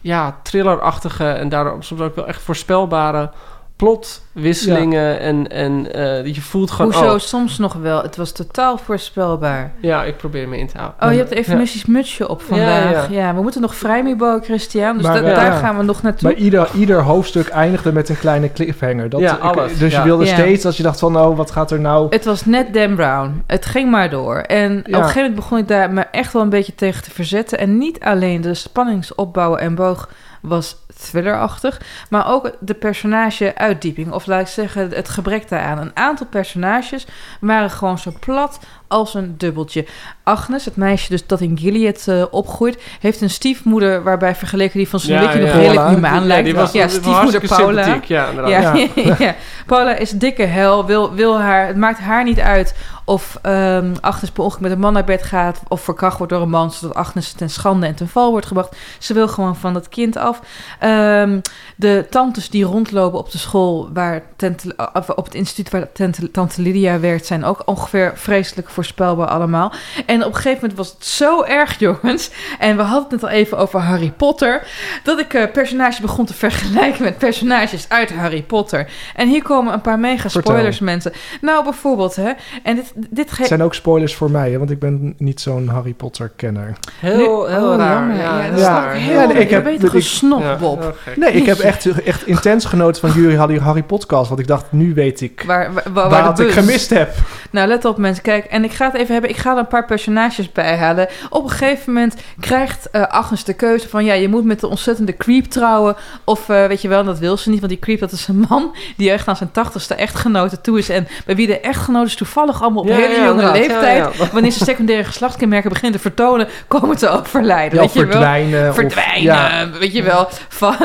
ja, 0.01 0.39
thrillerachtige 0.43 1.29
en 1.29 1.49
daarom 1.49 1.83
soms 1.83 2.01
ook 2.01 2.15
wel 2.17 2.27
echt 2.27 2.43
voorspelbare 2.43 3.31
plotwisselingen. 3.77 5.21
En, 5.21 5.49
en 5.51 5.93
eh, 5.95 6.35
je 6.35 6.41
voelt 6.41 6.71
gewoon... 6.71 6.93
Hoezo 6.93 7.13
oh, 7.13 7.19
soms 7.19 7.59
nog 7.59 7.73
wel? 7.75 8.03
Het 8.03 8.17
was 8.17 8.33
totaal 8.33 8.79
voorspelbaar. 8.79 9.73
ja, 9.81 10.05
ik 10.05 10.17
probeer 10.17 10.49
me 10.49 10.59
in 10.59 10.67
te 10.67 10.79
houden. 10.79 11.03
Oh, 11.07 11.13
je 11.13 11.19
hebt 11.19 11.31
even 11.31 11.53
Ja. 11.57 11.61
Mrs. 11.61 11.87
Mutsje 11.87 12.29
op 12.29 12.43
vandaag. 12.43 13.09
Ja, 13.11 13.27
Ja, 13.27 13.35
we 13.35 13.43
moeten 13.43 13.61
nog 13.61 13.75
vrijmibo 13.75 14.17
bouwen, 14.19 14.43
Christian. 14.45 14.97
Dus 14.97 15.07
Maar, 15.07 15.23
da- 15.23 15.29
eh, 15.29 15.35
daar 15.37 15.47
ja. 15.53 15.59
gaan 15.59 15.77
we 15.77 15.83
nog 15.83 16.03
naartoe. 16.03 16.29
Maar 16.31 16.39
ieder, 16.39 16.69
ieder 16.75 17.03
hoofdstuk 17.03 17.49
eindigde 17.49 17.93
met 17.93 18.09
een 18.09 18.19
kleine 18.19 18.53
cliffhanger. 18.53 19.09
Dat, 19.09 19.21
Ja, 19.21 19.35
ik- 19.37 19.41
alles, 19.43 19.79
dus 19.79 19.91
je 19.93 19.99
ja. 19.99 20.05
wilde 20.05 20.25
Ja. 20.25 20.33
steeds, 20.33 20.65
als 20.65 20.77
je 20.77 20.83
dacht 20.83 20.99
van, 20.99 21.17
oh, 21.17 21.37
wat 21.37 21.51
gaat 21.51 21.71
er 21.71 21.81
nou... 21.81 22.07
Het 22.11 22.25
was 22.25 22.45
net 22.45 22.75
Dan 22.75 22.95
Brown. 22.95 23.43
Het 23.47 23.67
ging 23.67 23.91
maar 23.91 24.11
door. 24.11 24.37
En 24.37 24.79
op 24.79 24.87
een 24.87 24.95
gegeven 24.95 25.15
moment 25.21 25.35
begon 25.35 25.59
ik 25.59 25.69
daar 25.69 25.91
me 25.93 26.01
echt 26.01 26.33
wel 26.33 26.43
een 26.43 26.49
beetje 26.49 26.75
tegen 26.75 27.03
te 27.03 27.11
verzetten. 27.11 27.59
En 27.59 27.79
niet 27.79 28.01
alleen 28.01 28.41
de 28.41 28.55
spanningsopbouw 28.55 29.57
en 29.57 29.75
boog 29.75 30.09
was 30.43 30.77
thrillerachtig. 31.01 31.81
Maar 32.11 32.29
ook 32.33 32.51
de 32.61 32.75
personage-uitdieping, 32.75 34.13
of 34.13 34.27
laat 34.27 34.41
ik 34.41 34.47
zeggen, 34.47 34.91
het 34.91 35.09
gebrek 35.09 35.49
daaraan. 35.49 35.79
Een 35.79 35.91
aantal 35.97 36.27
personages 36.27 37.07
waren 37.41 37.71
gewoon 37.71 37.99
zo 37.99 38.13
plat 38.21 38.59
als 38.89 39.15
een 39.15 39.35
dubbeltje. 39.39 39.87
Agnes, 40.23 40.65
het 40.65 40.77
meisje 40.77 41.09
dus 41.09 41.27
dat 41.27 41.41
in 41.41 41.59
Gilead 41.59 42.05
eh, 42.09 42.25
opgroeit, 42.31 42.83
heeft 43.01 43.21
een 43.21 43.31
stiefmoeder 43.31 44.03
waarbij 44.03 44.35
vergeleken 44.35 44.79
die 44.79 44.89
van 44.89 45.01
Sneeuwwitje 45.01 45.41
nog 45.41 45.53
redelijk 45.53 45.89
humaan 45.89 46.21
Ja, 46.21 46.27
lijkt. 46.27 46.45
die 46.45 46.55
was- 46.55 46.73
ja, 46.73 46.89
stiefmoeder 46.89 47.41
Paula. 47.49 47.87
ja. 48.07 48.29
Ja, 48.47 48.75
Ja. 48.75 48.87
ja. 49.19 49.35
Paula 49.67 49.95
is 49.95 50.11
dikke 50.11 50.43
hel, 50.43 50.87
wil, 50.87 51.15
wil 51.15 51.41
haar, 51.41 51.67
het 51.67 51.77
maakt 51.77 51.99
haar 51.99 52.25
niet 52.25 52.41
uit 52.41 52.75
of 53.05 53.39
ehm, 53.43 53.95
Agnes 54.01 54.31
per 54.31 54.43
ongeluk 54.43 54.63
met 54.63 54.73
een 54.73 54.79
man 54.79 54.93
naar 54.93 55.05
bed 55.05 55.23
gaat 55.23 55.61
of 55.69 55.81
verkracht 55.81 56.19
wordt 56.19 56.33
door 56.33 56.43
een 56.43 56.51
man, 56.51 56.73
zodat 56.73 56.97
Agnes 56.97 57.33
ten 57.33 57.51
schande 57.51 57.87
en 57.87 57.95
ten 57.95 58.09
val 58.09 58.31
wordt 58.31 58.47
gebracht. 58.47 58.77
Ze 58.99 59.15
wil 59.15 59.29
gewoon 59.29 59.57
van 59.57 59.73
dat 59.73 59.89
kind 59.89 60.17
af. 60.17 60.41
Ehm, 60.79 61.41
de 61.77 62.07
tantes 62.11 62.51
die 62.51 62.65
rondlopen 62.65 63.19
op 63.19 63.31
de 63.31 63.39
school, 63.39 63.89
waar 63.93 64.23
tante, 64.37 64.75
op 65.17 65.25
het 65.25 65.35
instituut 65.35 65.71
waar 65.71 65.93
tante, 65.93 66.31
tante 66.31 66.63
Lydia 66.63 67.01
werkt, 67.01 67.27
zijn 67.27 67.45
ook 67.45 67.63
ongeveer 67.65 68.13
vreselijk 68.15 68.71
voorspelbaar 68.71 69.29
allemaal. 69.29 69.73
En 70.07 70.21
op 70.21 70.29
een 70.29 70.35
gegeven 70.35 70.59
moment 70.61 70.79
was 70.79 70.91
het 70.91 71.05
zo 71.05 71.43
erg, 71.43 71.79
jongens. 71.79 72.31
En 72.59 72.77
we 72.77 72.83
hadden 72.83 73.03
het 73.03 73.11
net 73.11 73.23
al 73.23 73.37
even 73.37 73.59
over 73.59 73.81
Harry 73.81 74.11
Potter. 74.11 74.67
Dat 75.03 75.19
ik 75.19 75.35
eh 75.35 75.53
personages 75.53 76.01
begon 76.01 76.25
te 76.25 76.35
vergelijken 76.35 77.03
met 77.03 77.19
personages 77.19 77.89
uit 77.89 78.15
Harry 78.15 78.43
Potter. 78.43 78.91
En 79.15 79.29
hier 79.29 79.43
komen 79.43 79.73
een 79.73 79.81
paar 79.81 79.99
mega 79.99 80.29
spoilers, 80.29 80.77
Vertel. 80.77 80.87
mensen. 80.87 81.13
Nou, 81.41 81.65
bijvoorbeeld, 81.65 82.17
hè. 82.17 82.33
En 82.63 82.75
dit, 82.75 82.92
dit 82.95 83.37
Het 83.37 83.47
zijn 83.47 83.63
ook 83.63 83.75
spoilers 83.75 84.15
voor 84.15 84.31
mij, 84.31 84.51
hè, 84.51 84.59
want 84.59 84.71
ik 84.71 84.79
ben 84.79 85.15
niet 85.19 85.41
zo'n 85.41 85.69
Harry 85.69 85.93
Potter-kenner. 85.93 86.73
Heel, 87.01 87.17
Nu- 87.17 87.53
heel 87.53 87.71
oh, 87.71 87.77
raar. 87.77 88.17
Ja, 88.17 88.45
Ja, 88.57 88.91
heel 88.91 89.13
Ja, 89.21 89.27
nee, 89.27 89.37
ik 89.37 89.51
heb- 89.51 90.01
snop, 90.03 90.41
Ja, 90.41 90.57
Bob. 90.57 90.97
Nee, 91.17 91.33
ik 91.33 91.47
heb 91.47 91.59
echt, 91.59 92.03
echt 92.03 92.27
intens 92.27 92.65
genoten 92.65 93.01
van 93.11 93.23
jullie 93.23 93.37
Harry, 93.37 93.59
Harry 93.59 93.83
podcast, 93.83 94.29
want 94.29 94.41
ik 94.41 94.47
dacht, 94.47 94.65
nu 94.73 94.95
weet 94.95 95.21
ik 95.21 95.43
Waar, 95.47 95.73
waar, 95.73 95.85
waar, 95.93 96.09
waar 96.11 96.23
de 96.23 96.29
wat 96.29 96.39
ik 96.41 96.47
bus- 96.47 96.55
gemist 96.55 96.91
heb. 96.91 97.15
Nou, 97.51 97.69
let 97.69 97.85
op 97.85 97.99
mensen. 97.99 98.23
Kijk, 98.23 98.45
en 98.45 98.65
ik 98.65 98.73
ga 98.73 98.87
het 98.87 98.95
even 98.95 99.13
hebben. 99.13 99.31
Ik 99.31 99.37
ga 99.37 99.53
er 99.53 99.59
een 99.59 99.67
paar 99.67 99.85
personages 99.85 100.53
bij 100.53 100.77
halen. 100.77 101.09
Op 101.31 101.43
een 101.45 101.51
gegeven 101.51 101.93
moment 101.93 102.15
krijgt 102.41 102.91
eh, 102.91 103.03
Agnes 103.03 103.45
de 103.45 103.53
keuze 103.55 103.89
van... 103.89 104.05
ja, 104.05 104.15
je 104.15 104.29
moet 104.29 104.45
met 104.45 104.61
de 104.61 104.67
ontzettende 104.69 105.17
creep 105.17 105.45
trouwen. 105.45 105.97
Of 106.25 106.49
eh, 106.49 106.67
weet 106.67 106.83
je 106.83 106.89
wel, 106.89 107.05
dat 107.05 107.19
wil 107.19 107.37
ze 107.37 107.51
niet. 107.51 107.59
Want 107.61 107.73
die 107.73 107.81
creep, 107.81 108.01
dat 108.01 108.13
is 108.13 108.29
een 108.29 108.45
man 108.49 108.75
die 108.97 109.11
echt 109.11 109.29
aan 109.29 109.37
zijn 109.37 109.51
tachtigste 109.51 109.95
echtgenote 109.95 110.61
toe 110.61 110.79
is. 110.79 110.89
En 110.89 111.07
bij 111.27 111.37
wie 111.37 111.47
de 111.47 111.61
echtgenoten 111.61 112.17
toevallig 112.17 112.63
allemaal 112.63 112.82
op 112.83 112.89
Ja, 112.89 112.95
hele 112.95 113.15
ja, 113.15 113.25
jonge 113.25 113.53
leeftijd... 113.53 113.97
Ja, 113.97 114.27
wanneer 114.33 114.51
ze 114.51 114.65
secundaire 114.65 115.05
geslachtskenmerken 115.05 115.71
beginnen 115.71 116.01
te 116.01 116.03
vertonen... 116.09 116.49
komen 116.69 116.97
te 116.97 117.09
overlijden. 117.09 117.79
Weet 117.79 117.93
je 117.93 117.99
wel? 117.99 118.11
verdwijnen. 118.11 118.69
of- 118.69 118.75
verdwijnen, 118.75 119.79
weet 119.79 119.93
je 119.93 120.03
wel. 120.03 120.29
Van, 120.49 120.77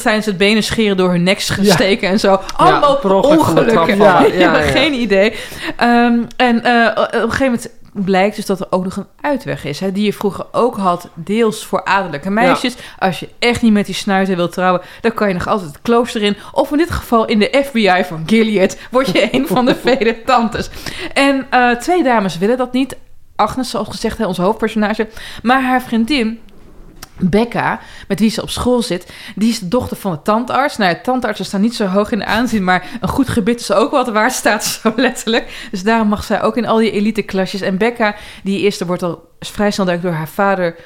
zijn 0.00 0.22
ze 0.22 0.28
het 0.28 0.38
benen 0.38 0.62
scheren 0.62 0.96
door 0.96 1.10
hun 1.10 1.22
nek 1.22 1.40
steken 1.40 2.08
en 2.08 2.20
zo. 2.20 2.40
Allemaal 2.56 2.96
ongelukken. 3.22 3.96
Ja, 4.08 4.24
ja. 4.32 4.54
geen 4.54 4.92
idee. 4.92 5.34
Ehm, 5.76 6.14
en 6.36 6.64
eh, 6.64 6.86
op 6.96 7.12
een 7.12 7.20
gegeven 7.20 7.44
moment 7.44 7.70
blijkt 7.92 8.36
dus 8.36 8.46
dat 8.46 8.60
er 8.60 8.66
ook 8.70 8.84
nog 8.84 8.96
een 8.96 9.06
uitweg 9.20 9.64
is. 9.64 9.80
Hè, 9.80 9.92
die 9.92 10.04
je 10.04 10.12
vroeger 10.12 10.46
ook 10.52 10.76
had, 10.76 11.08
deels 11.14 11.64
voor 11.64 11.84
adellijke 11.84 12.30
meisjes. 12.30 12.76
Als 12.98 13.20
je 13.20 13.28
echt 13.38 13.62
niet 13.62 13.72
met 13.72 13.86
die 13.86 13.94
snuiter 13.94 14.36
wilt 14.36 14.52
trouwen, 14.52 14.82
dan 15.00 15.14
kan 15.14 15.28
je 15.28 15.34
nog 15.34 15.46
altijd 15.46 15.68
het 15.70 15.82
klooster 15.82 16.22
in. 16.22 16.36
Of 16.52 16.70
in 16.70 16.78
dit 16.78 16.90
geval 16.90 17.26
in 17.26 17.38
de 17.38 17.62
FBI 17.64 18.04
van 18.04 18.22
Gilead 18.26 18.78
word 18.90 19.08
je 19.08 19.28
een 19.32 19.46
van 19.46 19.64
de 19.64 19.74
vele 19.84 20.22
tantes. 20.24 20.70
En 21.12 21.46
eh, 21.50 21.70
twee 21.70 22.02
dames 22.02 22.38
willen 22.38 22.56
dat 22.56 22.72
niet. 22.72 22.96
Agnes, 23.36 23.70
zoals 23.70 23.88
gezegd, 23.88 24.18
hè, 24.18 24.26
ons 24.26 24.38
hoofdpersonage. 24.38 25.08
Maar 25.42 25.62
haar 25.62 25.82
vriendin, 25.82 26.40
Becca, 27.20 27.80
met 28.08 28.20
wie 28.20 28.30
ze 28.30 28.42
op 28.42 28.50
school 28.50 28.82
zit, 28.82 29.12
die 29.34 29.48
is 29.48 29.58
de 29.58 29.68
dochter 29.68 29.96
van 29.96 30.12
de 30.12 30.22
tandarts. 30.22 30.76
Nou, 30.76 30.94
ja, 30.94 31.00
tandartsen 31.02 31.44
staan 31.44 31.60
niet 31.60 31.74
zo 31.74 31.86
hoog 31.86 32.10
in 32.10 32.18
de 32.18 32.24
aanzien, 32.24 32.64
maar 32.64 32.86
een 33.00 33.08
goed 33.08 33.28
gebit 33.28 33.60
is 33.60 33.72
ook 33.72 33.90
wat 33.90 34.08
waard, 34.08 34.32
staat 34.32 34.64
zo 34.64 34.92
letterlijk. 34.96 35.68
Dus 35.70 35.82
daarom 35.82 36.08
mag 36.08 36.24
zij 36.24 36.42
ook 36.42 36.56
in 36.56 36.66
al 36.66 36.76
die 36.76 36.90
elite-klasjes. 36.90 37.60
En 37.60 37.78
Becca, 37.78 38.14
die 38.42 38.60
eerste 38.60 38.86
wordt 38.86 39.02
al 39.02 39.26
vrij 39.40 39.70
snel 39.70 40.00
door 40.00 40.12
haar 40.12 40.28
vader, 40.28 40.76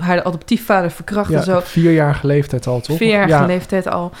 haar 0.00 0.22
adoptiefvader 0.22 0.90
verkracht 0.90 1.30
Ja, 1.30 1.36
en 1.36 1.44
zo. 1.44 1.60
vierjarige 1.60 2.26
leeftijd 2.26 2.66
al, 2.66 2.80
toch? 2.80 2.96
Vierjarige 2.96 3.28
ja. 3.38 3.46
leeftijd 3.46 3.86
al. 3.86 4.12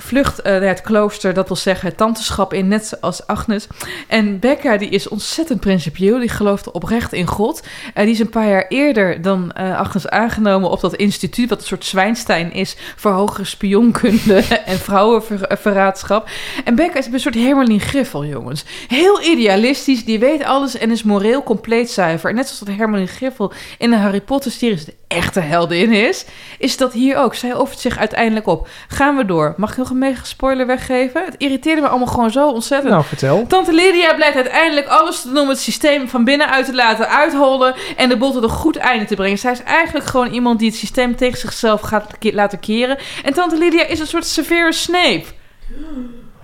Vlucht 0.00 0.42
eh, 0.42 0.52
naar 0.52 0.62
het 0.62 0.80
klooster, 0.80 1.34
dat 1.34 1.48
wil 1.48 1.56
zeggen 1.56 1.88
het 1.88 1.96
tanteschap 1.96 2.52
in, 2.52 2.68
net 2.68 2.86
zoals 2.86 3.26
Agnes. 3.26 3.66
En 4.08 4.38
Becca, 4.38 4.76
die 4.76 4.88
is 4.88 5.08
ontzettend 5.08 5.60
principieel. 5.60 6.18
Die 6.18 6.28
gelooft 6.28 6.70
oprecht 6.70 7.12
in 7.12 7.26
God. 7.26 7.62
En 7.94 8.04
die 8.04 8.14
is 8.14 8.20
een 8.20 8.28
paar 8.28 8.48
jaar 8.48 8.66
eerder 8.68 9.22
dan 9.22 9.52
eh, 9.52 9.78
Agnes 9.78 10.08
aangenomen 10.08 10.70
op 10.70 10.80
dat 10.80 10.94
instituut... 10.94 11.48
wat 11.48 11.60
een 11.60 11.66
soort 11.66 11.84
Zwijnstein 11.84 12.52
is 12.52 12.76
voor 12.96 13.10
hogere 13.10 13.44
spionkunde 13.44 14.34
en 14.66 14.78
vrouwenverraadschap. 14.78 16.28
En 16.64 16.74
Becca 16.74 16.98
is 16.98 17.06
een 17.06 17.20
soort 17.20 17.34
Hermelin 17.34 17.80
Griffel, 17.80 18.24
jongens. 18.24 18.64
Heel 18.88 19.22
idealistisch, 19.22 20.04
die 20.04 20.18
weet 20.18 20.44
alles 20.44 20.78
en 20.78 20.90
is 20.90 21.02
moreel 21.02 21.42
compleet 21.42 21.90
zuiver. 21.90 22.34
Net 22.34 22.46
zoals 22.46 22.64
dat 22.64 22.76
Hermelin 22.76 23.08
Griffel 23.08 23.52
in 23.78 23.90
de 23.90 23.96
Harry 23.96 24.20
Potter-series 24.20 24.84
de 24.84 24.94
echte 25.14 25.40
heldin 25.40 25.92
is... 25.92 26.24
is 26.58 26.76
dat 26.76 26.92
hier 26.92 27.16
ook. 27.16 27.34
Zij 27.34 27.54
offert 27.54 27.78
zich 27.78 27.98
uiteindelijk 27.98 28.46
op. 28.46 28.68
Gaan 28.88 29.16
we 29.16 29.24
door. 29.24 29.54
Mag 29.56 29.70
ik 29.70 29.76
nog 29.76 29.90
een 29.90 29.98
mega 29.98 30.24
spoiler 30.24 30.66
weggeven? 30.66 31.24
Het 31.24 31.34
irriteerde 31.38 31.80
me 31.80 31.88
allemaal 31.88 32.06
gewoon 32.06 32.30
zo 32.30 32.48
ontzettend. 32.48 32.92
Nou, 32.92 33.04
vertel. 33.04 33.46
Tante 33.46 33.72
Lydia 33.72 34.14
blijkt 34.14 34.36
uiteindelijk 34.36 34.86
alles 34.86 35.22
te 35.22 35.28
doen 35.28 35.38
om 35.38 35.48
het 35.48 35.58
systeem 35.58 36.08
van 36.08 36.24
binnenuit 36.24 36.66
te 36.66 36.74
laten 36.74 37.08
uithollen 37.08 37.74
en 37.96 38.08
de 38.08 38.16
boel 38.16 38.32
tot 38.32 38.42
een 38.42 38.48
goed 38.48 38.76
einde 38.76 39.04
te 39.04 39.14
brengen. 39.14 39.38
Zij 39.38 39.52
is 39.52 39.62
eigenlijk 39.62 40.06
gewoon 40.06 40.32
iemand 40.32 40.58
die 40.58 40.68
het 40.68 40.78
systeem 40.78 41.16
tegen 41.16 41.38
zichzelf 41.38 41.80
gaat 41.80 42.12
laten 42.20 42.60
keren. 42.60 42.98
En 43.24 43.32
Tante 43.32 43.58
Lydia 43.58 43.84
is 43.84 44.00
een 44.00 44.06
soort 44.06 44.26
Severus 44.26 44.82
Snape. 44.82 45.24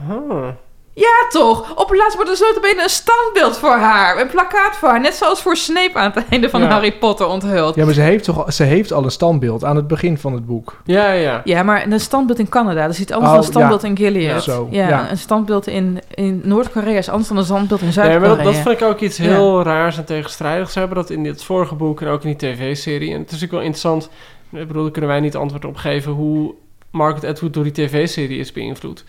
Huh. 0.06 0.48
Ja, 0.94 1.26
toch? 1.28 1.70
Op 1.76 1.88
het 1.88 1.98
laatst 1.98 2.14
wordt 2.14 2.30
er 2.30 2.36
zo 2.36 2.44
benen 2.60 2.82
een 2.82 2.88
standbeeld 2.88 3.58
voor 3.58 3.70
haar. 3.76 4.20
Een 4.20 4.26
plakkaat 4.28 4.76
voor 4.76 4.88
haar. 4.88 5.00
Net 5.00 5.14
zoals 5.14 5.42
voor 5.42 5.56
Snape 5.56 5.98
aan 5.98 6.10
het 6.14 6.24
einde 6.30 6.50
van 6.50 6.60
Ja. 6.60 6.68
Harry 6.68 6.92
Potter 6.92 7.26
onthuld. 7.26 7.74
Ja, 7.74 7.84
maar 7.84 7.94
ze 7.94 8.00
heeft, 8.00 8.24
toch, 8.24 8.52
ze 8.52 8.62
heeft 8.62 8.92
al 8.92 9.04
een 9.04 9.10
standbeeld 9.10 9.64
aan 9.64 9.76
het 9.76 9.86
begin 9.86 10.18
van 10.18 10.32
het 10.32 10.46
boek. 10.46 10.80
Ja, 10.84 11.12
ja. 11.12 11.40
Ja, 11.44 11.62
maar 11.62 11.86
een 11.86 12.00
standbeeld 12.00 12.38
in 12.38 12.48
Canada. 12.48 12.86
Dat 12.86 12.96
ziet 12.96 13.12
anders 13.12 13.30
Oh, 13.30 13.36
dan 13.36 13.44
een 13.44 13.50
standbeeld 13.50 13.82
ja. 13.82 13.88
in 13.88 13.96
Gilead. 13.96 14.42
Zo, 14.42 14.68
ja, 14.70 14.88
ja. 14.88 15.10
een 15.10 15.18
standbeeld 15.18 15.66
in, 15.66 16.00
in 16.14 16.40
Noord-Korea 16.44 16.98
is 16.98 17.08
anders 17.08 17.28
dan 17.28 17.36
een 17.36 17.44
standbeeld 17.44 17.80
in 17.80 17.86
Ja, 17.86 17.92
Zuid-Korea. 17.92 18.26
maar 18.34 18.36
dat, 18.44 18.44
dat 18.54 18.62
vind 18.62 18.80
ik 18.80 18.82
ook 18.88 19.00
iets 19.00 19.18
heel 19.18 19.62
raars 19.62 19.96
en 19.96 20.04
tegenstrijdigs. 20.04 20.72
Ze 20.72 20.78
hebben 20.78 20.96
dat 20.96 21.10
in 21.10 21.22
dit 21.22 21.44
vorige 21.44 21.74
boek 21.74 22.00
en 22.00 22.08
ook 22.08 22.22
in 22.24 22.36
die 22.36 22.50
tv-serie. 22.50 23.14
En 23.14 23.20
het 23.20 23.30
is 23.30 23.44
ook 23.44 23.50
wel 23.50 23.60
interessant. 23.60 24.08
Ik 24.52 24.66
bedoel, 24.66 24.82
daar 24.82 24.92
kunnen 24.92 25.10
wij 25.10 25.20
niet 25.20 25.36
antwoord 25.36 25.64
op 25.64 25.76
geven 25.76 26.12
hoe 26.12 26.54
Margaret 26.90 27.24
Atwood 27.24 27.54
door 27.54 27.64
die 27.64 27.72
tv-serie 27.72 28.38
is 28.38 28.52
beïnvloed. 28.52 29.04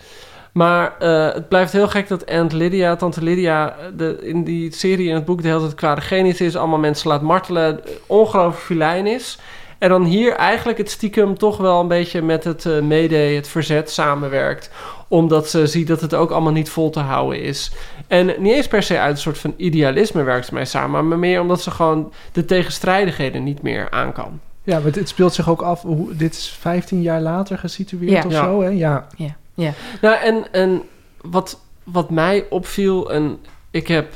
Maar 0.52 0.94
eh, 0.98 1.32
het 1.34 1.48
blijft 1.48 1.72
heel 1.72 1.88
gek 1.88 2.08
dat 2.08 2.30
Aunt 2.30 2.52
Lydia, 2.52 2.96
tante 2.96 3.22
Lydia, 3.22 3.76
de, 3.96 4.18
in 4.22 4.44
die 4.44 4.72
serie 4.74 5.08
in 5.08 5.14
het 5.14 5.24
boek 5.24 5.42
de 5.42 5.48
hele 5.48 5.60
tijd 5.60 5.74
kwaadgenisch 5.74 6.40
is, 6.40 6.56
allemaal 6.56 6.78
mensen 6.78 7.08
laat 7.08 7.22
martelen, 7.22 7.80
ongelooflijk 8.06 8.64
filijn 8.64 9.06
is. 9.06 9.38
En 9.78 9.88
dan 9.88 10.04
hier 10.04 10.32
eigenlijk 10.32 10.78
het 10.78 10.90
stiekem 10.90 11.38
toch 11.38 11.56
wel 11.56 11.80
een 11.80 11.88
beetje 11.88 12.22
met 12.22 12.44
het 12.44 12.66
eh 12.66 12.80
mede, 12.80 13.16
het 13.16 13.48
verzet 13.48 13.90
samenwerkt. 13.90 14.70
Omdat 15.08 15.48
ze 15.48 15.66
ziet 15.66 15.86
dat 15.86 16.00
het 16.00 16.14
ook 16.14 16.30
allemaal 16.30 16.52
niet 16.52 16.70
vol 16.70 16.90
te 16.90 17.00
houden 17.00 17.42
is. 17.42 17.72
En 18.06 18.26
niet 18.38 18.52
eens 18.54 18.68
per 18.68 18.82
se 18.82 18.98
uit 18.98 19.12
een 19.14 19.20
soort 19.22 19.38
van 19.38 19.54
idealisme 19.56 20.22
werkt 20.22 20.46
ze 20.46 20.54
mee 20.54 20.64
samen. 20.64 21.08
Maar 21.08 21.18
meer 21.18 21.40
omdat 21.40 21.62
ze 21.62 21.70
gewoon 21.70 22.12
de 22.32 22.44
tegenstrijdigheden 22.44 23.44
niet 23.44 23.62
meer 23.62 23.90
aan 23.90 24.12
kan. 24.12 24.40
Ja, 24.62 24.78
maar 24.78 24.92
dit 24.92 25.08
speelt 25.08 25.34
zich 25.34 25.48
ook 25.48 25.62
af. 25.62 25.82
Hoe, 25.82 26.16
dit 26.16 26.32
is 26.32 26.56
15 26.60 27.02
jaar 27.02 27.20
later 27.20 27.58
gesitueerd 27.58 28.10
Ja. 28.22 28.24
of 28.26 28.32
Ja. 28.32 28.44
zo, 28.44 28.62
hè? 28.62 28.68
Ja. 28.68 29.06
Ja, 29.16 29.36
ja. 29.54 29.72
Nou, 30.00 30.16
en, 30.16 30.52
en 30.52 30.82
wat, 31.20 31.60
wat 31.84 32.10
mij 32.10 32.46
opviel... 32.50 33.12
En 33.12 33.38
ik 33.70 33.88
heb 33.88 34.14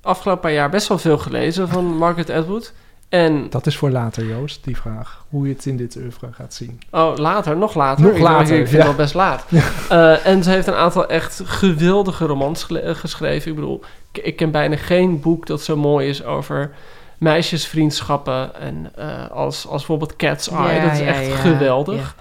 afgelopen 0.00 0.42
paar 0.42 0.52
jaar 0.52 0.70
best 0.70 0.88
wel 0.88 0.98
veel 0.98 1.18
gelezen 1.18 1.68
van 1.68 1.84
Margaret 1.98 2.30
Atwood. 2.30 2.72
En 3.08 3.46
Dat 3.50 3.66
is 3.66 3.76
voor 3.76 3.90
later, 3.90 4.24
Joost, 4.24 4.64
die 4.64 4.76
vraag. 4.76 5.24
Hoe 5.28 5.46
je 5.46 5.54
het 5.54 5.66
in 5.66 5.76
dit 5.76 5.96
oeuvre 5.96 6.32
gaat 6.32 6.54
zien. 6.54 6.80
Oh, 6.90 7.16
later, 7.16 7.56
nog 7.56 7.74
later. 7.74 8.04
Nog 8.04 8.14
Ik 8.14 8.22
later, 8.22 8.58
Ik 8.58 8.68
vind 8.68 8.70
ja. 8.70 8.78
het 8.78 8.86
al 8.88 8.94
best 8.94 9.14
laat. 9.14 9.44
Eh, 9.88 10.26
en 10.26 10.42
ze 10.42 10.50
heeft 10.50 10.66
een 10.66 10.74
aantal 10.74 11.08
echt 11.08 11.40
geweldige 11.44 12.26
romans 12.26 12.66
eh, 12.66 12.94
geschreven. 12.94 13.50
Ik 13.50 13.54
bedoel, 13.56 13.84
ik, 14.12 14.24
ik 14.24 14.36
ken 14.36 14.50
bijna 14.50 14.76
geen 14.76 15.20
boek 15.20 15.46
dat 15.46 15.62
zo 15.62 15.76
mooi 15.76 16.08
is 16.08 16.24
over 16.24 16.74
meisjesvriendschappen. 17.18 18.60
En 18.60 18.92
eh, 18.94 19.30
als, 19.30 19.66
als 19.66 19.76
bijvoorbeeld 19.76 20.16
Cat's 20.16 20.48
Eye. 20.48 20.80
dat 20.80 20.92
is 20.92 21.00
echt 21.00 21.32
geweldig. 21.32 22.16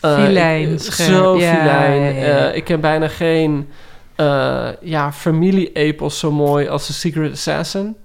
Eh, 0.00 0.24
Filijn, 0.24 0.78
scherp. 0.78 1.10
Zo 1.10 1.34
filijn. 1.34 2.16
Eh, 2.16 2.56
ik 2.56 2.64
ken 2.64 2.80
bijna 2.80 3.08
geen 3.08 3.68
eh 4.14 4.68
ja, 4.80 5.12
familie-epos 5.12 6.18
zo 6.18 6.32
mooi 6.32 6.68
als 6.68 6.86
The 6.86 6.92
Secret 6.92 7.32
Assassin. 7.32 7.96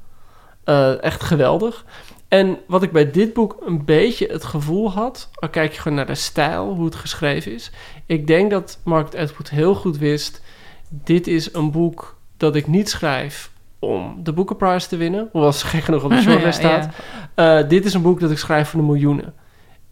Eh, 0.64 1.04
echt 1.04 1.24
geweldig. 1.24 1.86
En 2.28 2.58
wat 2.68 2.84
ik 2.84 2.92
bij 2.92 3.12
dit 3.12 3.34
boek 3.34 3.58
een 3.66 3.86
beetje 3.86 4.28
het 4.32 4.44
gevoel 4.44 4.92
had... 4.92 5.30
al 5.34 5.50
kijk 5.50 5.74
je 5.74 5.82
gewoon 5.82 5.98
naar 5.98 6.06
de 6.06 6.16
stijl, 6.16 6.74
hoe 6.74 6.86
het 6.86 6.96
geschreven 6.96 7.54
is... 7.54 7.72
ik 8.06 8.28
denk 8.28 8.52
dat 8.52 8.80
Margaret 8.84 9.16
Atwood 9.16 9.50
heel 9.50 9.76
goed 9.76 9.98
wist... 9.98 10.42
dit 10.90 11.28
is 11.28 11.54
een 11.54 11.72
boek 11.72 12.18
dat 12.38 12.56
ik 12.56 12.68
niet 12.68 12.90
schrijf 12.90 13.52
om 13.80 14.20
de 14.24 14.34
Booker 14.34 14.88
te 14.88 14.98
winnen... 14.98 15.30
hoewel 15.32 15.54
ze 15.54 15.66
gek 15.66 15.84
genoeg 15.84 16.04
op 16.04 16.10
de 16.10 16.22
shortlist 16.32 16.62
Ja, 16.62 16.82
staat. 16.82 16.96
Eh, 17.36 17.70
dit 17.70 17.86
is 17.86 17.94
een 17.94 18.02
boek 18.02 18.20
dat 18.20 18.32
ik 18.32 18.38
schrijf 18.38 18.70
voor 18.70 18.80
de 18.80 18.86
miljoenen. 18.86 19.34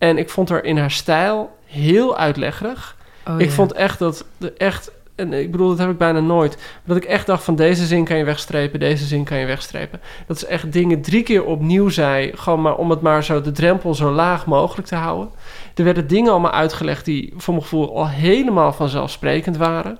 En 0.03 0.17
ik 0.17 0.29
vond 0.29 0.49
haar 0.49 0.63
in 0.63 0.77
haar 0.77 0.91
stijl 0.91 1.55
heel 1.65 2.17
uitleggerig. 2.17 2.97
Oh, 3.27 3.39
ik 3.39 3.45
ja. 3.45 3.51
vond 3.51 3.73
echt 3.73 3.99
dat 3.99 4.25
de 4.37 4.53
echt... 4.53 4.91
En 5.15 5.33
ik 5.33 5.51
bedoel, 5.51 5.69
dat 5.69 5.77
heb 5.77 5.89
ik 5.89 5.97
bijna 5.97 6.19
nooit. 6.19 6.57
Dat 6.85 6.97
ik 6.97 7.03
echt 7.03 7.25
dacht 7.25 7.43
van 7.43 7.55
deze 7.55 7.85
zin 7.85 8.05
kan 8.05 8.17
je 8.17 8.23
wegstrepen, 8.23 8.79
deze 8.79 9.05
zin 9.05 9.23
kan 9.23 9.37
je 9.37 9.45
wegstrepen. 9.45 10.01
Dat 10.27 10.39
ze 10.39 10.47
echt 10.47 10.71
dingen 10.71 11.01
drie 11.01 11.23
keer 11.23 11.45
opnieuw 11.45 11.89
zei. 11.89 12.31
Gewoon 12.35 12.61
maar 12.61 12.75
om 12.75 12.89
het 12.89 13.01
maar 13.01 13.23
zo 13.23 13.41
de 13.41 13.51
drempel 13.51 13.95
zo 13.95 14.11
laag 14.11 14.45
mogelijk 14.45 14.87
te 14.87 14.95
houden. 14.95 15.29
Er 15.75 15.83
werden 15.83 16.07
dingen 16.07 16.31
allemaal 16.31 16.51
uitgelegd 16.51 17.05
die 17.05 17.33
voor 17.37 17.53
mijn 17.53 17.65
gevoel 17.65 17.97
al 17.97 18.07
helemaal 18.07 18.73
vanzelfsprekend 18.73 19.57
waren. 19.57 19.97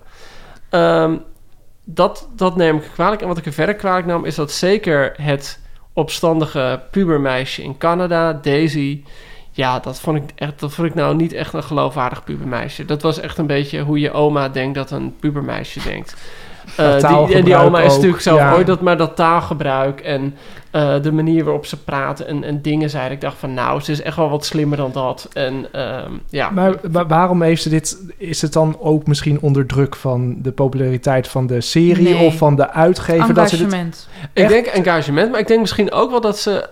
Ehm, 0.70 1.16
dat, 1.84 2.30
dat 2.36 2.56
neem 2.56 2.76
ik 2.76 2.90
kwalijk. 2.94 3.22
En 3.22 3.28
wat 3.28 3.38
ik 3.38 3.46
er 3.46 3.54
verder 3.54 3.76
kwalijk 3.76 4.06
nam, 4.06 4.26
is 4.26 4.36
dat 4.36 4.52
zeker 4.52 5.14
het 5.22 5.60
opstandige 5.94 6.82
pubermeisje 6.92 7.64
in 7.64 7.78
Canada, 7.78 8.34
Daisy. 8.34 9.04
Ja, 9.56 9.80
dat 9.80 10.00
vond, 10.00 10.18
ik 10.18 10.24
echt, 10.36 10.60
dat 10.60 10.74
vond 10.74 10.88
ik 10.88 10.96
nou 10.96 11.16
niet 11.16 11.34
echt 11.34 11.54
een 11.54 11.64
geloofwaardig 11.64 12.24
pubermeisje. 12.24 12.86
Dat 12.86 13.02
was 13.02 13.20
echt 13.20 13.38
een 13.38 13.48
beetje 13.48 13.82
hoe 13.82 14.00
je 14.00 14.12
oma 14.12 14.50
denkt 14.50 14.76
dat 14.76 14.92
een 14.92 15.16
pubermeisje 15.20 15.80
denkt. 15.84 16.16
Dat 16.78 17.04
Eh, 17.04 17.10
die, 17.10 17.36
en 17.36 17.44
die 17.44 17.54
taalgebruik 17.54 17.66
oma 17.68 17.80
is 17.82 17.92
ook, 17.96 18.02
natuurlijk 18.02 18.24
ja. 18.24 18.54
ooit 18.54 18.68
dat, 18.68 18.82
maar 18.82 18.98
dat 18.98 19.16
taalgebruik 19.16 20.00
en 20.00 20.36
eh, 20.72 21.02
de 21.02 21.12
manier 21.12 21.44
waarop 21.44 21.66
ze 21.66 21.78
praten 21.84 22.28
en, 22.28 22.44
en 22.44 22.62
dingen 22.62 22.90
zeiden. 22.90 23.12
Ik 23.14 23.22
dacht 23.22 23.38
van 23.38 23.54
nou, 23.54 23.82
ze 23.82 23.92
is 23.92 24.02
echt 24.02 24.16
wel 24.18 24.30
wat 24.30 24.46
slimmer 24.46 24.78
dan 24.78 24.92
dat. 24.92 25.30
En 25.34 25.66
ehm, 25.72 26.12
ja, 26.30 26.50
Maar 26.50 26.74
wa- 26.92 27.06
waarom 27.06 27.42
heeft 27.42 27.62
ze 27.62 27.70
dit? 27.70 27.98
Is 28.18 28.42
het 28.42 28.54
dan 28.54 28.76
ook 28.80 29.08
misschien 29.08 29.42
onder 29.42 29.66
druk 29.66 29.96
van 29.96 30.36
de 30.42 30.52
populariteit 30.52 31.28
van 31.28 31.48
de 31.48 31.62
serie 31.62 32.14
Nee. 32.14 32.26
of 32.26 32.38
van 32.38 32.56
de 32.56 32.70
uitgever? 32.72 33.34
Dat 33.34 33.50
ze 33.50 33.58
dit, 33.58 33.66
Engagement. 33.66 34.08
Ik 34.34 34.48
denk 34.48 34.66
engagement, 34.66 35.32
maar 35.32 35.40
ik 35.40 35.48
denk 35.48 35.60
misschien 35.62 35.92
ook 35.92 36.12
wel 36.12 36.22
dat 36.22 36.38
ze 36.40 36.70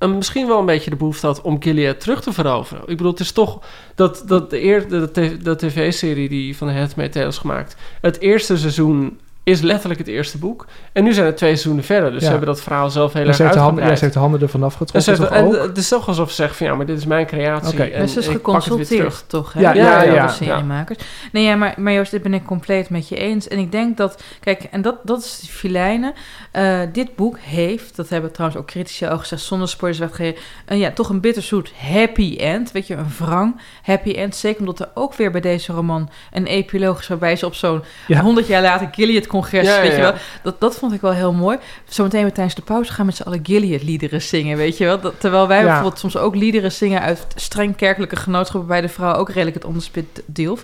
een, 0.00 0.16
misschien 0.16 0.46
wel 0.46 0.58
een 0.58 0.66
beetje 0.66 0.90
de 0.90 0.96
behoefte 0.96 1.26
had 1.26 1.40
om 1.40 1.62
Gilead 1.62 2.00
terug 2.00 2.22
te 2.22 2.32
veroveren. 2.32 2.82
Ik 2.82 2.96
bedoel, 2.96 3.10
het 3.10 3.20
is 3.20 3.32
toch 3.32 3.58
dat, 3.94 4.22
dat 4.26 4.50
de, 4.50 4.64
eer, 4.64 4.88
de, 4.88 5.56
tv-serie 5.56 6.28
die 6.28 6.56
van 6.56 6.88
Tale 7.10 7.26
is 7.26 7.38
gemaakt, 7.38 7.76
het 8.00 8.20
eerste 8.20 8.56
seizoen 8.56 9.18
is 9.44 9.60
letterlijk 9.60 9.98
het 10.00 10.08
eerste 10.08 10.38
boek. 10.38 10.66
En 10.92 11.04
nu 11.04 11.12
zijn 11.12 11.26
er 11.26 11.34
twee 11.34 11.50
seizoenen 11.50 11.84
verder, 11.84 12.10
dus 12.10 12.18
Ja. 12.18 12.24
ze 12.24 12.30
hebben 12.30 12.48
dat 12.48 12.60
verhaal 12.60 12.90
zelf 12.90 13.12
heel 13.12 13.22
Ja, 13.22 13.28
erg 13.28 13.36
ze, 13.36 13.42
de 13.42 13.48
handen, 13.48 13.62
ja, 13.64 13.66
uitgebreid. 13.68 13.98
ze 13.98 14.04
heeft 14.04 14.14
de 14.16 14.20
handen 14.20 14.40
ervan 14.40 14.60
en, 14.60 14.66
afgetrokken. 14.66 15.02
ze 15.02 15.10
heeft- 15.10 15.22
toch 15.22 15.32
en 15.38 15.44
ook? 15.44 15.68
het 15.68 15.76
is 15.78 15.88
toch 15.88 16.08
alsof 16.08 16.28
ze 16.28 16.34
zegt 16.34 16.56
van 16.56 16.66
ja, 16.66 16.74
maar 16.74 16.86
dit 16.86 16.98
is 16.98 17.04
mijn 17.06 17.26
creatie. 17.26 17.72
Oké. 17.72 17.82
En, 17.82 17.98
Maar 17.98 18.08
ze 18.08 18.18
is 18.18 18.26
en 18.26 18.32
ik 18.32 18.42
pak 18.42 18.54
het 18.54 18.64
weer 18.64 18.72
geconsulteerd, 18.72 18.98
terug. 18.98 19.24
toch? 19.26 19.52
Hè? 19.52 19.60
Ja, 19.60 19.72
ja, 19.74 20.00
de 20.04 20.10
ja, 20.10 20.28
seriemakers. 20.28 20.98
Nee, 21.32 21.44
ja, 21.44 21.54
maar, 21.56 21.74
maar 21.76 21.92
Joost, 21.92 22.10
dit 22.10 22.22
ben 22.22 22.34
ik 22.34 22.44
compleet 22.44 22.90
met 22.90 23.08
je 23.08 23.16
eens. 23.16 23.48
En 23.48 23.58
ik 23.58 23.72
denk 23.72 23.96
dat, 23.96 24.22
kijk, 24.40 24.62
en 24.70 24.82
dat, 24.82 24.96
dat 25.04 25.18
is 25.24 25.38
die 25.40 25.50
filijnen. 25.50 26.12
Eh, 26.50 26.80
dit 26.92 27.16
boek 27.16 27.38
heeft, 27.38 27.96
dat 27.96 28.08
hebben 28.08 28.32
trouwens 28.32 28.60
ook 28.60 28.66
critici 28.66 29.06
al 29.06 29.18
gezegd, 29.18 29.42
zonder 29.42 29.68
spoilers 29.68 30.00
weggegeven, 30.00 30.40
een 30.66 30.78
ja, 30.78 30.90
toch 30.90 31.08
een 31.08 31.20
bitterzoet 31.20 31.72
happy 31.76 32.36
end. 32.36 32.72
Weet 32.72 32.86
je, 32.86 32.94
een 32.94 33.12
wrang 33.18 33.60
happy 33.82 34.10
end. 34.12 34.36
Zeker 34.36 34.60
omdat 34.60 34.80
er 34.80 34.88
ook 34.94 35.14
weer 35.14 35.30
bij 35.30 35.40
deze 35.40 35.72
roman 35.72 36.10
een 36.32 36.46
epiloog 36.46 36.98
is 37.00 37.08
waarbij 37.08 37.36
ze 37.36 37.46
op 37.46 37.54
zo'n 37.54 37.82
Ja. 38.06 38.20
100 38.20 38.46
jaar 38.46 38.62
later 38.62 38.88
Gilead-congres, 38.92 39.28
Ja, 39.66 39.80
weet 39.80 39.90
je 39.94 40.00
wel. 40.00 40.12
Dat, 40.42 40.60
dat 40.60 40.74
vond 40.76 40.92
ik 40.92 41.00
wel 41.00 41.12
heel 41.12 41.32
mooi. 41.32 41.58
Zometeen 41.88 42.22
weer 42.22 42.32
tijdens 42.32 42.54
de 42.54 42.62
pauze 42.62 42.92
gaan 42.92 43.06
met 43.06 43.16
z'n 43.16 43.22
allen 43.22 43.40
Gilead-liederen 43.42 44.22
zingen, 44.22 44.56
weet 44.56 44.76
je 44.78 44.84
wel. 44.84 45.00
Dat, 45.00 45.14
terwijl 45.18 45.48
wij 45.48 45.58
Ja. 45.58 45.64
bijvoorbeeld 45.64 45.98
soms 45.98 46.16
ook 46.16 46.34
liederen 46.34 46.72
zingen 46.72 47.00
uit 47.00 47.26
streng 47.34 47.76
kerkelijke 47.76 48.16
genootschappen 48.16 48.68
bij 48.68 48.80
de 48.80 48.88
vrouw 48.88 49.14
ook 49.14 49.28
redelijk 49.28 49.54
het 49.56 49.64
onderspit 49.64 50.22
deelt. 50.26 50.62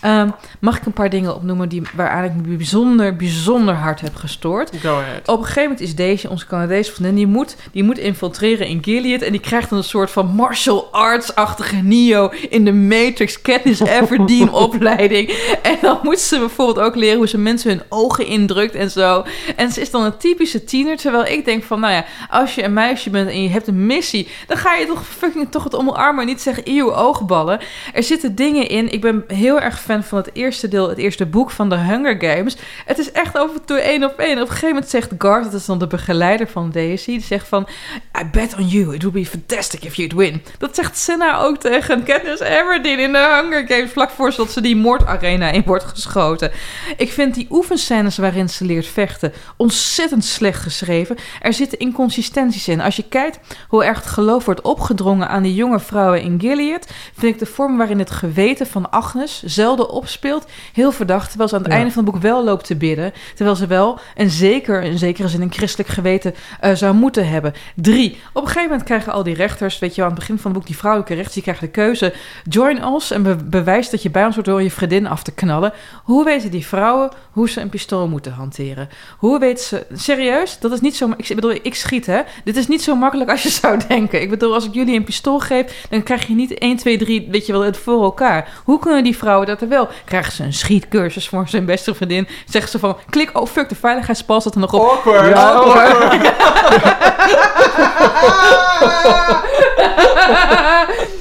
Ehm, 0.00 0.28
mag 0.60 0.76
ik 0.76 0.86
een 0.86 0.92
paar 0.92 1.10
dingen 1.10 1.34
opnoemen 1.34 1.68
die, 1.68 1.82
waaraan 1.94 2.24
ik 2.24 2.34
me 2.34 2.56
bijzonder, 2.56 3.16
bijzonder 3.16 3.74
hard 3.74 4.00
heb 4.00 4.14
gestoord? 4.14 4.70
Go 4.80 4.98
ahead. 4.98 5.28
Op 5.28 5.38
een 5.38 5.44
gegeven 5.44 5.62
moment 5.62 5.80
is 5.80 5.94
deze, 5.94 6.30
onze 6.30 6.46
Canadese 6.46 6.92
vriendin, 6.92 7.14
die 7.14 7.26
moet, 7.26 7.56
die 7.72 7.82
moet 7.84 7.98
infiltreren 7.98 8.66
in 8.66 8.82
Gilead. 8.84 9.20
En 9.22 9.32
die 9.32 9.40
krijgt 9.40 9.68
dan 9.68 9.78
een 9.78 9.84
soort 9.84 10.10
van 10.10 10.26
martial 10.26 10.88
arts-achtige 10.92 11.76
Neo 11.76 12.30
in 12.48 12.64
de 12.64 12.72
Matrix 12.72 13.42
Katniss 13.42 13.80
Everdeen 13.80 14.52
opleiding. 14.52 15.26
En 15.62 15.78
dan 15.82 15.98
moet 16.02 16.18
ze 16.18 16.38
bijvoorbeeld 16.38 16.86
ook 16.86 16.94
leren 16.94 17.16
hoe 17.16 17.28
ze 17.28 17.38
mensen 17.38 17.70
hun 17.70 17.82
ogen 17.88 18.07
indrukt 18.16 18.74
en 18.74 18.90
zo. 18.90 19.24
En 19.56 19.72
ze 19.72 19.80
is 19.80 19.90
dan 19.90 20.02
een 20.02 20.16
typische 20.16 20.64
tiener. 20.64 20.96
Terwijl 20.96 21.26
ik 21.26 21.44
denk 21.44 21.64
van, 21.64 21.80
nou 21.80 21.92
ja, 21.92 22.04
als 22.30 22.54
je 22.54 22.62
een 22.62 22.72
meisje 22.72 23.10
bent 23.10 23.28
en 23.28 23.42
je 23.42 23.48
hebt 23.48 23.66
een 23.66 23.86
missie, 23.86 24.28
dan 24.46 24.56
ga 24.56 24.74
je 24.74 24.86
toch 24.86 25.06
fucking 25.06 25.50
toch 25.50 25.64
het 25.64 25.76
omarmen 25.76 26.20
en 26.20 26.26
niet 26.26 26.40
zeggen, 26.40 26.62
eeuw, 26.66 26.94
oogballen. 26.94 27.60
Er 27.94 28.02
zitten 28.02 28.34
dingen 28.34 28.68
in. 28.68 28.92
Ik 28.92 29.00
ben 29.00 29.24
heel 29.26 29.60
erg 29.60 29.80
fan 29.80 30.04
van 30.04 30.18
het 30.18 30.30
eerste 30.32 30.68
deel, 30.68 30.88
het 30.88 30.98
eerste 30.98 31.26
boek 31.26 31.50
van 31.50 31.68
de 31.68 31.76
Hunger 31.76 32.16
Games. 32.18 32.56
Het 32.84 32.98
is 32.98 33.12
echt 33.12 33.38
over 33.38 33.64
toe 33.64 33.80
één 33.80 34.04
op 34.04 34.18
één. 34.18 34.34
Op 34.34 34.40
een 34.40 34.46
gegeven 34.46 34.68
moment 34.68 34.88
zegt 34.88 35.10
Garth, 35.18 35.44
dat 35.44 35.60
is 35.60 35.66
dan 35.66 35.78
de 35.78 35.86
begeleider 35.86 36.48
van 36.48 36.70
Daisy, 36.70 37.10
die 37.10 37.22
zegt 37.22 37.48
van, 37.48 37.68
I 38.20 38.24
bet 38.32 38.54
on 38.58 38.66
you, 38.66 38.94
it 38.94 39.02
would 39.02 39.18
be 39.18 39.26
fantastic 39.26 39.84
if 39.84 39.94
you'd 39.94 40.12
win. 40.12 40.42
Dat 40.58 40.74
zegt 40.74 40.98
Senna 40.98 41.40
ook 41.40 41.58
tegen 41.58 42.02
Katniss 42.02 42.40
Everdeen 42.40 42.98
in 42.98 43.12
de 43.12 43.40
Hunger 43.42 43.64
Games, 43.66 43.90
vlak 43.90 44.10
voor 44.10 44.32
ze 44.32 44.60
die 44.60 44.76
moordarena 44.76 45.50
in 45.50 45.62
wordt 45.66 45.84
geschoten. 45.84 46.50
Ik 46.96 47.12
vind 47.12 47.34
die 47.34 47.46
waarin 48.16 48.48
ze 48.48 48.64
leert 48.64 48.86
vechten 48.86 49.32
ontzettend 49.56 50.24
slecht 50.24 50.62
geschreven. 50.62 51.16
Er 51.40 51.52
zitten 51.52 51.78
inconsistenties 51.78 52.68
in. 52.68 52.80
Als 52.80 52.96
je 52.96 53.04
kijkt 53.08 53.38
hoe 53.68 53.84
erg 53.84 53.96
het 53.98 54.06
geloof 54.06 54.44
wordt 54.44 54.60
opgedrongen 54.60 55.28
aan 55.28 55.42
die 55.42 55.54
jonge 55.54 55.80
vrouwen 55.80 56.22
in 56.22 56.40
Gilead, 56.40 56.86
vind 57.18 57.32
ik 57.34 57.38
de 57.38 57.46
vorm 57.46 57.76
waarin 57.76 57.98
het 57.98 58.10
geweten 58.10 58.66
van 58.66 58.90
Agnes 58.90 59.42
zelden 59.44 59.90
opspeelt 59.90 60.46
heel 60.72 60.92
verdacht. 60.92 61.28
Terwijl 61.28 61.48
ze 61.48 61.54
aan 61.56 61.62
het 61.62 61.70
Ja. 61.70 61.76
einde 61.78 61.92
van 61.92 62.04
het 62.04 62.12
boek 62.12 62.22
wel 62.22 62.44
loopt 62.44 62.66
te 62.66 62.76
bidden. 62.76 63.12
Terwijl 63.34 63.56
ze 63.56 63.66
wel 63.66 63.98
en 64.14 64.30
zeker 64.30 64.82
in 64.82 64.98
zekere 64.98 65.28
zin 65.28 65.42
een 65.42 65.52
christelijk 65.52 65.88
geweten 65.90 66.34
eh, 66.60 66.74
zou 66.74 66.94
moeten 66.94 67.28
hebben. 67.28 67.52
Drie. 67.74 68.20
Op 68.32 68.42
een 68.42 68.48
gegeven 68.48 68.68
moment 68.68 68.82
krijgen 68.86 69.12
al 69.12 69.22
die 69.22 69.34
rechters, 69.34 69.78
weet 69.78 69.90
je 69.94 70.00
wel, 70.00 70.04
aan 70.10 70.16
het 70.16 70.20
begin 70.20 70.38
van 70.38 70.50
het 70.50 70.58
boek, 70.60 70.68
die 70.68 70.76
vrouwelijke 70.78 71.14
rechters, 71.14 71.34
die 71.34 71.42
krijgen 71.42 71.66
de 71.66 71.72
keuze: 71.72 72.14
join 72.44 72.84
ons 72.84 73.10
en 73.10 73.22
be- 73.22 73.36
bewijs 73.44 73.90
dat 73.90 74.02
je 74.02 74.10
bij 74.10 74.24
ons 74.24 74.34
wordt 74.34 74.48
door 74.48 74.62
je 74.62 74.70
vriendin 74.70 75.06
af 75.06 75.22
te 75.22 75.32
knallen. 75.32 75.72
Hoe 76.04 76.24
weten 76.24 76.50
die 76.50 76.66
vrouwen 76.66 77.10
hoe 77.30 77.48
ze 77.48 77.60
een 77.60 77.68
pistool 77.68 77.86
moeten 77.96 78.32
hanteren? 78.32 78.88
Hoe 79.18 79.38
weten 79.38 79.64
ze. 79.64 79.86
Serieus? 79.92 80.58
Dat 80.58 80.72
is 80.72 80.80
niet 80.80 80.96
zo. 80.96 81.10
Ik 81.16 81.34
bedoel, 81.34 81.50
ik 81.62 81.74
schiet 81.74 82.06
hè. 82.06 82.20
Dit 82.44 82.56
is 82.56 82.66
niet 82.66 82.82
zo 82.82 82.94
makkelijk 82.96 83.30
als 83.30 83.42
je 83.42 83.48
zou 83.48 83.80
denken. 83.88 84.20
Ik 84.20 84.30
bedoel, 84.30 84.54
als 84.54 84.64
ik 84.66 84.74
jullie 84.74 84.96
een 84.96 85.04
pistool 85.04 85.38
geef, 85.38 85.86
dan 85.90 86.02
krijg 86.02 86.26
je 86.26 86.34
niet 86.34 86.58
1, 86.58 86.76
2, 86.76 86.98
3, 86.98 87.28
weet 87.30 87.46
je 87.46 87.52
wel, 87.52 87.60
het 87.60 87.76
voor 87.76 88.02
elkaar. 88.02 88.48
Hoe 88.64 88.78
kunnen 88.78 89.04
die 89.04 89.16
vrouwen 89.16 89.46
dat 89.46 89.60
er 89.60 89.68
wel? 89.68 89.88
Krijgen 90.04 90.32
ze 90.32 90.42
een 90.42 90.52
schietcursus 90.52 91.28
voor 91.28 91.48
zijn 91.48 91.64
beste 91.64 91.94
vriendin? 91.94 92.28
Zeggen 92.46 92.70
ze 92.70 92.78
van, 92.78 92.96
klik, 93.10 93.38
oh 93.38 93.46
fuck, 93.46 93.68
de 93.68 93.74
veiligheidspas 93.74 94.42
zat 94.42 94.54
er 94.54 94.60
nog 94.60 94.72
op. 94.72 94.90
Awkward. 94.90 95.28
Ja, 95.28 95.50
awkward. 95.50 96.32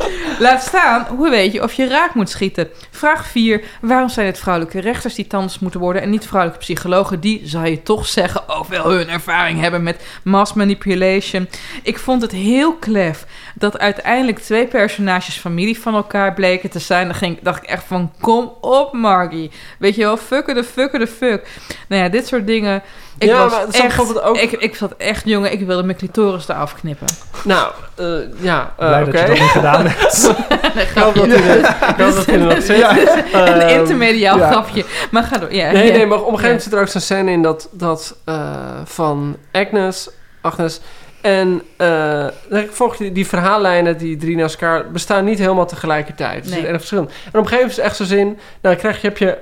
Laat 0.39 0.61
staan, 0.61 1.05
hoe 1.15 1.29
weet 1.29 1.51
je 1.51 1.63
of 1.63 1.73
je 1.73 1.87
raak 1.87 2.13
moet 2.13 2.29
schieten? 2.29 2.69
Vraag 2.91 3.27
4. 3.27 3.63
Waarom 3.81 4.09
zijn 4.09 4.25
het 4.25 4.39
vrouwelijke 4.39 4.79
rechters 4.79 5.15
die 5.15 5.27
tandarts 5.27 5.59
moeten 5.59 5.79
worden 5.79 6.01
en 6.01 6.09
niet 6.09 6.27
vrouwelijke 6.27 6.63
psychologen? 6.63 7.19
Die, 7.19 7.41
zou 7.43 7.67
je 7.67 7.83
toch 7.83 8.07
zeggen, 8.07 8.49
ook 8.49 8.67
wel 8.67 8.91
hun 8.91 9.09
ervaring 9.09 9.59
hebben 9.59 9.83
met 9.83 10.05
mass 10.23 10.53
manipulation. 10.53 11.49
Ik 11.83 11.99
vond 11.99 12.21
het 12.21 12.31
heel 12.31 12.73
klef 12.73 13.25
dat 13.55 13.79
uiteindelijk 13.79 14.39
twee 14.39 14.67
personages 14.67 15.35
familie 15.37 15.79
van 15.79 15.95
elkaar 15.95 16.33
bleken 16.33 16.69
te 16.69 16.79
zijn. 16.79 17.07
Dan 17.07 17.15
ging, 17.15 17.39
dacht 17.41 17.63
ik 17.63 17.69
echt 17.69 17.83
van, 17.83 18.13
kom 18.21 18.53
op 18.61 18.93
Margie. 18.93 19.51
Weet 19.79 19.95
je 19.95 20.01
wel, 20.01 20.17
fucker 20.17 20.53
de 20.53 20.63
fucker 20.63 20.99
de 20.99 21.07
fuck. 21.07 21.47
Nou 21.87 22.03
ja, 22.03 22.09
dit 22.09 22.27
soort 22.27 22.47
dingen... 22.47 22.83
Ik 23.19 23.27
Ja, 23.27 23.37
was 23.43 23.51
maar 23.51 23.61
het 23.61 23.75
echt, 23.75 24.21
ook- 24.23 24.37
ik, 24.37 24.51
ik 24.51 24.75
zat 24.75 24.93
echt, 24.97 25.21
jongen, 25.25 25.51
ik 25.51 25.65
wilde 25.65 25.83
mijn 25.83 25.97
clitoris 25.97 26.47
eraf 26.47 26.75
knippen. 26.75 27.07
Nou, 27.43 27.71
eh, 27.95 28.05
ja, 28.39 28.73
eh, 28.77 28.87
Blij 28.87 29.01
oké. 29.01 29.11
dat 29.11 29.21
je 29.21 29.27
dat 29.27 29.39
niet 29.39 29.49
gedaan 29.49 29.85
hebt. 29.87 30.33
Ik 30.89 30.91
hoop 30.95 31.15
dat 31.15 31.25
hij 31.27 32.35
er- 32.35 32.39
nog 32.39 32.61
zit. 32.61 32.81
een 32.81 33.31
Ehm, 33.61 33.79
intermediaal 33.79 34.37
ja. 34.37 34.51
grapje. 34.51 34.85
Maar 35.11 35.23
ga 35.23 35.37
door. 35.37 35.53
Ja, 35.53 35.71
Nee, 35.71 35.87
ja. 35.87 35.97
nee, 35.97 36.05
maar 36.05 36.17
op 36.17 36.31
een 36.31 36.39
gegeven 36.39 36.41
moment 36.41 36.63
Ja. 36.63 36.69
zit 36.69 36.73
er 36.73 36.79
ook 36.79 36.87
zo'n 36.87 37.01
scène 37.01 37.31
in 37.31 37.41
dat, 37.41 37.67
dat 37.71 38.15
eh, 38.25 38.51
van 38.83 39.37
Agnes, 39.51 40.09
Agnes 40.41 40.81
en 41.21 41.61
eh, 41.77 42.25
ik 42.49 42.69
volg 42.71 42.97
die, 42.97 43.11
die 43.11 43.27
verhaallijnen, 43.27 43.97
die 43.97 44.17
drie 44.17 44.35
naast 44.35 44.61
elkaar, 44.61 44.91
bestaan 44.91 45.25
niet 45.25 45.39
helemaal 45.39 45.65
tegelijkertijd. 45.65 46.45
Nee. 46.45 46.53
er 46.53 46.59
is 46.63 46.67
erg 46.69 46.77
verschil. 46.77 46.99
En 46.99 47.05
op 47.05 47.11
een 47.33 47.47
gegeven 47.47 47.53
moment 47.55 47.69
is 47.69 47.75
het 47.75 47.85
echt 47.85 47.95
zo 47.95 48.03
zin, 48.03 48.25
nou 48.25 48.37
dan 48.61 48.75
krijg 48.75 49.01
je, 49.01 49.07
heb 49.07 49.17
je 49.17 49.37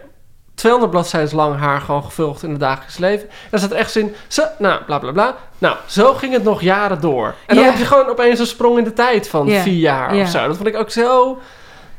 200 0.55 0.91
bladzijden 0.91 1.35
lang 1.35 1.57
haar 1.59 1.81
gewoon 1.81 2.03
gevulgd 2.03 2.43
in 2.43 2.49
het 2.49 2.59
dagelijks 2.59 2.97
leven. 2.97 3.27
En 3.29 3.35
dan 3.49 3.59
staat 3.59 3.71
er 3.71 3.77
echt 3.77 3.91
zin, 3.91 4.15
zo, 4.27 4.43
nou, 4.59 4.83
bla 4.83 4.99
bla 4.99 5.11
bla. 5.11 5.35
Nou, 5.57 5.75
zo 5.85 6.13
ging 6.13 6.33
het 6.33 6.43
nog 6.43 6.61
jaren 6.61 7.01
door. 7.01 7.33
En 7.47 7.55
dan 7.55 7.65
heb 7.65 7.77
je 7.77 7.85
gewoon 7.85 8.07
opeens 8.07 8.39
een 8.39 8.45
sprong 8.47 8.77
in 8.77 8.83
de 8.83 8.93
tijd 8.93 9.29
van 9.29 9.49
vier 9.49 9.73
jaar 9.79 10.15
Ja. 10.15 10.21
of 10.21 10.29
zo. 10.29 10.47
Dat 10.47 10.55
vond 10.55 10.67
ik 10.67 10.75
ook 10.77 10.89
zo... 10.89 11.37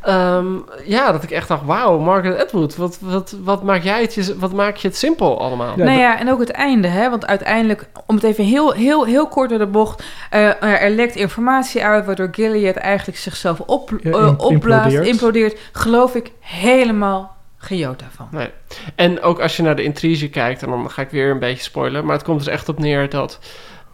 ehm, 0.03 0.47
ja, 0.85 1.13
dat 1.13 1.23
ik 1.23 1.31
echt 1.31 1.49
dacht, 1.49 1.63
wauw, 1.65 1.99
Margaret 1.99 2.41
Atwood, 2.41 2.77
wat, 2.77 2.99
wat, 3.01 3.35
wat, 3.43 3.63
maak 3.63 3.83
jij 3.83 4.01
het, 4.01 4.15
je- 4.15 4.39
wat 4.39 4.53
maak 4.53 4.77
je 4.77 4.89
het 4.89 4.97
simpel 4.97 5.41
allemaal? 5.41 5.73
Ja, 5.77 5.85
nou 5.85 5.99
ja, 5.99 6.19
en 6.19 6.31
ook 6.31 6.39
het 6.41 6.51
einde, 6.51 6.89
hè? 6.89 7.11
Want 7.11 7.27
uiteindelijk, 7.27 7.89
om 8.07 8.15
het 8.15 8.25
even 8.25 8.45
heel, 8.45 8.73
heel, 8.73 9.05
heel 9.05 9.29
kort 9.29 9.49
door 9.51 9.59
de 9.59 9.67
bocht, 9.67 10.03
eh, 10.31 10.63
er 10.83 10.91
lekt 10.91 11.17
informatie 11.17 11.85
uit 11.85 12.07
waardoor 12.07 12.29
Gilead 12.33 12.77
eigenlijk 12.77 13.19
zichzelf 13.19 13.61
op, 13.61 13.93
eh, 13.93 14.33
opblaast, 14.37 14.51
implodeert. 14.51 15.07
implodeert. 15.07 15.59
Geloof 15.73 16.15
ik 16.15 16.31
helemaal 16.41 17.36
geen 17.67 17.79
jota 17.79 18.07
van. 18.17 18.29
Nee. 18.31 18.49
En 18.95 19.23
ook 19.23 19.41
als 19.41 19.57
je 19.57 19.63
naar 19.63 19.77
de 19.77 19.83
intrige 19.83 20.29
kijkt, 20.29 20.63
en 20.63 20.71
dan 20.71 20.91
ga 20.91 21.03
ik 21.03 21.11
weer 21.11 21.31
een 21.31 21.39
beetje 21.39 21.63
spoilen, 21.63 22.05
maar 22.05 22.15
het 22.17 22.25
komt 22.25 22.39
dus 22.39 22.49
echt 22.49 22.69
op 22.69 22.79
neer 22.79 23.09
dat 23.11 23.39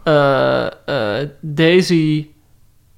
eh, 0.03 0.65
eh, 0.85 1.27
Daisy 1.41 2.27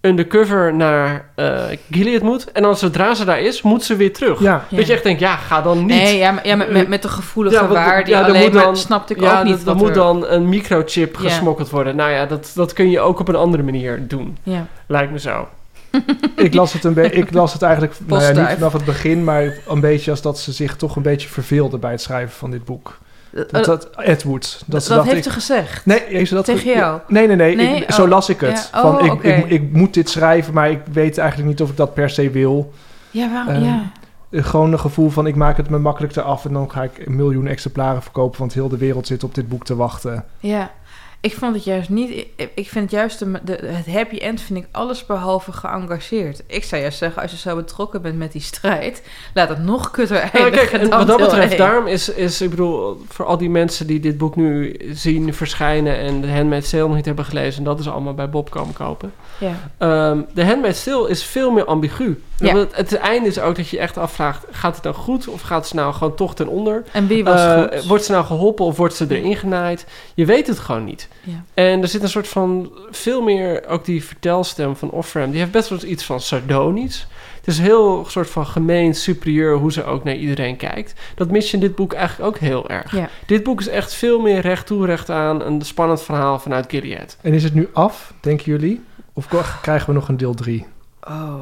undercover 0.02 0.74
naar 0.76 1.30
eh, 1.36 1.64
Gilead 1.92 2.22
moet. 2.22 2.52
En 2.52 2.62
dan 2.62 2.78
zodra 2.78 3.14
ze 3.14 3.26
daar 3.26 3.40
is, 3.40 3.62
moet 3.62 3.84
ze 3.84 3.96
weer 3.96 4.14
terug. 4.14 4.40
Ja. 4.40 4.66
Dat 4.70 4.88
je 4.88 4.94
echt 4.94 5.04
denkt, 5.04 5.20
ja, 5.20 5.36
ga 5.36 5.62
dan 5.62 5.78
niet. 5.78 5.88
Nee, 5.88 6.18
ja, 6.18 6.32
maar- 6.32 6.48
ja, 6.48 6.56
met, 6.56 6.72
met, 6.72 6.88
met 6.88 7.02
de 7.02 7.08
gevoelige 7.08 7.56
Ja, 7.56 7.62
want- 7.62 7.74
waar 7.74 8.04
die 8.04 8.14
ja, 8.14 8.22
alleen 8.22 8.54
maar... 8.54 8.64
dan- 8.64 8.78
snapte 8.78 9.14
ik 9.14 9.22
ja, 9.22 9.40
ook 9.40 9.46
niet 9.46 9.58
dat- 9.66 9.68
er 9.76 9.76
moet 9.82 9.88
er- 9.90 9.94
dan 9.96 10.28
een 10.28 10.50
microchip 10.50 11.16
Ja. 11.16 11.22
gesmokkeld 11.30 11.70
worden. 11.70 11.96
Nou 11.96 12.12
ja, 12.12 12.26
dat, 12.26 12.52
dat 12.56 12.74
kun 12.74 12.90
je 12.90 13.00
ook 13.00 13.20
op 13.20 13.28
een 13.28 13.36
andere 13.36 13.64
manier 13.64 14.08
doen. 14.08 14.38
Ja. 14.44 14.68
Lijkt 14.88 15.12
me 15.12 15.20
zo. 15.20 15.48
Ik, 16.36 16.54
las 16.54 16.74
het 16.74 16.84
een 16.84 16.94
be- 16.94 17.10
ik 17.12 17.34
las 17.34 17.54
het 17.54 17.62
eigenlijk 17.62 17.94
nou 18.08 18.22
ja, 18.22 18.32
niet 18.32 18.48
vanaf 18.58 18.74
het 18.74 18.86
begin, 18.86 19.24
maar 19.24 19.54
een 19.68 19.80
beetje 19.80 20.12
als 20.12 20.22
dat 20.22 20.40
ze 20.40 20.52
zich 20.52 20.76
toch 20.76 20.96
een 20.96 21.02
beetje 21.02 21.28
verveelde 21.30 21.78
bij 21.78 21.92
het 21.92 22.02
schrijven 22.02 22.36
van 22.36 22.52
dit 22.52 22.66
boek. 22.66 22.98
Dat, 23.32 23.52
Eh, 23.52 23.64
dat 23.64 23.90
Edward. 23.98 24.64
Dat, 24.66 24.84
ze 24.84 24.88
dat 24.90 24.98
dacht, 24.98 25.10
heeft 25.12 25.26
ik, 25.26 25.32
ze 25.32 25.40
gezegd. 25.40 25.86
Nee, 25.86 26.02
heeft 26.08 26.28
ze 26.30 26.36
dat 26.36 26.46
Tegen 26.46 26.62
ge- 26.62 26.70
jou? 26.78 27.00
Nee, 27.08 27.28
nee, 27.28 27.36
nee. 27.36 27.56
Nee? 27.56 27.76
Ik, 27.82 27.92
zo 27.92 28.04
Oh. 28.04 28.10
las 28.10 28.30
ik 28.30 28.40
het. 28.40 28.70
Ja. 28.74 28.82
Van, 28.82 29.00
Oh, 29.00 29.06
ik, 29.06 29.24
ik, 29.24 29.46
ik 29.50 29.72
moet 29.72 29.94
dit 29.94 30.10
schrijven, 30.10 30.54
maar 30.54 30.70
ik 30.72 30.80
weet 30.92 31.18
eigenlijk 31.18 31.50
niet 31.50 31.62
of 31.62 31.70
ik 31.70 31.78
dat 31.78 31.94
per 31.94 32.10
se 32.10 32.30
wil. 32.30 32.74
Ja, 33.12 33.32
waarom? 33.32 33.54
Ehm, 33.54 33.64
ja. 33.64 33.92
Eh, 34.32 34.44
Gewoon 34.44 34.72
een 34.72 34.80
gevoel 34.80 35.10
van 35.10 35.28
ik 35.28 35.36
maak 35.36 35.58
het 35.58 35.70
me 35.70 35.78
makkelijk 35.80 36.16
eraf 36.16 36.46
en 36.46 36.54
dan 36.54 36.72
ga 36.72 36.84
ik 36.84 36.92
een 37.06 37.16
miljoen 37.16 37.48
exemplaren 37.48 38.02
verkopen, 38.02 38.40
want 38.40 38.54
heel 38.54 38.70
de 38.70 38.78
wereld 38.78 39.08
zit 39.08 39.24
op 39.24 39.36
dit 39.36 39.48
boek 39.50 39.66
te 39.66 39.76
wachten. 39.76 40.26
Ja, 40.40 40.72
ik 41.26 41.34
vond 41.34 41.56
het 41.56 41.64
juist 41.64 41.90
niet. 41.90 42.26
Ik, 42.54 42.70
vind 42.70 42.92
juist 42.92 43.20
de, 43.20 43.40
de, 43.44 43.60
het 43.66 43.86
happy 43.86 44.18
end 44.18 44.42
vind 44.42 44.60
ik 44.60 44.68
alles 44.72 45.06
behalve 45.06 45.52
geëngageerd. 45.52 46.44
Ik 46.48 46.64
zou 46.64 46.82
juist 46.82 46.98
zeggen, 46.98 47.22
als 47.22 47.32
je 47.32 47.38
zo 47.38 47.56
betrokken 47.56 48.02
bent 48.02 48.18
met 48.18 48.32
die 48.32 48.42
strijd, 48.42 49.04
laat 49.34 49.50
het 49.50 49.64
nog 49.64 49.92
kutter 49.92 50.18
Ja, 50.18 50.32
eindigen. 50.32 50.90
wat 50.90 51.08
dat 51.08 51.18
betreft, 51.18 51.58
daarom 51.58 51.88
is, 51.88 52.10
is, 52.10 52.42
ik 52.42 52.50
bedoel, 52.50 53.02
voor 53.08 53.26
al 53.26 53.38
die 53.38 53.50
mensen 53.50 53.88
die 53.88 54.00
dit 54.00 54.18
boek 54.18 54.36
nu 54.36 54.76
zien 54.92 55.34
verschijnen 55.34 55.98
en 55.98 56.22
de 56.22 56.32
Handmaid's 56.32 56.70
Tale 56.70 56.88
nog 56.88 56.96
niet 56.96 57.06
hebben 57.06 57.26
gelezen, 57.26 57.58
en 57.58 57.64
dat 57.64 57.80
is 57.80 57.90
allemaal 57.90 58.14
bij 58.14 58.30
Bob 58.30 58.50
komen 58.50 58.74
kopen. 58.74 59.14
Ja. 59.38 59.54
Ehm, 59.78 60.22
de 60.34 60.46
Handmaid's 60.46 60.84
Tale 60.84 61.10
is 61.10 61.24
veel 61.24 61.52
meer 61.52 61.66
ambigu. 61.66 62.22
Ja. 62.40 62.56
Het, 62.56 62.76
het 62.76 62.96
einde 62.96 63.28
is 63.28 63.40
ook 63.40 63.56
dat 63.56 63.70
je 63.70 63.80
echt 63.80 63.98
afvraagt, 63.98 64.46
gaat 64.52 64.76
het 64.76 64.84
nou 64.84 64.96
goed 64.96 65.28
of 65.28 65.42
gaat 65.42 65.68
ze 65.68 65.76
nou 65.76 65.94
gewoon 65.94 66.16
toch 66.16 66.36
ten 66.36 66.48
onder? 66.48 66.84
En 66.92 67.08
wie 67.08 67.24
was 67.24 67.42
Eh, 67.42 67.62
goed? 67.62 67.86
Wordt 67.86 68.04
ze 68.06 68.12
nou 68.12 68.26
geholpen 68.26 68.66
of 68.66 68.78
wordt 68.78 68.96
ze 68.96 69.06
erin 69.10 69.36
genaaid? 69.36 69.86
Je 70.14 70.26
weet 70.26 70.48
het 70.48 70.60
gewoon 70.60 70.84
niet. 70.84 71.08
Ja. 71.24 71.44
En 71.54 71.82
er 71.82 71.88
zit 71.88 72.02
een 72.02 72.10
soort 72.10 72.28
van, 72.28 72.72
veel 72.92 73.22
meer, 73.22 73.68
ook 73.68 73.86
die 73.86 74.04
vertelstem 74.04 74.76
van 74.76 74.90
Offram, 74.90 75.30
die 75.32 75.40
heeft 75.40 75.52
best 75.52 75.70
wel 75.70 75.84
iets 75.84 76.04
van 76.04 76.20
sardonisch. 76.20 77.08
Het 77.36 77.48
is 77.48 77.60
heel 77.60 78.00
een 78.00 78.12
soort 78.12 78.30
van 78.30 78.46
gemeen, 78.46 78.96
superieur, 78.96 79.56
hoe 79.56 79.72
ze 79.72 79.84
ook 79.84 80.04
naar 80.04 80.16
iedereen 80.16 80.58
kijkt. 80.58 80.94
Dat 81.16 81.32
mis 81.32 81.48
je 81.52 81.54
in 81.54 81.60
dit 81.64 81.76
boek 81.76 81.94
eigenlijk 81.94 82.30
ook 82.36 82.38
heel 82.42 82.70
erg. 82.70 82.96
Ja. 82.96 83.10
Dit 83.26 83.44
boek 83.44 83.60
is 83.60 83.68
echt 83.68 83.94
veel 83.94 84.20
meer 84.20 84.40
recht 84.40 84.66
toe, 84.68 84.86
recht 84.86 85.10
aan, 85.10 85.42
een 85.42 85.62
spannend 85.62 86.02
verhaal 86.02 86.40
vanuit 86.40 86.66
Gilead. 86.70 87.18
En 87.22 87.34
is 87.34 87.44
het 87.44 87.54
nu 87.54 87.70
af, 87.74 88.14
denken 88.20 88.46
jullie? 88.46 88.84
Of 89.14 89.28
krijgen 89.62 89.88
we 89.88 89.94
nog 89.94 90.08
een 90.08 90.18
deel 90.18 90.34
3? 90.34 90.66
Oh, 91.08 91.40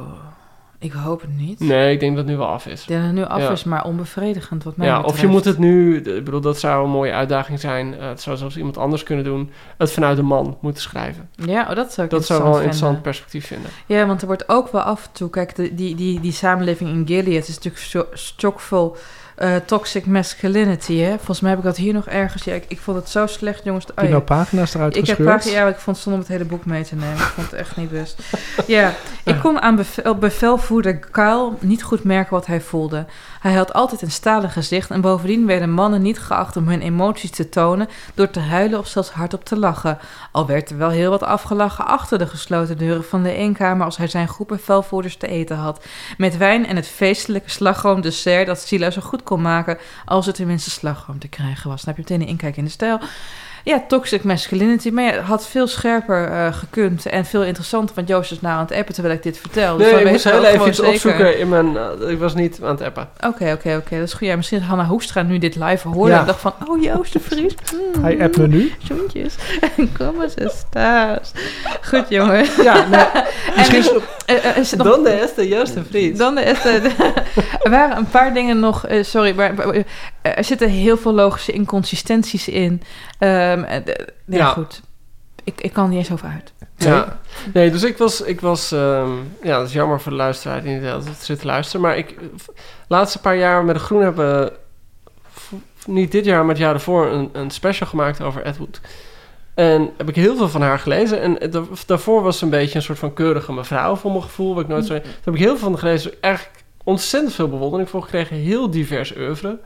ik 0.84 0.92
hoop 0.92 1.22
het 1.22 1.38
niet. 1.38 1.60
Nee, 1.60 1.94
ik 1.94 2.00
denk 2.00 2.16
dat 2.16 2.22
het 2.24 2.32
nu 2.34 2.38
wel 2.40 2.48
af 2.48 2.66
is. 2.68 2.82
Ik 2.82 2.88
denk 2.88 3.00
dat 3.00 3.10
het 3.10 3.18
nu 3.20 3.26
af 3.26 3.42
Ja. 3.42 3.50
is, 3.52 3.64
maar 3.64 3.86
onbevredigend 3.86 4.64
wat 4.64 4.76
mij 4.78 4.88
Ja, 4.88 4.96
betreft. 4.96 5.16
of 5.16 5.22
je 5.22 5.28
moet 5.28 5.46
het 5.46 5.58
nu, 5.58 5.98
ik 5.98 6.24
bedoel, 6.24 6.42
dat 6.42 6.60
zou 6.60 6.84
een 6.86 6.90
mooie 6.92 7.12
uitdaging 7.12 7.60
zijn. 7.60 8.00
Eh, 8.00 8.08
het 8.08 8.22
zou 8.22 8.38
zelfs 8.38 8.58
iemand 8.58 8.78
anders 8.78 9.04
kunnen 9.04 9.26
doen. 9.26 9.52
Het 9.78 9.92
vanuit 9.92 10.18
de 10.18 10.24
man 10.24 10.58
moeten 10.62 10.82
schrijven. 10.82 11.30
Ja, 11.36 11.68
oh, 11.70 11.76
dat 11.76 11.94
zou 11.94 12.08
ik 12.08 12.14
Dat 12.14 12.26
zou 12.26 12.42
wel 12.44 12.52
een 12.52 12.58
interessant 12.58 13.02
perspectief 13.02 13.48
vinden. 13.48 13.70
Ja, 13.86 14.06
want 14.06 14.22
er 14.22 14.28
wordt 14.28 14.50
ook 14.50 14.72
wel 14.72 14.82
af 14.82 15.04
en 15.06 15.12
toe... 15.12 15.30
Kijk, 15.30 15.56
de, 15.56 15.76
die, 15.76 15.96
die, 15.96 16.20
die 16.20 16.32
samenleving 16.32 16.90
in 16.90 17.08
Gilead 17.08 17.48
is 17.48 17.56
natuurlijk 17.56 17.84
zo- 17.84 18.08
eh, 19.36 19.56
toxic 19.66 20.06
masculinity, 20.06 20.98
hè? 20.98 21.16
Volgens 21.16 21.40
mij 21.40 21.50
heb 21.50 21.60
ik 21.60 21.66
dat 21.66 21.78
hier 21.78 21.94
nog 21.94 22.08
ergens... 22.08 22.44
Ja, 22.44 22.54
ik, 22.54 22.66
ik 22.68 22.80
vond 22.80 22.98
het 22.98 23.10
zo 23.10 23.28
slecht, 23.28 23.64
jongens. 23.64 23.86
Heb 23.86 23.98
Oh, 23.98 24.04
je 24.04 24.10
ja. 24.10 24.16
nou 24.16 24.24
pagina's 24.28 24.74
eruit 24.74 24.96
Ik 24.96 25.06
heb 25.08 25.16
gescheurd? 25.16 25.38
pagina, 25.38 25.60
ja, 25.60 25.68
ik 25.68 25.78
vond 25.78 25.96
het 25.96 26.06
zonde 26.06 26.20
om 26.20 26.26
het 26.26 26.34
hele 26.36 26.46
boek 26.50 26.66
mee 26.66 26.84
te 26.84 26.96
nemen. 26.96 27.16
Ik 27.18 27.22
vond 27.36 27.52
het 27.52 27.60
echt 27.60 27.76
niet 27.78 27.92
best. 27.92 28.22
Ja, 28.68 28.94
ik 29.24 29.40
kon 29.40 29.62
aan 29.62 29.76
bevel, 29.76 30.16
bevelvoerder 30.16 31.00
Kyle 31.00 31.52
niet 31.60 31.84
goed 31.84 32.04
merken 32.04 32.34
wat 32.34 32.46
hij 32.46 32.62
voelde. 32.62 33.06
Hij 33.44 33.54
had 33.54 33.74
altijd 33.74 34.02
een 34.02 34.12
stalen 34.12 34.50
gezicht 34.50 34.90
en 34.90 35.02
bovendien 35.02 35.46
werden 35.46 35.72
mannen 35.72 36.02
niet 36.02 36.20
geacht 36.20 36.58
om 36.58 36.68
hun 36.68 36.82
emoties 36.82 37.30
te 37.30 37.50
tonen 37.50 37.90
door 38.14 38.30
te 38.30 38.40
huilen 38.40 38.80
of 38.80 38.88
zelfs 38.88 39.10
hardop 39.10 39.46
te 39.46 39.58
lachen. 39.58 39.98
Al 40.32 40.46
werd 40.46 40.70
er 40.70 40.78
wel 40.78 40.90
heel 40.90 41.10
wat 41.10 41.24
afgelachen 41.24 41.86
achter 41.86 42.18
de 42.18 42.28
gesloten 42.28 42.78
deuren 42.78 43.04
van 43.04 43.24
de 43.24 43.34
eenkamer 43.34 43.86
als 43.86 43.98
hij 43.98 44.08
zijn 44.08 44.28
groep 44.28 44.48
bevelvoerders 44.48 45.18
te 45.18 45.28
eten 45.28 45.58
had. 45.58 45.86
Met 46.18 46.38
wijn 46.38 46.66
en 46.66 46.76
het 46.76 46.88
feestelijke 46.88 47.50
slagroom 47.50 48.02
dessert 48.02 48.48
dat 48.48 48.60
Sila 48.60 48.92
zo 48.92 49.02
goed 49.02 49.24
kon 49.24 49.42
maken 49.42 49.78
als 50.06 50.26
het 50.26 50.36
tenminste 50.36 50.70
slagroom 50.70 51.20
te 51.20 51.28
krijgen 51.28 51.70
was. 51.70 51.84
Dan 51.84 51.94
heb 51.96 52.06
je 52.06 52.12
meteen 52.14 52.28
een 52.28 52.34
inkijk 52.34 52.58
in 52.58 52.64
de 52.64 52.70
stijl. 52.70 53.00
Ja, 53.64 53.84
toxic 53.88 54.24
masculinity. 54.24 54.90
Maar 54.90 55.04
ja, 55.04 55.12
het 55.12 55.22
had 55.22 55.48
veel 55.48 55.68
scherper 55.68 56.28
eh, 56.32 56.54
gekund 56.54 57.06
en 57.06 57.26
veel 57.26 57.44
interessanter. 57.44 57.96
Want 57.96 58.08
Joost 58.08 58.32
is 58.32 58.42
nou 58.42 58.56
aan 58.56 58.66
het 58.66 58.72
appen 58.74 58.94
terwijl 58.94 59.16
ik 59.16 59.24
dit 59.24 59.38
vertel. 59.38 59.78
Dus 59.78 59.92
Nee, 59.92 60.02
ik 60.04 60.12
moest 60.12 60.24
heel 60.24 60.46
even 60.46 60.68
iets 60.68 60.78
zeker- 60.78 60.94
opzoeken 60.94 61.38
in 61.40 61.50
mijn... 61.50 61.78
eh, 61.78 62.10
ik 62.10 62.20
was 62.20 62.34
niet 62.36 62.60
aan 62.64 62.70
het 62.70 62.82
appen. 62.82 63.10
Oké, 63.28 63.52
oké, 63.52 63.76
oké. 63.76 63.98
Dat 63.98 64.08
is 64.08 64.14
goed. 64.14 64.28
Ja, 64.28 64.36
misschien 64.36 64.62
Hanna 64.62 64.86
Hoekstra 64.86 65.22
nu 65.22 65.38
dit 65.38 65.56
live 65.56 65.88
hoorde. 65.88 66.12
Ja. 66.12 66.20
En 66.20 66.26
dacht 66.26 66.40
van, 66.40 66.54
oh 66.68 66.84
Joost 66.84 67.14
de 67.14 67.20
Vries. 67.20 67.54
Mm, 67.96 68.04
Hij 68.04 68.22
appt 68.24 68.38
me 68.38 68.48
nu. 68.48 68.72
Zoentjes. 68.84 69.36
Kom 69.98 70.22
eens 70.22 70.64
thuis. 70.70 71.32
Goed, 71.82 72.06
jongen. 72.10 72.46
Ja, 72.64 72.88
nee, 72.88 73.24
misschien 73.58 73.80
is- 73.80 73.92
Eh, 74.26 74.58
is 74.58 74.72
het 74.72 74.84
nog- 74.84 74.88
Dan 74.96 75.04
de 75.04 75.10
Esther 75.10 75.46
Joost 75.48 75.74
de 75.74 75.84
Vries. 75.90 76.18
Dan 76.18 76.36
de, 76.36 76.42
er 77.64 77.70
waren 77.70 77.98
een 77.98 78.08
paar 78.10 78.34
dingen 78.34 78.60
nog. 78.60 78.86
eh, 78.88 79.04
sorry, 79.04 79.36
maar, 79.36 79.54
er 80.22 80.44
zitten 80.44 80.70
heel 80.70 80.98
veel 80.98 81.14
logische 81.14 81.52
inconsistenties 81.52 82.48
in. 82.48 82.82
Ehm, 83.28 83.64
eh, 83.64 83.86
de- 83.86 84.08
nee, 84.26 84.40
Ja. 84.40 84.46
goed. 84.46 84.82
Ik, 85.44 85.62
ik 85.62 85.74
kan 85.74 85.84
er 85.84 85.90
niet 85.90 85.98
eens 86.00 86.12
over 86.12 86.28
uit. 86.28 86.54
Ja. 86.78 87.20
Nee, 87.54 87.72
dus 87.72 87.84
ik 87.84 87.98
was... 87.98 88.22
Ik 88.22 88.42
was 88.42 88.72
ehm, 88.72 89.10
ja, 89.44 89.58
dat 89.58 89.68
is 89.68 89.74
jammer 89.74 90.02
voor 90.02 90.12
de 90.12 90.18
luisteraar 90.18 90.64
die 90.64 90.80
niet 90.80 90.92
altijd 90.92 91.16
zit 91.18 91.40
te 91.40 91.46
luisteren. 91.46 91.82
Maar 91.82 91.98
ik... 91.98 92.20
De 92.20 92.54
laatste 92.88 93.20
paar 93.20 93.36
jaar 93.38 93.64
met 93.66 93.76
de 93.76 93.82
Groen 93.82 94.02
hebben... 94.02 94.52
Niet 95.86 96.12
dit 96.12 96.26
jaar, 96.26 96.40
maar 96.40 96.50
het 96.54 96.64
jaar 96.64 96.74
ervoor... 96.74 97.08
Een, 97.08 97.30
een 97.34 97.52
special 97.52 97.88
gemaakt 97.90 98.22
over 98.22 98.42
Ed 98.44 98.58
Wood. 98.58 98.82
En 99.54 99.90
heb 99.98 100.10
ik 100.10 100.16
heel 100.16 100.36
veel 100.38 100.50
van 100.50 100.62
haar 100.62 100.80
gelezen. 100.80 101.22
En 101.22 101.52
da- 101.52 101.64
daarvoor 101.86 102.22
was 102.22 102.38
ze 102.38 102.44
een 102.44 102.50
beetje 102.50 102.76
een 102.76 102.82
soort 102.82 103.00
van 103.00 103.14
keurige 103.14 103.54
mevrouw... 103.54 103.96
voor 103.96 104.12
mijn 104.12 104.24
gevoel. 104.24 104.54
Wat 104.54 104.64
ik 104.64 104.70
nooit 104.70 104.86
zo... 104.86 104.94
Toen 105.02 105.12
heb 105.24 105.34
ik 105.34 105.40
heel 105.40 105.58
veel 105.58 105.70
van 105.70 105.80
gelezen. 105.80 106.12
Eigenlijk 106.22 106.64
ontzettend 106.84 107.34
veel 107.34 107.50
bewondering 107.50 107.90
voor 107.90 108.02
gekregen. 108.02 108.36
Heel 108.36 108.70
divers 108.70 109.16
oeuvre. 109.18 109.60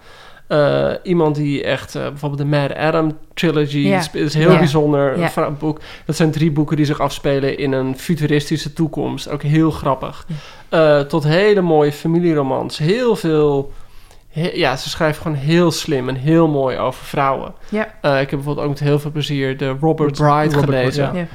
Eh, 0.48 0.90
iemand 1.04 1.36
die 1.36 1.64
echt, 1.64 1.96
eh, 1.96 2.02
bijvoorbeeld 2.02 2.42
de 2.42 2.48
Mad 2.58 2.76
Adam 2.76 3.18
trilogy, 3.34 3.78
is, 3.98 4.10
is 4.12 4.34
heel 4.34 4.50
bijzonder. 4.58 5.18
Boek. 5.60 5.80
Dat 6.06 6.16
zijn 6.16 6.32
drie 6.32 6.52
boeken 6.52 6.76
die 6.76 6.86
zich 6.86 7.00
afspelen 7.00 7.58
in 7.58 7.72
een 7.72 7.98
futuristische 7.98 8.74
toekomst. 8.74 9.30
Ook 9.30 9.42
heel 9.44 9.72
grappig. 9.72 10.28
Eh, 10.70 11.00
tot 11.00 11.24
hele 11.24 11.62
mooie 11.62 11.92
familieromans. 11.92 12.78
Heel 12.78 13.16
veel. 13.16 13.72
he- 14.30 14.52
ja, 14.54 14.76
ze 14.78 14.90
schrijft 14.90 15.20
gewoon 15.22 15.38
heel 15.38 15.72
slim 15.72 16.10
en 16.10 16.16
heel 16.16 16.48
mooi 16.48 16.78
over 16.78 17.06
vrouwen. 17.06 17.54
Ik 18.02 18.10
heb 18.12 18.30
bijvoorbeeld 18.30 18.60
ook 18.66 18.70
met 18.72 18.80
heel 18.80 19.00
veel 19.00 19.12
plezier 19.12 19.58
de 19.58 19.76
Robert 19.82 20.12
Bride 20.12 20.56
Robert, 20.56 20.64
gelezen. 20.66 21.28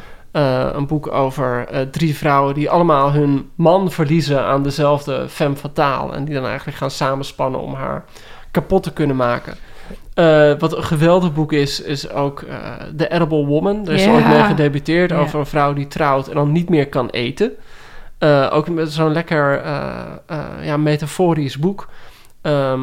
een 0.77 0.87
boek 0.87 1.13
over 1.13 1.67
drie 1.91 2.17
vrouwen 2.17 2.55
die 2.55 2.71
allemaal 2.71 3.13
hun 3.13 3.51
man 3.55 3.91
verliezen 3.91 4.45
aan 4.45 4.63
dezelfde 4.63 5.29
femme 5.29 5.57
fatale. 5.57 6.13
En 6.13 6.25
die 6.25 6.35
dan 6.35 6.47
eigenlijk 6.47 6.77
gaan 6.77 6.91
samenspannen 6.91 7.61
om 7.61 7.75
haar 7.75 8.05
kapot 8.53 8.83
te 8.83 8.93
kunnen 8.93 9.17
maken. 9.17 9.55
Eh, 10.15 10.53
wat 10.59 10.77
een 10.77 10.83
geweldig 10.85 11.35
boek 11.35 11.53
is, 11.53 11.81
is 11.81 12.11
ook 12.11 12.43
eh, 12.43 12.57
The 12.97 13.09
Edible 13.11 13.45
Woman. 13.47 13.85
Daar 13.85 13.95
is 13.95 14.05
Ja. 14.05 14.13
ooit 14.13 14.27
mee 14.27 14.43
gedebuteerd 14.43 15.13
over 15.13 15.39
een 15.39 15.47
vrouw 15.47 15.73
die 15.73 15.89
trouwt 15.89 16.29
en 16.29 16.35
dan 16.35 16.53
niet 16.53 16.69
meer 16.69 16.89
kan 16.89 17.09
eten. 17.11 17.53
Eh, 18.19 18.51
ook 18.53 18.69
met 18.69 18.93
zo'n 18.93 19.13
lekker 19.13 19.65
ja, 20.63 20.77
metaforisch 20.77 21.59
boek. 21.59 21.89
Ehm, 22.43 22.81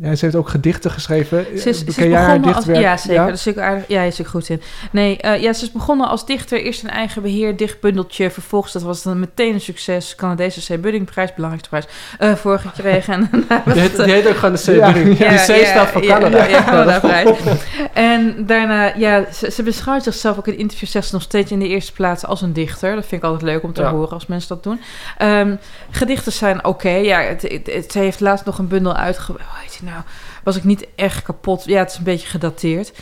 Ja, 0.00 0.14
ze 0.14 0.24
heeft 0.24 0.36
ook 0.36 0.48
gedichten 0.48 0.90
geschreven. 0.90 1.46
Ze 1.58 1.68
is, 1.68 1.78
ze 1.78 1.84
is 1.86 1.94
begonnen 1.94 2.54
als... 2.54 2.64
Ja, 2.64 2.96
zeker. 2.96 3.24
Dat 3.26 3.34
is 3.34 3.42
zeker 3.42 3.62
aardig. 3.62 3.84
Ja, 3.88 4.02
je 4.02 4.10
zit 4.10 4.26
goed 4.26 4.48
in. 4.48 4.62
Nee, 4.92 5.16
eh, 5.16 5.42
ja, 5.42 5.52
ze 5.52 5.64
is 5.64 5.72
begonnen 5.72 6.08
als 6.08 6.26
dichter. 6.26 6.62
Eerst 6.62 6.82
een 6.82 6.90
eigen 6.90 7.22
beheer, 7.22 7.56
dichtbundeltje. 7.56 8.30
Vervolgens, 8.30 8.72
dat 8.72 8.82
was 8.82 9.02
dan 9.02 9.20
meteen 9.20 9.54
een 9.54 9.60
succes. 9.60 10.14
Canadese 10.14 10.74
C. 10.74 10.80
Buddingprijs, 10.80 11.34
belangrijkste 11.34 11.68
prijs, 11.68 11.86
eh 12.18 12.34
voor 12.34 12.58
gekregen. 12.58 13.14
En 13.14 13.30
die, 13.72 13.80
heet, 13.80 13.96
die 13.96 14.12
heet 14.12 14.28
ook 14.28 14.36
gewoon 14.36 14.54
de 14.54 14.60
C. 14.62 14.74
Ja. 14.74 14.92
Budding. 14.92 15.18
Ja, 15.18 15.28
die 15.28 15.38
C 15.38 15.60
ja, 15.60 15.64
staat 15.64 15.88
voor 15.88 16.02
ja, 16.04 16.18
Canada. 16.18 16.44
Ja, 16.44 16.62
Canada-prijs. 16.62 17.38
en 17.92 18.46
daarna, 18.46 18.92
ja, 18.96 19.24
ze, 19.32 19.50
ze 19.50 19.62
beschouwt 19.62 20.02
zichzelf 20.02 20.38
ook 20.38 20.46
in 20.48 20.58
interviews, 20.58 20.90
zegt 20.90 21.06
ze 21.06 21.14
nog 21.14 21.22
steeds 21.22 21.50
in 21.50 21.58
de 21.58 21.68
eerste 21.68 21.92
plaats 21.92 22.24
als 22.26 22.42
een 22.42 22.52
dichter. 22.52 22.94
Dat 22.94 23.06
vind 23.06 23.22
ik 23.22 23.28
altijd 23.28 23.50
leuk 23.50 23.62
om 23.62 23.72
te 23.72 23.82
Ja. 23.82 23.90
horen 23.90 24.10
als 24.10 24.26
mensen 24.26 24.48
dat 24.48 24.62
doen. 24.62 24.80
Ehm, 25.18 25.54
gedichten 25.90 26.32
zijn 26.32 26.64
oké. 26.64 26.88
Ja, 26.90 27.20
het, 27.20 27.42
het, 27.42 27.66
het- 27.72 27.92
ze 27.92 27.98
heeft 27.98 28.20
laatst 28.20 28.44
nog 28.44 28.58
een 28.58 28.68
bundel 28.68 28.94
uitge... 28.94 29.32
Hoe 29.32 29.40
heet 29.62 29.78
die 29.80 29.87
nou? 29.90 30.02
Was 30.44 30.56
ik 30.56 30.64
niet 30.64 30.86
echt 30.96 31.22
kapot? 31.22 31.62
Ja, 31.64 31.78
het 31.78 31.90
is 31.90 31.96
een 31.96 32.04
beetje 32.04 32.28
gedateerd. 32.28 32.92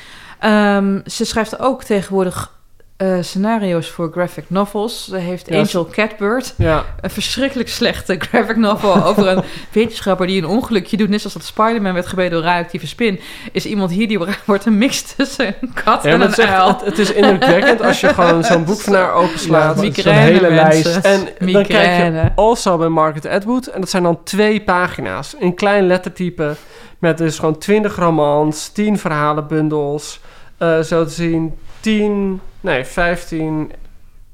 Ehm, 0.40 0.98
ze 1.06 1.24
schrijft 1.24 1.58
ook 1.60 1.84
tegenwoordig 1.84 2.54
eh, 2.96 3.16
scenario's 3.20 3.88
voor 3.90 4.10
graphic 4.12 4.44
novels. 4.48 5.04
Ze 5.04 5.16
heeft 5.16 5.50
Angel 5.50 5.86
Catbird. 5.86 6.54
Ja. 6.56 6.84
Een 7.00 7.10
verschrikkelijk 7.10 7.68
slechte 7.68 8.16
graphic 8.28 8.56
novel 8.56 9.04
over 9.04 9.26
een 9.28 9.42
wetenschapper 9.72 10.26
die 10.26 10.38
een 10.42 10.48
ongelukje 10.48 10.96
doet. 10.96 11.08
Net 11.08 11.18
zoals 11.20 11.34
dat 11.34 11.44
Spider-Man 11.44 11.94
werd 11.94 12.06
gebeten 12.06 12.30
door 12.32 12.42
radioactieve 12.42 12.86
spin. 12.86 13.20
Is 13.52 13.66
iemand 13.66 13.90
hier 13.90 14.08
die 14.08 14.18
wordt 14.44 14.64
een 14.66 14.78
mix 14.78 15.02
tussen 15.02 15.46
een 15.60 15.72
kat 15.84 16.02
Ja, 16.02 16.08
en 16.10 16.20
een 16.20 16.26
het, 16.28 16.38
echt- 16.38 16.48
uil. 16.50 16.68
het, 16.68 16.80
het 16.80 16.98
is 16.98 17.12
indrukwekkend 17.12 17.82
als 17.82 18.00
je 18.00 18.08
gewoon 18.14 18.44
zo'n 18.44 18.64
boek 18.70 18.80
van 18.80 18.94
haar 18.94 19.12
openslaat. 19.12 19.76
Ja, 19.76 19.82
Migraine, 19.82 20.20
zo'n 20.24 20.32
hele 20.34 20.50
mensen. 20.54 20.92
lijst. 20.92 21.04
En 21.06 21.18
dan 21.24 21.34
kijk 21.36 21.66
je 21.66 21.74
Migraine. 21.74 22.32
also 22.34 22.76
bij 22.76 22.88
Margaret 22.88 23.26
Atwood. 23.26 23.66
En 23.66 23.80
dat 23.80 23.90
zijn 23.90 24.02
dan 24.02 24.22
twee 24.24 24.60
pagina's. 24.62 25.34
In 25.38 25.54
klein 25.54 25.86
lettertype. 25.86 26.56
Met 26.98 27.18
dus 27.18 27.38
gewoon 27.38 27.58
20 27.58 27.96
romans, 27.96 28.68
10 28.68 28.98
verhalenbundels. 28.98 30.20
eh, 30.58 30.80
zo 30.80 31.04
te 31.04 31.10
zien 31.10 31.54
10, 31.80 32.40
nee 32.60 32.84
15 32.84 33.72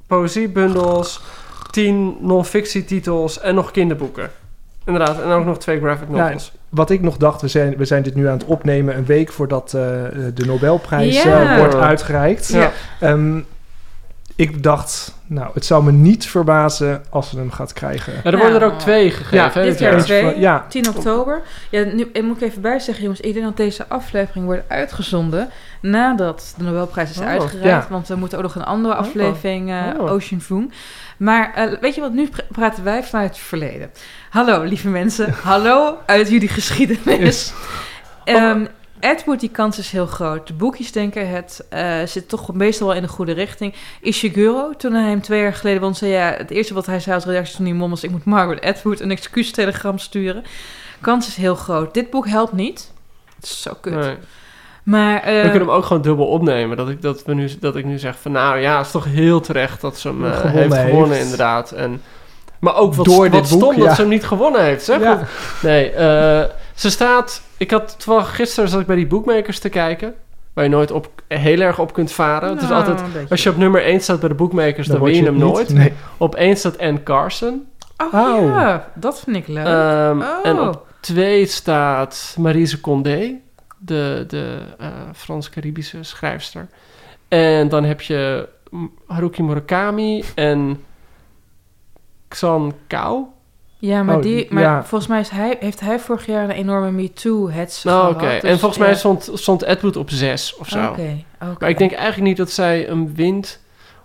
poëziebundels. 0.07 1.23
10 1.71 2.17
non-fictietitels 2.21 3.41
en 3.41 3.55
nog 3.55 3.71
kinderboeken. 3.71 4.31
Inderdaad, 4.85 5.21
en 5.23 5.31
ook 5.31 5.45
nog 5.45 5.59
twee 5.59 5.81
graphic 5.81 6.09
Ja, 6.11 6.17
novels. 6.25 6.53
Wat 6.69 6.91
ik 6.91 7.01
nog 7.01 7.17
dacht, 7.17 7.41
we 7.41 7.49
zijn, 7.49 7.77
we 7.77 7.85
zijn 7.85 8.03
dit 8.03 8.15
nu 8.15 8.27
aan 8.27 8.39
het 8.39 8.45
opnemen 8.45 8.97
een 8.97 9.05
week 9.05 9.33
voordat 9.33 9.65
eh, 9.65 9.73
de 10.35 10.45
Nobelprijs 10.47 11.25
eh, 11.25 11.57
wordt 11.59 11.75
uitgereikt. 11.75 12.49
Ja. 12.49 12.73
Ehm, 13.01 13.41
ik 14.37 14.63
dacht, 14.63 15.15
nou, 15.27 15.51
het 15.55 15.65
zou 15.65 15.85
me 15.85 15.93
niet 15.93 16.27
verbazen 16.27 17.03
als 17.11 17.31
ze 17.31 17.37
hem 17.37 17.51
gaat 17.51 17.73
krijgen. 17.73 18.13
Ja, 18.25 18.31
er 18.31 18.39
worden 18.39 18.61
er 18.61 18.67
ook 18.73 18.79
twee 18.79 19.11
gegeven. 19.11 19.37
Ja, 19.63 19.69
dit 19.71 19.79
jaar 19.79 20.03
twee. 20.03 20.39
ja. 20.39 20.67
10 20.69 20.89
oktober. 20.89 21.43
Ja, 21.71 21.83
nu 21.85 22.11
ik 22.13 22.23
moet 22.23 22.37
ik 22.37 22.43
even 22.49 22.63
bijzeggen, 22.63 23.03
jongens. 23.03 23.21
Ik 23.21 23.33
denk 23.33 23.45
dat 23.45 23.57
deze 23.57 23.89
aflevering 23.89 24.45
wordt 24.45 24.63
uitgezonden 24.69 25.49
nadat 25.81 26.55
de 26.57 26.65
Nobelprijs 26.65 27.11
is 27.11 27.19
Oh, 27.19 27.27
uitgereikt. 27.27 27.65
ja. 27.69 27.87
Want 27.91 28.09
we 28.09 28.15
moeten 28.15 28.39
ook 28.39 28.45
nog 28.45 28.55
een 28.55 28.65
andere 28.65 28.95
aflevering, 28.95 29.71
eh, 29.71 29.79
Oh. 29.99 30.11
Ocean 30.11 30.41
Vuong. 30.41 30.73
Maar 31.17 31.53
eh, 31.55 31.79
weet 31.81 31.95
je 31.95 32.01
wat, 32.01 32.13
nu 32.13 32.29
pra- 32.29 32.45
praten 32.49 32.85
wij 32.85 33.05
vanuit 33.05 33.29
het 33.29 33.39
verleden. 33.39 33.91
Hallo, 34.31 34.63
lieve 34.63 34.89
mensen. 34.89 35.35
Hallo 35.43 35.97
uit 36.07 36.29
jullie 36.29 36.49
geschiedenis. 36.49 37.53
Ehm 38.25 38.65
Edward, 39.03 39.41
die 39.41 39.51
kans 39.51 39.79
is 39.79 39.91
heel 39.91 40.07
groot. 40.07 40.47
De 40.47 40.53
boekjes 40.53 40.93
denken 40.93 41.29
het 41.31 41.67
eh, 41.69 42.03
zit 42.05 42.29
toch 42.29 42.55
meestal 42.55 42.87
wel 42.87 42.97
in 42.97 43.03
de 43.03 43.09
goede 43.09 43.33
richting. 43.33 43.75
Ishiguro, 44.01 44.71
toen 44.77 44.93
hij 44.93 45.09
hem 45.09 45.23
twee 45.23 45.41
jaar 45.41 45.55
geleden 45.55 45.81
won, 45.81 45.95
zei 45.95 46.11
ja, 46.11 46.35
het 46.37 46.51
eerste 46.51 46.75
wat 46.75 46.87
hij 46.87 47.01
zei 47.01 47.15
als 47.15 47.25
reactie 47.25 47.57
toen 47.57 47.67
hij 47.67 47.75
mom 47.75 47.91
was, 47.91 48.05
ik 48.05 48.11
moet 48.11 48.25
Margaret 48.25 48.65
Atwood 48.65 49.01
een 49.01 49.11
excuustelegram 49.11 49.99
sturen. 49.99 50.45
Kans 51.01 51.29
is 51.29 51.37
heel 51.37 51.55
groot. 51.55 51.95
Dit 51.95 52.11
boek 52.11 52.29
helpt 52.29 52.53
niet. 52.53 52.93
Het 53.37 53.45
is 53.45 53.63
zo 53.63 53.73
kut. 53.81 53.95
Nee. 53.95 54.17
Maar 54.83 55.23
eh, 55.23 55.35
we 55.35 55.41
kunnen 55.51 55.69
hem 55.69 55.71
ook 55.77 55.85
gewoon 55.85 56.03
dubbel 56.03 56.27
opnemen. 56.27 56.77
Dat 56.77 56.89
ik, 56.89 57.03
dat 57.03 57.25
we 57.25 57.35
nu, 57.35 57.51
dat 57.61 57.77
ik 57.77 57.85
nu 57.85 57.99
zeg 57.99 58.19
van 58.21 58.33
nou 58.33 58.59
ja, 58.59 58.77
het 58.77 58.87
is 58.87 58.93
toch 58.93 59.05
heel 59.05 59.41
terecht 59.41 59.81
dat 59.81 59.99
ze 59.99 60.09
hem 60.09 60.25
eh, 60.25 60.37
Gewonnen 60.37 60.73
heeft 60.73 60.91
gewonnen 60.91 61.11
heeft. 61.11 61.23
inderdaad. 61.23 61.71
En, 61.71 62.03
maar 62.59 62.77
ook 62.77 62.95
wat, 62.95 63.05
Door 63.05 63.31
wat 63.31 63.33
dit 63.33 63.51
boek, 63.51 63.61
stom 63.61 63.77
ja. 63.77 63.85
dat 63.85 63.95
ze 63.95 64.01
hem 64.01 64.11
niet 64.11 64.25
gewonnen 64.25 64.65
heeft. 64.65 64.85
Zeg. 64.85 65.01
Ja. 65.01 65.27
Nee, 65.63 65.91
eh, 65.91 66.45
ze 66.83 66.91
staat... 66.91 67.43
Ik 67.57 67.71
had 67.71 67.95
toevallig 67.99 68.35
gisteren 68.37 68.69
zat 68.71 68.81
ik 68.81 68.87
bij 68.87 68.97
die 68.97 69.07
boekmakers 69.07 69.59
te 69.59 69.69
kijken. 69.69 70.15
Waar 70.53 70.65
je 70.65 70.71
nooit 70.71 70.91
op, 70.91 71.23
heel 71.29 71.61
erg 71.61 71.79
op 71.79 71.93
kunt 71.93 72.13
varen. 72.13 72.51
het 72.51 72.63
is 72.63 72.69
nou, 72.69 72.89
altijd... 72.89 73.31
Als 73.31 73.43
je 73.43 73.51
op 73.51 73.57
nummer 73.57 73.83
1 73.83 74.01
staat 74.01 74.21
bij 74.21 74.29
de 74.29 74.35
boekmakers, 74.35 74.87
dan, 74.87 74.99
word 74.99 75.11
win 75.11 75.21
je 75.21 75.27
hem 75.27 75.35
niet. 75.35 75.43
nooit. 75.43 75.69
Nee. 75.73 75.93
Op 76.17 76.35
1 76.35 76.57
staat 76.57 76.79
Anne 76.79 77.03
Carson. 77.03 77.67
Oh, 77.97 78.15
Oh. 78.15 78.47
ja, 78.47 78.89
dat 78.95 79.21
vind 79.21 79.37
ik 79.37 79.47
leuk. 79.49 79.67
Ehm, 79.67 80.21
oh. 80.21 80.39
En 80.43 80.61
op 80.61 80.87
2 81.01 81.47
staat 81.47 82.37
Marise 82.39 82.81
Condé, 82.81 83.35
de, 83.79 84.25
de 84.29 84.59
eh, 84.79 84.89
Frans-Caribische 85.15 86.03
schrijfster. 86.03 86.69
En 87.29 87.69
dan 87.69 87.85
heb 87.85 88.01
je 88.01 88.49
Haruki 89.07 89.43
Murakami 89.43 90.25
en 90.35 90.85
Xan 92.29 92.75
Kao. 92.87 93.33
Ja, 93.89 94.03
maar, 94.03 94.17
oh, 94.17 94.23
die, 94.23 94.47
maar 94.51 94.63
ja. 94.63 94.85
volgens 94.85 95.11
mij 95.11 95.21
is 95.21 95.29
hij, 95.29 95.57
heeft 95.61 95.81
hij 95.81 95.99
vorig 95.99 96.27
jaar 96.27 96.45
een 96.45 96.51
enorme 96.51 96.91
MeToo-hets 96.91 97.83
Nou, 97.85 97.99
gehad. 98.01 98.15
oké. 98.15 98.41
dus 98.41 98.51
en 98.51 98.59
volgens 98.59 98.81
ja. 98.81 98.87
mij 98.87 98.95
stond, 98.95 99.31
stond 99.35 99.63
Edward 99.63 99.97
op 99.97 100.11
6 100.11 100.57
of 100.57 100.69
zo. 100.69 100.87
Oké. 100.87 101.17
Maar 101.59 101.69
ik 101.69 101.79
denk 101.79 101.93
eigenlijk 101.93 102.23
niet 102.23 102.37
dat 102.37 102.51
zij 102.51 102.81
hem 102.81 103.15
wint, 103.15 103.61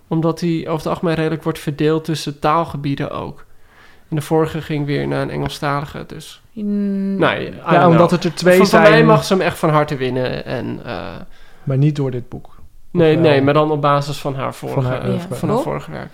omdat 0.08 0.40
hij 0.40 0.60
over 0.60 0.78
het 0.78 0.88
algemeen 0.88 1.16
redelijk 1.16 1.44
wordt 1.44 1.60
verdeeld 1.60 2.04
tussen 2.06 2.40
taalgebieden 2.40 3.12
ook. 3.12 3.46
En 4.10 4.16
de 4.16 4.22
vorige 4.22 4.62
ging 4.62 4.86
weer 4.86 5.08
naar 5.08 5.22
een 5.22 5.30
Engelstalige, 5.30 6.04
dus... 6.08 6.42
Mm, 6.54 7.16
Nou, 7.20 7.52
Ja, 7.70 7.88
omdat 7.88 8.12
het 8.12 8.24
er 8.24 8.34
twee 8.34 8.58
Van, 8.58 8.66
zijn, 8.66 8.84
mij 8.92 9.04
mag 9.04 9.24
ze 9.24 9.34
hem 9.34 9.42
echt 9.42 9.58
van 9.58 9.70
harte 9.70 9.96
winnen. 9.96 10.46
En, 10.46 10.80
eh, 10.86 11.06
maar 11.64 11.78
niet 11.78 11.96
door 11.96 12.12
dit 12.12 12.30
boek. 12.30 12.56
nee, 12.92 13.14
wel? 13.14 13.24
nee, 13.24 13.42
maar 13.42 13.54
dan 13.54 13.72
op 13.72 13.82
basis 13.82 14.18
van 14.18 14.36
haar 14.36 14.54
vorige, 14.54 14.82
Van 14.82 14.92
haar 14.92 15.02
eh, 15.04 15.10
oeuvre. 15.10 15.36
van 15.36 15.48
haar 15.50 15.58
Ja. 15.58 15.64
vorige 15.64 15.92
werk. 15.92 16.12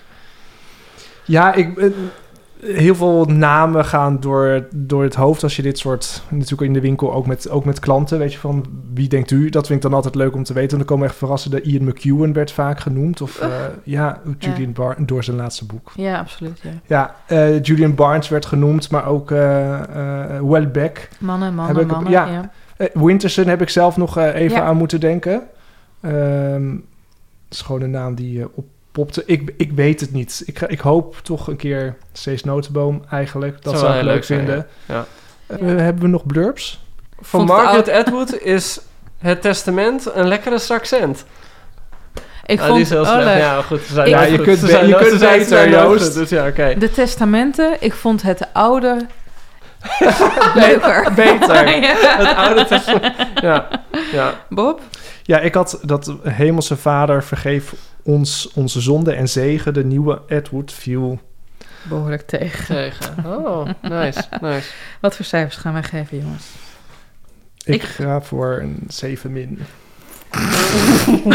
Ja, 1.26 1.54
ik, 1.54 1.78
eh, 1.78 1.90
heel 2.66 2.96
veel 2.96 3.26
namen 3.26 3.86
gaan 3.86 4.20
door, 4.20 4.68
door 4.76 5.04
het 5.04 5.16
hoofd 5.16 5.44
als 5.44 5.56
je 5.56 5.62
dit 5.62 5.78
soort... 5.78 6.24
Natuurlijk 6.30 6.62
in 6.62 6.74
de 6.74 6.82
winkel 6.82 7.14
ook 7.14 7.26
met, 7.28 7.50
ook 7.50 7.66
met 7.66 7.80
klanten, 7.80 8.20
weet 8.20 8.34
je, 8.34 8.40
van 8.40 8.66
wie 8.94 9.08
denkt 9.08 9.32
u? 9.32 9.50
Dat 9.50 9.66
vind 9.68 9.78
ik 9.78 9.84
dan 9.90 9.94
altijd 9.94 10.16
leuk 10.16 10.36
om 10.36 10.44
te 10.44 10.54
weten. 10.54 10.72
En 10.72 10.78
dan 10.78 10.86
komen 10.86 11.08
echt 11.08 11.16
verrassende... 11.16 11.62
Ian 11.62 11.84
McEwan 11.88 12.34
werd 12.34 12.52
vaak 12.52 12.80
genoemd. 12.80 13.22
Of 13.22 13.40
eh, 13.40 13.50
ja, 13.84 14.22
Julian 14.38 14.74
Barnes 14.74 15.08
door 15.08 15.24
zijn 15.24 15.38
laatste 15.38 15.66
boek. 15.66 15.92
Ja, 15.96 16.20
absoluut, 16.20 16.60
ja. 16.64 16.70
Ja, 16.86 17.16
eh, 17.28 17.62
Julian 17.62 17.96
Barnes 17.96 18.30
werd 18.30 18.46
genoemd, 18.46 18.90
maar 18.92 19.06
ook 19.06 19.32
eh 19.32 19.80
eh 20.36 20.42
Welbeck. 20.42 21.10
Mannen, 21.20 21.56
mannen, 21.56 21.76
Heb 21.76 21.86
ik- 21.86 21.92
mannen. 21.92 22.12
ja. 22.12 22.28
ja. 22.28 22.52
Winterson 22.94 23.46
heb 23.48 23.62
ik 23.62 23.70
zelf 23.70 23.98
nog 23.98 24.18
even 24.18 24.58
Ja. 24.58 24.64
aan 24.64 24.78
moeten 24.78 25.00
denken. 25.00 25.42
Dat 26.02 26.12
is 27.50 27.62
gewoon 27.62 27.82
een 27.82 27.92
naam 27.92 28.16
die 28.16 28.40
eh, 28.42 28.46
oppopte. 28.98 29.24
Ik, 29.26 29.54
ik 29.58 29.72
weet 29.72 30.00
het 30.00 30.12
niet. 30.14 30.44
Ik, 30.46 30.58
ga- 30.60 30.68
ik 30.68 30.80
hoop 30.80 31.16
toch 31.24 31.48
een 31.48 31.56
keer 31.56 31.96
Cees 32.12 32.44
Notenboom 32.44 33.04
eigenlijk. 33.10 33.62
Dat 33.64 33.80
Zou 33.80 33.90
ik 33.94 34.04
leuk 34.04 34.14
leuk 34.14 34.24
zijn, 34.24 34.40
vinden. 34.40 34.68
ja. 34.86 35.06
Eh, 35.48 35.58
hebben 35.60 36.02
we 36.02 36.08
nog 36.08 36.26
blurbs? 36.26 36.86
Het 37.32 37.46
Margaret 37.46 37.90
Atwood 37.90 38.40
is 38.42 38.80
het 39.18 39.42
testament 39.42 40.10
een 40.14 40.28
lekkere 40.28 40.60
accent. 40.68 41.26
Ik 42.46 42.60
Ah, 42.60 42.66
vond 42.66 42.76
die 42.76 42.84
is 42.86 42.90
heel 42.90 43.02
oh, 43.02 43.12
slecht. 43.22 43.40
Ja, 43.40 43.62
goed. 43.62 43.82
Ze 43.82 43.94
zijn 43.94 44.08
Ik- 44.08 44.14
Ja, 44.14 44.22
je 44.22 44.36
goed. 44.36 44.46
kunt 44.46 44.60
Ze 44.60 44.68
zijn 44.68 44.88
je 44.88 44.96
kunt 44.96 45.20
beter, 45.20 45.70
Joost. 45.70 46.14
Dus 46.14 46.30
ja, 46.30 46.48
oké. 46.48 46.76
De 46.78 46.92
testamenten, 46.92 47.76
ik 47.80 47.94
vond 47.94 48.22
het 48.22 48.48
oude 48.54 48.98
leuker. 50.56 51.14
Beter. 51.16 51.68
Ja. 51.82 51.96
Het 52.18 52.36
oude 52.38 52.66
testament. 52.66 53.16
Ja, 53.42 53.68
ja. 54.12 54.34
Bob? 54.50 54.82
Ja, 55.24 55.40
ik 55.40 55.54
had 55.54 55.80
dat 55.82 56.14
Hemelse 56.24 56.78
Vader 56.78 57.24
vergeef 57.24 57.74
ons 58.04 58.52
onze 58.54 58.82
zonde 58.82 59.14
en 59.14 59.30
zegen. 59.30 59.74
De 59.74 59.86
nieuwe 59.86 60.22
Edward 60.28 60.72
viel. 60.74 61.20
Behoorlijk 61.84 62.22
tegen. 62.28 62.66
Tegen. 62.76 63.16
Oh, 63.26 63.66
nice, 63.82 64.24
nice. 64.42 64.72
Wat 65.02 65.16
voor 65.16 65.26
cijfers 65.26 65.56
gaan 65.56 65.74
wij 65.74 65.84
geven, 65.84 66.18
jongens? 66.20 66.46
Ik, 67.66 67.74
Ik- 67.74 67.82
ga 67.84 68.22
voor 68.22 68.60
een 68.62 68.84
7 68.88 69.32
min. 69.32 69.60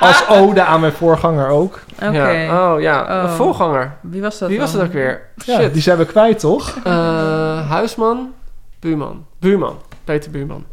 Als 0.00 0.28
ode 0.28 0.62
aan 0.64 0.80
mijn 0.80 0.92
voorganger 0.92 1.48
ook. 1.48 1.80
Oké. 2.02 2.30
Ja. 2.30 2.72
Oh 2.74 2.80
ja, 2.80 3.02
Oh. 3.02 3.22
een 3.30 3.36
voorganger. 3.36 3.96
Wie 4.02 4.20
was 4.20 4.38
dat 4.38 4.48
Wie 4.48 4.58
was 4.58 4.70
dan? 4.72 4.80
het 4.80 4.88
ook 4.88 4.94
weer? 4.94 5.28
Ja, 5.44 5.58
Shit. 5.60 5.72
die 5.72 5.82
zijn 5.82 5.98
we 5.98 6.06
kwijt, 6.06 6.38
toch? 6.38 6.78
Eh, 6.84 7.68
huisman, 7.70 8.32
buurman. 8.80 9.26
Buurman. 9.38 9.78
Peter 10.04 10.30
Buurman. 10.30 10.64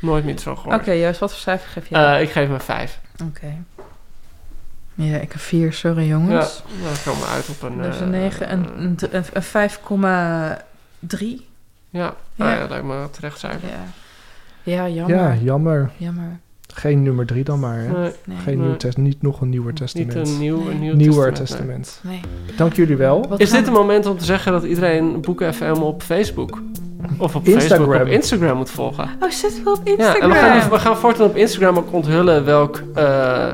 Nooit 0.00 0.24
meer 0.24 0.38
zo 0.38 0.56
gehoord. 0.56 0.80
Oké, 0.80 0.92
juist. 0.92 1.20
Wat 1.20 1.30
voor 1.30 1.40
cijfer 1.40 1.68
geef 1.68 1.88
jij? 1.88 2.14
Eh, 2.16 2.22
ik 2.22 2.30
geef 2.30 2.44
hem 2.44 2.52
een 2.54 2.60
5. 2.60 3.00
Oké. 3.28 3.54
Ja, 4.94 5.16
ik 5.18 5.32
heb 5.32 5.40
vier. 5.40 5.72
Sorry, 5.72 6.02
Ja, 6.02 6.08
jongens. 6.08 6.62
dan 6.82 6.92
komen 7.04 7.20
we 7.20 7.26
uit 7.32 7.48
op 7.48 7.62
een... 7.62 7.76
Dus 7.82 7.94
eh, 7.96 8.00
een 8.02 8.10
9, 8.10 8.52
een, 8.52 8.82
een, 8.82 8.96
d- 8.96 9.12
een, 9.12 9.24
een 9.32 9.70
5,3. 9.70 11.18
Ja, 11.90 12.00
Ja. 12.00 12.14
Nou 12.34 12.50
ja, 12.58 12.66
lijkt 12.68 12.84
me 12.86 12.94
een 12.94 13.10
terecht 13.10 13.38
cijfer. 13.38 13.68
Ja. 13.68 13.84
ja, 14.62 14.88
jammer. 14.88 15.16
Ja, 15.16 15.34
jammer. 15.42 15.90
Jammer. 15.96 16.38
Geen 16.74 17.02
nummer 17.02 17.26
3 17.26 17.44
dan 17.44 17.60
maar. 17.60 17.78
Hè? 17.78 17.88
Nee, 17.92 18.12
Nee. 18.24 18.36
Geen 18.36 18.58
Nee. 18.58 18.66
nieuw 18.66 18.76
test, 18.76 18.96
niet 18.96 19.22
nog 19.22 19.40
een 19.40 19.48
nieuwer 19.48 19.72
niet 19.72 19.80
testament. 19.80 20.28
een 20.28 20.38
nieuw, 20.38 20.70
een 20.70 20.78
nieuw 20.80 20.94
Nieuwer 20.94 21.32
testament, 21.32 21.68
nee. 21.68 21.78
testament. 21.78 22.00
nee. 22.46 22.56
Dank 22.56 22.72
jullie 22.74 22.96
wel. 22.96 23.28
Wat 23.28 23.40
Is 23.40 23.50
dit 23.50 23.66
een 23.66 23.72
moment 23.72 24.06
om 24.06 24.18
te 24.18 24.24
zeggen 24.24 24.52
dat 24.52 24.64
iedereen 24.64 25.20
Boeken 25.20 25.54
FM 25.54 25.72
op 25.80 26.02
Facebook 26.02 26.62
of 27.18 27.34
op 27.34 27.46
Instagram. 27.46 27.78
Facebook 27.78 28.00
op 28.00 28.06
Instagram 28.06 28.56
moet 28.56 28.70
volgen? 28.70 29.10
Oh, 29.20 29.30
zet 29.30 29.62
wel 29.64 29.72
op 29.72 29.80
Ja, 29.84 29.92
Instagram. 29.92 30.22
en 30.22 30.28
we 30.30 30.34
gaan, 30.34 30.70
we 30.70 30.78
gaan 30.78 30.96
voortaan 30.96 31.26
op 31.26 31.36
Instagram 31.36 31.76
ook 31.76 31.92
onthullen 31.92 32.44
welk, 32.44 32.82
eh, 32.94 33.46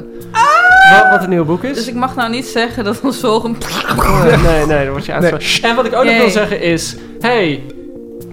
wat, 0.91 1.11
wat 1.11 1.23
een 1.23 1.29
nieuw 1.31 1.45
boek 1.45 1.63
is. 1.65 1.77
Dus 1.77 1.89
ik 1.89 1.95
mag 1.95 2.17
nou 2.17 2.31
niet 2.31 2.47
zeggen 2.47 2.85
dat 2.85 3.01
ons 3.01 3.21
volgende... 3.21 3.59
Oh, 3.99 4.25
nee, 4.25 4.67
nee, 4.67 4.85
dan 4.85 4.93
word 4.93 5.07
je 5.07 5.13
uitgevraagd. 5.13 5.61
En 5.61 5.77
wat 5.77 5.87
ik 5.87 5.95
ook 5.95 6.05
nog 6.05 6.17
wil 6.17 6.31
zeggen 6.31 6.61
is... 6.61 6.97
Hey, 7.21 7.63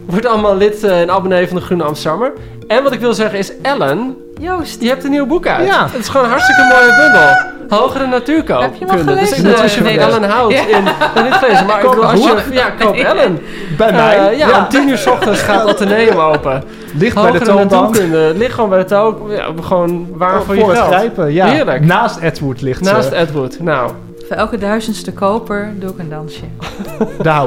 word 0.05 0.26
allemaal 0.26 0.57
lid 0.57 0.84
eh, 0.84 1.01
en 1.01 1.11
abonnee 1.11 1.47
van 1.47 1.55
de 1.55 1.61
Groene 1.61 1.84
Amsterdammer. 1.84 2.34
En 2.68 2.84
wat 2.84 2.91
ik 2.93 2.99
wil 2.99 3.14
zeggen 3.14 3.39
is... 3.39 3.51
Ellen, 3.61 4.18
Joost. 4.39 4.81
je 4.81 4.88
hebt 4.88 5.03
een 5.03 5.11
nieuw 5.11 5.25
boek 5.25 5.47
uit. 5.47 5.67
Ja. 5.67 5.88
Het 5.91 5.99
is 5.99 6.07
gewoon 6.07 6.23
een 6.25 6.31
hartstikke 6.31 6.61
mooie 6.61 6.95
bundel. 6.97 7.51
hogere 7.79 8.07
natuurkunde. 8.07 8.61
Heb 8.61 8.73
je 8.75 8.86
hem 8.86 8.89
al 8.89 8.95
Dus 8.97 9.05
gelezen? 9.31 9.38
ik 9.63 9.69
je 9.69 9.81
Nee, 9.81 9.99
van 9.99 10.09
dat- 10.09 10.17
Ellen 10.17 10.29
houdt 10.29 10.53
Ja. 10.53 10.67
in... 10.77 10.84
nog 10.84 11.23
niet 11.23 11.34
gelezen, 11.34 11.65
maar 11.65 11.84
ik 11.84 11.89
bedoel, 11.89 12.05
als 12.05 12.23
je... 12.23 12.43
Ja, 12.51 12.69
koop 12.79 12.95
Ellen. 13.11 13.39
Bij 13.77 13.91
mij? 13.91 14.29
Eh, 14.31 14.38
ja, 14.38 14.57
om 14.59 14.67
tien 14.69 14.89
uur 14.89 14.97
's 14.97 15.05
ochtends 15.07 15.41
gaat 15.41 15.61
het 15.61 15.69
ateneum 15.69 16.17
open. 16.19 16.63
Ligt 16.97 17.13
bij 17.15 17.23
de 17.23 17.29
Hogere 17.38 17.45
toonbank. 17.45 17.69
natuurkunde. 17.71 18.34
Ligt 18.38 18.53
gewoon 18.53 18.69
bij 18.69 18.79
de 18.79 18.86
toon. 18.86 19.17
Ja, 19.29 19.45
gewoon 19.61 20.07
waar 20.13 20.41
voor, 20.43 20.55
je 20.55 20.61
voor 20.61 20.69
het 20.69 20.79
geld. 20.79 20.93
grijpen, 20.93 21.34
ja. 21.34 21.45
Heerlijk. 21.45 21.86
Naast 21.86 22.17
Edward 22.19 22.61
ligt 22.61 22.81
Naast 22.81 23.09
ze. 23.09 23.15
Edward. 23.15 23.59
Nou, 23.59 23.91
Voor 24.34 24.41
elke 24.41 24.57
duizendste 24.57 25.13
koper 25.13 25.73
doe 25.79 25.89
ik 25.89 25.97
een 25.97 26.09
dansje. 26.09 26.43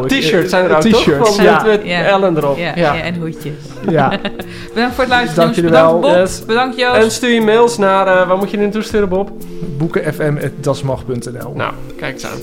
T-shirts 0.19 0.51
zijn 0.51 0.65
er 0.65 0.77
ook 0.77 0.81
toch? 0.83 1.01
T-shirts, 1.01 1.37
ja. 1.37 1.63
met. 1.65 1.83
Ellen 1.85 2.37
erop. 2.37 2.57
Ja, 2.57 2.73
Ja. 2.77 2.95
ja, 2.95 3.03
en 3.03 3.17
hoedjes. 3.17 3.55
ja. 3.89 4.09
Bedankt 4.75 4.95
voor 4.95 5.05
het 5.05 5.13
luisteren. 5.13 5.45
Dank 5.45 5.55
jullie 5.55 5.71
Bedankt 5.71 6.01
wel. 6.03 6.13
Bob. 6.13 6.21
Yes. 6.21 6.45
Bedankt 6.45 6.77
Joost. 6.79 7.03
En 7.03 7.11
stuur 7.11 7.31
je 7.35 7.41
mails 7.41 7.79
naar... 7.79 8.07
eh, 8.07 8.29
waar 8.29 8.37
moet 8.37 8.51
je 8.51 8.57
nu 8.57 8.63
naartoe 8.63 8.83
sturen, 8.83 9.09
Bob? 9.09 9.31
boekenfm.dasmag.nl 9.79 11.53
Nou, 11.55 11.73
kijk 11.97 12.13
eens 12.13 12.27
aan. 12.27 12.39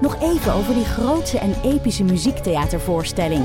Nog 0.00 0.22
even 0.22 0.52
over 0.52 0.74
die 0.74 0.84
grootse 0.84 1.38
en 1.38 1.54
epische 1.64 2.04
muziektheatervoorstelling. 2.04 3.44